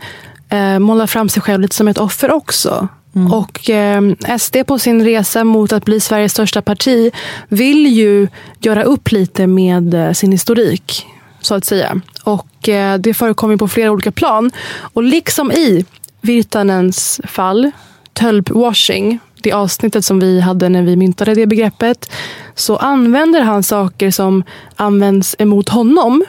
eh, 0.50 0.80
målar 0.80 1.08
fram 1.08 1.30
sig 1.30 1.42
själv 1.42 1.62
lite 1.62 1.76
som 1.76 1.88
ett 1.88 1.98
offer 1.98 2.32
också. 2.32 2.88
Och 3.32 3.70
eh, 3.70 4.02
SD 4.40 4.56
på 4.68 4.80
sin 4.80 5.04
resa 5.06 5.44
mot 5.44 5.74
att 5.74 5.86
bli 5.86 6.00
Sveriges 6.00 6.32
största 6.32 6.62
parti 6.62 7.12
vill 7.48 7.88
ju 7.88 8.28
göra 8.60 8.84
upp 8.84 9.12
lite 9.12 9.48
med 9.48 9.94
eh, 9.94 10.12
sin 10.12 10.32
historik, 10.32 11.06
så 11.46 11.56
att 11.56 11.66
säga. 11.66 12.02
Och 12.24 12.70
eh, 12.70 12.98
det 12.98 13.14
förekommer 13.14 13.58
på 13.58 13.68
flera 13.68 13.92
olika 13.92 14.12
plan. 14.12 14.52
Och 14.80 15.04
liksom 15.04 15.52
i 15.52 15.86
Virtanens 16.22 17.22
fall, 17.24 17.72
tölpwashing, 18.14 19.20
det 19.42 19.52
avsnittet 19.52 20.06
som 20.06 20.20
vi 20.20 20.40
hade 20.40 20.70
när 20.70 20.82
vi 20.82 20.96
myntade 20.96 21.34
det 21.34 21.48
begreppet, 21.48 22.12
så 22.56 22.78
använder 22.78 23.42
han 23.42 23.64
saker 23.64 24.12
som 24.12 24.44
används 24.76 25.36
emot 25.40 25.70
honom 25.70 26.26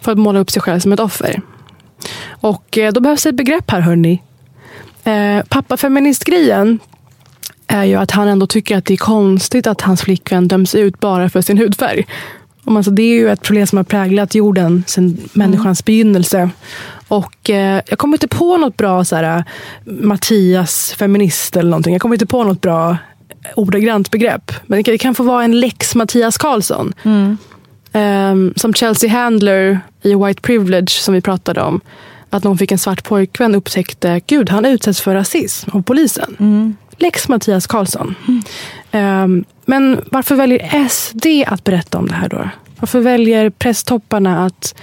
för 0.00 0.12
att 0.12 0.18
måla 0.18 0.38
upp 0.38 0.50
sig 0.50 0.62
själv 0.62 0.80
som 0.80 0.92
ett 0.92 1.00
offer. 1.00 1.42
Och 2.30 2.78
eh, 2.78 2.92
då 2.92 3.00
behövs 3.00 3.26
ett 3.26 3.34
begrepp 3.34 3.70
här, 3.70 3.80
hörni. 3.80 4.22
Eh, 5.04 5.42
Pappafeministgrejen 5.48 6.78
är 7.66 7.84
ju 7.84 7.94
att 7.94 8.10
han 8.10 8.28
ändå 8.28 8.46
tycker 8.46 8.78
att 8.78 8.84
det 8.84 8.94
är 8.94 8.98
konstigt 8.98 9.66
att 9.66 9.80
hans 9.80 10.02
flickvän 10.02 10.48
döms 10.48 10.74
ut 10.74 11.00
bara 11.00 11.30
för 11.30 11.40
sin 11.40 11.58
hudfärg. 11.58 12.06
Alltså, 12.76 12.90
det 12.90 13.02
är 13.02 13.14
ju 13.14 13.30
ett 13.30 13.42
problem 13.42 13.66
som 13.66 13.76
har 13.76 13.84
präglat 13.84 14.34
jorden 14.34 14.84
sedan 14.86 15.18
människans 15.32 15.84
begynnelse. 15.84 16.50
Och 17.08 17.50
eh, 17.50 17.82
jag 17.88 17.98
kommer 17.98 18.16
inte 18.16 18.28
på 18.28 18.56
något 18.56 18.76
bra 18.76 19.04
så 19.04 19.16
här, 19.16 19.44
Mattias 19.84 20.94
feminist 20.98 21.56
eller 21.56 21.70
någonting. 21.70 21.92
Jag 21.92 22.02
kommer 22.02 22.14
inte 22.14 22.26
på 22.26 22.44
något 22.44 22.60
bra 22.60 22.96
ordagrant 23.56 24.10
begrepp. 24.10 24.52
Men 24.66 24.76
det 24.76 24.82
kan, 24.82 24.92
det 24.92 24.98
kan 24.98 25.14
få 25.14 25.22
vara 25.22 25.44
en 25.44 25.60
lex 25.60 25.94
Mattias 25.94 26.38
Karlsson. 26.38 26.94
Ehm, 27.92 28.52
som 28.56 28.74
Chelsea 28.74 29.10
Handler 29.10 29.80
i 30.02 30.14
White 30.14 30.42
Privilege 30.42 30.90
som 30.90 31.14
vi 31.14 31.20
pratade 31.20 31.60
om. 31.62 31.80
Att 32.30 32.44
någon 32.44 32.58
fick 32.58 32.72
en 32.72 32.78
svart 32.78 33.04
pojkvän 33.04 33.54
upptäckte, 33.54 34.20
gud 34.26 34.50
han 34.50 34.64
utsätts 34.64 35.00
för 35.00 35.14
rasism 35.14 35.70
av 35.72 35.82
polisen. 35.82 36.36
Lex 36.98 37.28
Mattias 37.28 37.66
Karlsson. 37.66 38.14
Ehm, 38.90 39.44
men 39.64 40.04
varför 40.10 40.34
väljer 40.34 40.88
SD 40.88 41.26
att 41.46 41.64
berätta 41.64 41.98
om 41.98 42.08
det 42.08 42.14
här 42.14 42.28
då? 42.28 42.48
Varför 42.80 43.00
väljer 43.00 43.50
presstopparna 43.50 44.44
att 44.44 44.74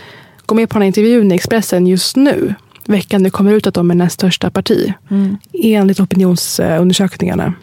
gå 0.46 0.56
med 0.56 0.70
på 0.70 0.74
den 0.74 0.82
här 0.82 0.88
intervjun 0.88 1.32
i 1.32 1.36
Expressen 1.36 1.88
just 1.88 2.16
nu? 2.16 2.56
Veckan 2.86 3.24
det 3.24 3.30
kommer 3.30 3.54
ut 3.54 3.68
att 3.68 3.74
de 3.74 3.92
är 3.92 3.96
näst 3.96 4.16
största 4.16 4.50
parti. 4.50 4.94
Mm. 5.12 5.38
Enligt 5.64 6.00
opinionsundersökningarna. 6.00 7.54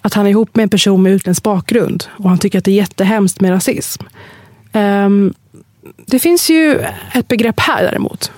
Att 0.00 0.14
han 0.14 0.26
är 0.26 0.30
ihop 0.30 0.56
med 0.56 0.62
en 0.62 0.68
person 0.68 1.02
med 1.02 1.12
utländsk 1.12 1.42
bakgrund 1.42 2.04
och 2.18 2.28
han 2.28 2.38
tycker 2.38 2.58
att 2.58 2.64
det 2.64 2.70
är 2.70 2.76
jättehemskt 2.76 3.40
med 3.40 3.50
rasism. 3.50 4.02
Ehm, 4.72 5.34
det 6.06 6.18
finns 6.18 6.50
ju 6.50 6.80
ett 7.14 7.28
begrepp 7.28 7.60
här 7.60 7.82
däremot. 7.82 8.32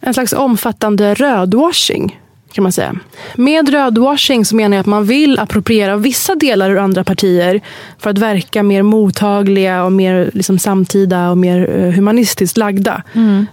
En 0.00 0.14
slags 0.14 0.32
omfattande 0.32 1.14
rödwashing 1.14 2.20
kan 2.54 2.62
man 2.62 2.72
säga. 2.72 2.94
Med 3.34 3.68
rödwashing 3.68 4.44
så 4.44 4.56
menar 4.56 4.76
jag 4.76 4.80
att 4.80 4.86
man 4.86 5.04
vill 5.04 5.38
appropriera 5.38 5.96
vissa 5.96 6.34
delar 6.34 6.70
ur 6.70 6.78
andra 6.78 7.04
partier 7.04 7.60
för 7.98 8.10
att 8.10 8.18
verka 8.18 8.62
mer 8.62 8.82
mottagliga 8.82 9.84
och 9.84 9.92
mer 9.92 10.30
liksom 10.34 10.58
samtida 10.58 11.30
och 11.30 11.38
mer 11.38 11.70
eh, 11.78 11.92
humanistiskt 11.92 12.56
lagda. 12.56 13.02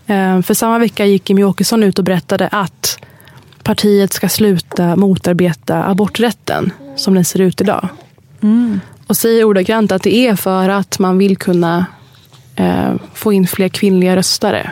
Eh, 0.08 0.42
För 0.42 0.54
samma 0.54 0.80
vecka 0.80 1.06
gick 1.06 1.30
Jimmie 1.30 1.46
Åkesson 1.46 1.84
ut 1.84 2.00
och 2.00 2.06
berättade 2.06 2.48
att 2.48 3.00
partiet 3.64 4.14
ska 4.14 4.30
sluta 4.30 4.96
motarbeta 4.96 5.84
aborträtten 5.84 6.72
som 6.96 7.14
den 7.14 7.26
ser 7.26 7.42
ut 7.42 7.62
idag. 7.62 7.88
Och 9.08 9.18
säger 9.18 9.44
ordagrant 9.44 9.92
att 9.92 10.04
det 10.04 10.16
är 10.28 10.36
för 10.36 10.70
att 10.70 11.00
man 11.00 11.18
vill 11.18 11.38
kunna 11.38 11.86
eh, 12.56 12.94
få 13.14 13.34
in 13.34 13.48
fler 13.48 13.70
kvinnliga 13.70 14.16
röstare 14.16 14.72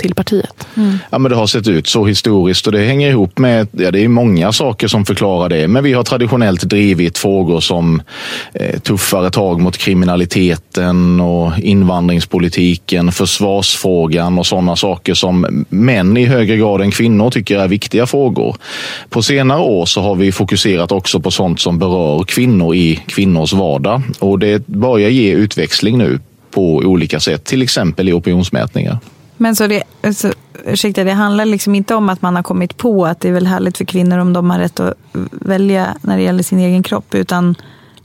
till 0.00 0.14
partiet. 0.14 0.66
Ja, 1.10 1.18
men 1.18 1.30
det 1.30 1.36
har 1.36 1.46
sett 1.46 1.68
ut 1.68 1.86
så 1.86 2.06
historiskt 2.06 2.66
och 2.66 2.72
det 2.72 2.84
hänger 2.84 3.08
ihop 3.08 3.38
med, 3.38 3.68
ja, 3.72 3.90
det 3.90 4.04
är 4.04 4.08
många 4.08 4.52
saker 4.52 4.88
som 4.88 5.04
förklarar 5.04 5.48
det. 5.48 5.68
Men 5.68 5.84
vi 5.84 5.92
har 5.92 6.02
traditionellt 6.02 6.62
drivit 6.62 7.18
frågor 7.18 7.60
som 7.60 8.02
eh, 8.54 8.80
tuffare 8.80 9.30
tag 9.30 9.60
mot 9.60 9.76
kriminaliteten 9.78 11.20
och 11.20 11.58
invandringspolitiken, 11.58 13.12
försvarsfrågan 13.12 14.38
och 14.38 14.46
sådana 14.46 14.76
saker 14.76 15.14
som 15.14 15.64
män 15.68 16.16
i 16.16 16.24
högre 16.24 16.56
grad 16.56 16.80
än 16.80 16.90
kvinnor 16.90 17.30
tycker 17.30 17.58
är 17.58 17.68
viktiga 17.68 18.06
frågor. 18.06 18.56
På 19.08 19.22
senare 19.22 19.60
år 19.60 19.86
så 19.86 20.00
har 20.00 20.14
vi 20.14 20.32
fokuserat 20.32 20.92
också 20.92 21.20
på 21.20 21.30
sånt 21.30 21.60
som 21.60 21.78
berör 21.78 22.24
kvinnor 22.24 22.74
i 22.74 23.00
kvinnors 23.06 23.52
vardag 23.52 24.02
och 24.18 24.38
det 24.38 24.66
börjar 24.66 25.08
ge 25.08 25.32
utväxling 25.32 25.98
nu 25.98 26.20
på 26.50 26.76
olika 26.76 27.20
sätt, 27.20 27.44
till 27.44 27.62
exempel 27.62 28.08
i 28.08 28.12
opinionsmätningar. 28.12 28.98
Men 29.42 29.56
så 29.56 29.66
det, 29.66 29.82
så, 30.14 30.32
ursäkta, 30.64 31.04
det 31.04 31.12
handlar 31.12 31.44
liksom 31.44 31.74
inte 31.74 31.94
om 31.94 32.08
att 32.08 32.22
man 32.22 32.36
har 32.36 32.42
kommit 32.42 32.76
på 32.76 33.06
att 33.06 33.20
det 33.20 33.28
är 33.28 33.32
väl 33.32 33.46
härligt 33.46 33.78
för 33.78 33.84
kvinnor 33.84 34.18
om 34.18 34.32
de 34.32 34.50
har 34.50 34.58
rätt 34.58 34.80
att 34.80 34.94
välja 35.30 35.94
när 36.00 36.16
det 36.16 36.22
gäller 36.22 36.42
sin 36.42 36.58
egen 36.58 36.82
kropp. 36.82 37.14
Utan 37.14 37.54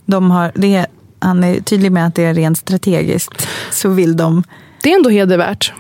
de 0.06 0.32
har, 0.32 0.52
det, 0.56 0.76
är- 0.76 0.88
han 1.20 1.44
är 1.44 1.60
tydlig 1.62 1.92
med 1.92 2.08
att 2.08 2.16
det 2.16 2.24
är 2.26 2.34
rent 2.34 2.58
strategiskt. 2.58 3.48
Så 3.72 3.90
vill 3.90 4.18
de. 4.18 4.44
Det 4.84 4.92
är 4.92 4.96
ändå 4.96 5.10
hedervärt. 5.10 5.74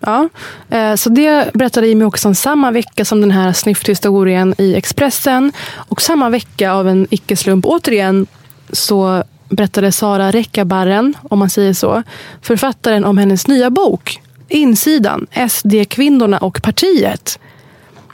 Ja. 0.00 0.28
Eh, 0.70 0.94
Så 0.94 1.08
det 1.10 1.50
berättade 1.54 1.86
Jimmie 1.88 2.06
Åkesson 2.06 2.34
samma 2.34 2.70
vecka 2.70 3.04
som 3.04 3.20
den 3.20 3.30
här 3.30 3.52
snyfthistorien 3.52 4.54
i 4.58 4.74
Expressen. 4.74 5.52
Och 5.74 6.02
samma 6.02 6.30
vecka 6.30 6.72
av 6.72 6.88
en 6.88 7.06
icke-slump 7.10 7.66
återigen 7.66 8.26
så 8.72 9.24
berättade 9.48 9.92
Sara 9.92 10.30
Rekkabarren, 10.30 11.14
om 11.30 11.38
man 11.38 11.50
säger 11.50 11.72
så, 11.72 12.02
författaren 12.42 13.04
om 13.04 13.18
hennes 13.18 13.46
nya 13.48 13.70
bok 13.70 14.20
insidan, 14.52 15.26
SD-kvinnorna 15.48 16.38
och 16.38 16.62
partiet. 16.62 17.38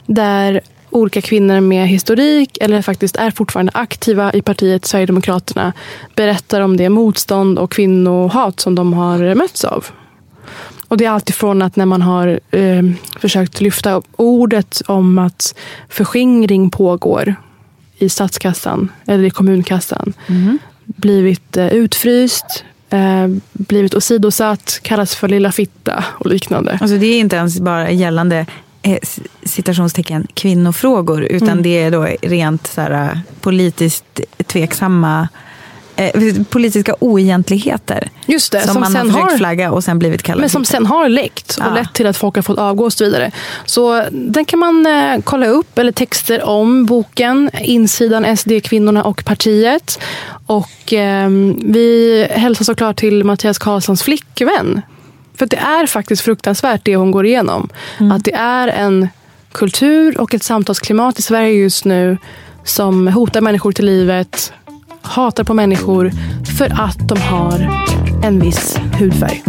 Där 0.05 0.61
olika 0.89 1.21
kvinnor 1.21 1.59
med 1.59 1.87
historik 1.87 2.57
eller 2.61 2.81
faktiskt 2.81 3.15
är 3.15 3.31
fortfarande 3.31 3.71
aktiva 3.75 4.33
i 4.33 4.41
partiet 4.41 4.85
Sverigedemokraterna 4.85 5.73
berättar 6.15 6.61
om 6.61 6.77
det 6.77 6.89
motstånd 6.89 7.59
och 7.59 7.71
kvinnohat 7.71 8.59
som 8.59 8.75
de 8.75 8.93
har 8.93 9.35
mötts 9.35 9.63
av. 9.63 9.85
Och 10.87 10.97
det 10.97 11.05
är 11.05 11.09
alltifrån 11.09 11.61
att 11.61 11.75
när 11.75 11.85
man 11.85 12.01
har 12.01 12.39
eh, 12.51 12.83
försökt 13.19 13.61
lyfta 13.61 14.01
ordet 14.15 14.81
om 14.87 15.17
att 15.17 15.55
förskingring 15.89 16.69
pågår 16.69 17.35
i 17.97 18.09
statskassan 18.09 18.91
eller 19.05 19.23
i 19.23 19.29
kommunkassan. 19.29 20.13
Blivit 20.85 21.57
eh, 21.57 21.67
utfryst, 21.67 22.65
eh, 22.89 23.27
blivit 23.53 23.95
åsidosatt, 23.95 24.79
kallats 24.81 25.15
för 25.15 25.27
lilla 25.27 25.51
fitta 25.51 26.03
och 26.19 26.25
liknande. 26.25 26.77
Alltså 26.81 26.97
det 26.97 27.05
är 27.07 27.19
inte 27.19 27.35
ens 27.35 27.59
bara 27.59 27.91
gällande 27.91 28.45
eh, 28.81 28.97
citationstecken 29.43 30.27
kvinnofrågor 30.33 31.23
utan 31.23 31.49
Mm. 31.49 31.63
det 31.63 31.69
är 31.83 31.91
då 31.91 32.07
rent 32.21 32.67
så 32.67 32.81
här, 32.81 33.21
politiskt 33.41 34.19
tveksamma 34.47 35.27
eh, 35.99 36.33
politiska 36.49 36.95
oegentligheter. 36.99 38.09
Just 38.25 38.51
det, 38.51 38.61
som, 38.61 38.73
som 38.73 38.81
man 38.81 38.95
har 38.95 39.01
sen 39.03 39.11
försökt 39.13 39.31
har- 39.31 39.37
flagga 39.37 39.71
och 39.71 39.83
sen 39.83 39.99
blivit 39.99 40.23
kallad 40.23 40.39
Men 40.39 40.49
som 40.49 40.65
sen 40.65 40.85
har 40.85 41.09
läckt 41.09 41.57
och 41.57 41.65
Ja. 41.65 41.73
lett 41.73 41.93
till 41.93 42.07
att 42.07 42.17
folk 42.17 42.35
har 42.35 42.41
fått 42.41 42.57
avgå 42.59 42.83
och 42.85 42.93
så 42.93 43.03
vidare. 43.03 43.31
Så 43.65 44.05
den 44.11 44.45
kan 44.45 44.59
man 44.59 44.85
eh, 44.85 45.19
kolla 45.23 45.45
upp, 45.47 45.77
eller 45.77 45.91
texter 45.91 46.43
om 46.43 46.85
boken, 46.85 47.49
insidan 47.61 48.37
SD-kvinnorna 48.37 49.03
och 49.03 49.25
partiet. 49.25 49.99
Och 50.45 50.93
eh, 50.93 51.29
vi 51.63 52.27
hälsar 52.31 52.65
såklart 52.65 52.95
till 52.99 53.23
Mattias 53.23 53.57
Karlssons 53.57 54.03
flickvän. 54.03 54.81
För 55.37 55.45
det 55.45 55.57
är 55.57 55.85
faktiskt 55.87 56.21
fruktansvärt 56.21 56.81
det 56.85 56.95
hon 56.95 57.11
går 57.11 57.25
igenom. 57.25 57.69
Att 58.13 58.23
det 58.23 58.33
är 58.33 58.67
en 58.67 59.09
kultur 59.51 60.19
och 60.21 60.33
ett 60.33 60.43
samtalsklimat 60.43 61.19
i 61.19 61.21
Sverige 61.21 61.53
just 61.53 61.85
nu 61.85 62.17
som 62.63 63.07
hotar 63.07 63.41
människor 63.41 63.71
till 63.71 63.85
livet, 63.85 64.53
hatar 65.01 65.43
på 65.43 65.53
människor 65.53 66.11
för 66.57 66.65
att 66.65 67.07
de 67.09 67.21
har 67.21 67.87
en 68.23 68.39
viss 68.39 68.77
hudfärg. 68.99 69.43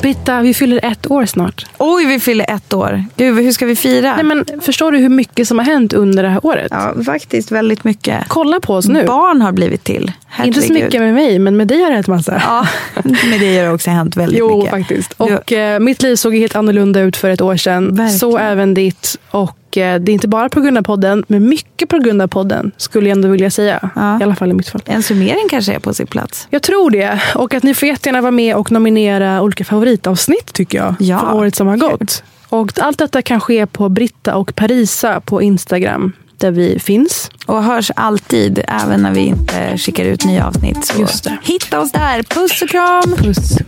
Britta, 0.00 0.40
vi 0.40 0.54
fyller 0.54 0.80
ett 0.84 1.10
år 1.10 1.26
snart. 1.26 1.66
Oj, 1.78 2.06
vi 2.06 2.20
fyller 2.20 2.50
ett 2.50 2.74
år. 2.74 3.04
Gud, 3.16 3.38
hur 3.38 3.52
ska 3.52 3.66
vi 3.66 3.76
fira? 3.76 4.14
Nej, 4.16 4.24
men 4.24 4.44
förstår 4.60 4.92
du 4.92 4.98
hur 4.98 5.08
mycket 5.08 5.48
som 5.48 5.58
har 5.58 5.64
hänt 5.64 5.92
under 5.92 6.22
det 6.22 6.28
här 6.28 6.46
året? 6.46 6.68
Ja, 6.70 6.94
faktiskt 7.06 7.52
väldigt 7.52 7.84
mycket. 7.84 8.24
Kolla 8.28 8.60
på 8.60 8.74
oss 8.74 8.88
nu. 8.88 9.04
Barn 9.06 9.42
har 9.42 9.52
blivit 9.52 9.84
till. 9.84 10.12
Inte 10.44 10.60
så 10.60 10.66
Herregud. 10.66 10.84
mycket 10.84 11.00
med 11.00 11.14
mig, 11.14 11.38
men 11.38 11.56
med 11.56 11.68
dig 11.68 11.82
har 11.82 11.88
det 11.88 11.94
hänt 11.94 12.06
massa. 12.06 12.42
Ja, 12.46 12.66
med 13.30 13.40
det 13.40 13.56
har 13.56 13.64
det 13.64 13.70
också 13.70 13.90
hänt 13.90 14.16
väldigt 14.16 14.38
jo, 14.38 14.56
mycket. 14.56 14.70
faktiskt. 14.70 15.12
Och 15.12 15.52
eh, 15.52 15.80
mitt 15.80 16.02
liv 16.02 16.16
såg 16.16 16.34
helt 16.34 16.56
annorlunda 16.56 17.00
ut 17.00 17.16
för 17.16 17.30
ett 17.30 17.40
år 17.40 17.56
sedan. 17.56 18.10
Så 18.10 18.38
även 18.38 18.74
ditt. 18.74 19.16
Och 19.30 19.57
det 19.74 19.80
är 19.80 20.10
inte 20.10 20.28
bara 20.28 20.48
på 20.48 20.60
grund 20.60 20.78
av 20.78 20.82
podden, 20.82 21.24
men 21.28 21.48
mycket 21.48 21.88
på 21.88 21.98
grund 21.98 22.22
av 22.22 22.28
podden, 22.28 22.72
skulle 22.76 23.08
jag 23.08 23.16
ändå 23.16 23.28
vilja 23.28 23.50
säga. 23.50 23.90
I 24.20 24.24
alla 24.24 24.34
fall 24.34 24.50
i 24.50 24.54
mitt 24.54 24.68
fall. 24.68 24.82
En 24.84 25.02
summering 25.02 25.48
kanske 25.50 25.74
är 25.74 25.78
på 25.78 25.94
sin 25.94 26.06
plats. 26.06 26.46
Jag 26.50 26.62
tror 26.62 26.90
det. 26.90 27.20
Och 27.34 27.54
att 27.54 27.62
ni 27.62 27.74
får 27.74 27.88
jättegärna 27.88 28.20
vara 28.20 28.30
med 28.30 28.56
och 28.56 28.72
nominera 28.72 29.42
olika 29.42 29.64
favoritavsnitt 29.64 30.52
tycker 30.52 30.78
jag. 30.78 30.94
Ja, 30.98 31.18
för 31.18 31.34
året 31.34 31.54
som 31.54 31.66
har 31.66 31.76
gått. 31.76 32.22
Och 32.48 32.72
allt 32.78 32.98
detta 32.98 33.22
kan 33.22 33.40
ske 33.40 33.66
på 33.66 33.88
Britta 33.88 34.36
och 34.36 34.54
Parisa 34.54 35.20
på 35.20 35.42
Instagram. 35.42 36.12
Där 36.36 36.50
vi 36.50 36.78
finns. 36.78 37.30
Och 37.46 37.62
hörs 37.62 37.90
alltid, 37.96 38.64
även 38.68 39.02
när 39.02 39.12
vi 39.12 39.20
inte 39.20 39.78
skickar 39.78 40.04
ut 40.04 40.24
nya 40.24 40.46
avsnitt. 40.46 40.84
Så 40.84 41.00
Just 41.00 41.24
det. 41.24 41.38
Hitta 41.42 41.80
oss 41.80 41.92
där. 41.92 42.22
Puss 42.22 42.62
och 42.62 42.68
kram! 42.68 43.16
Puss. 43.16 43.58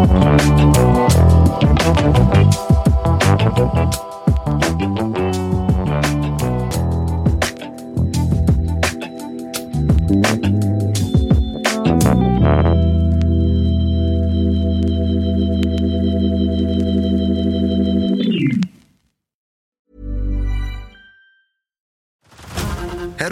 Head 0.00 0.08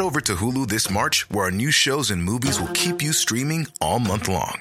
over 0.03 0.21
to 0.21 0.35
Hulu 0.35 0.69
this 0.69 0.91
March, 0.91 1.31
where 1.31 1.47
our 1.47 1.51
new 1.51 1.71
shows 1.71 2.11
and 2.11 2.23
movies 2.23 2.61
will 2.61 2.69
keep 2.69 3.01
you 3.01 3.14
streaming 3.14 3.69
all 3.81 3.99
month 3.99 4.29
long. 4.29 4.61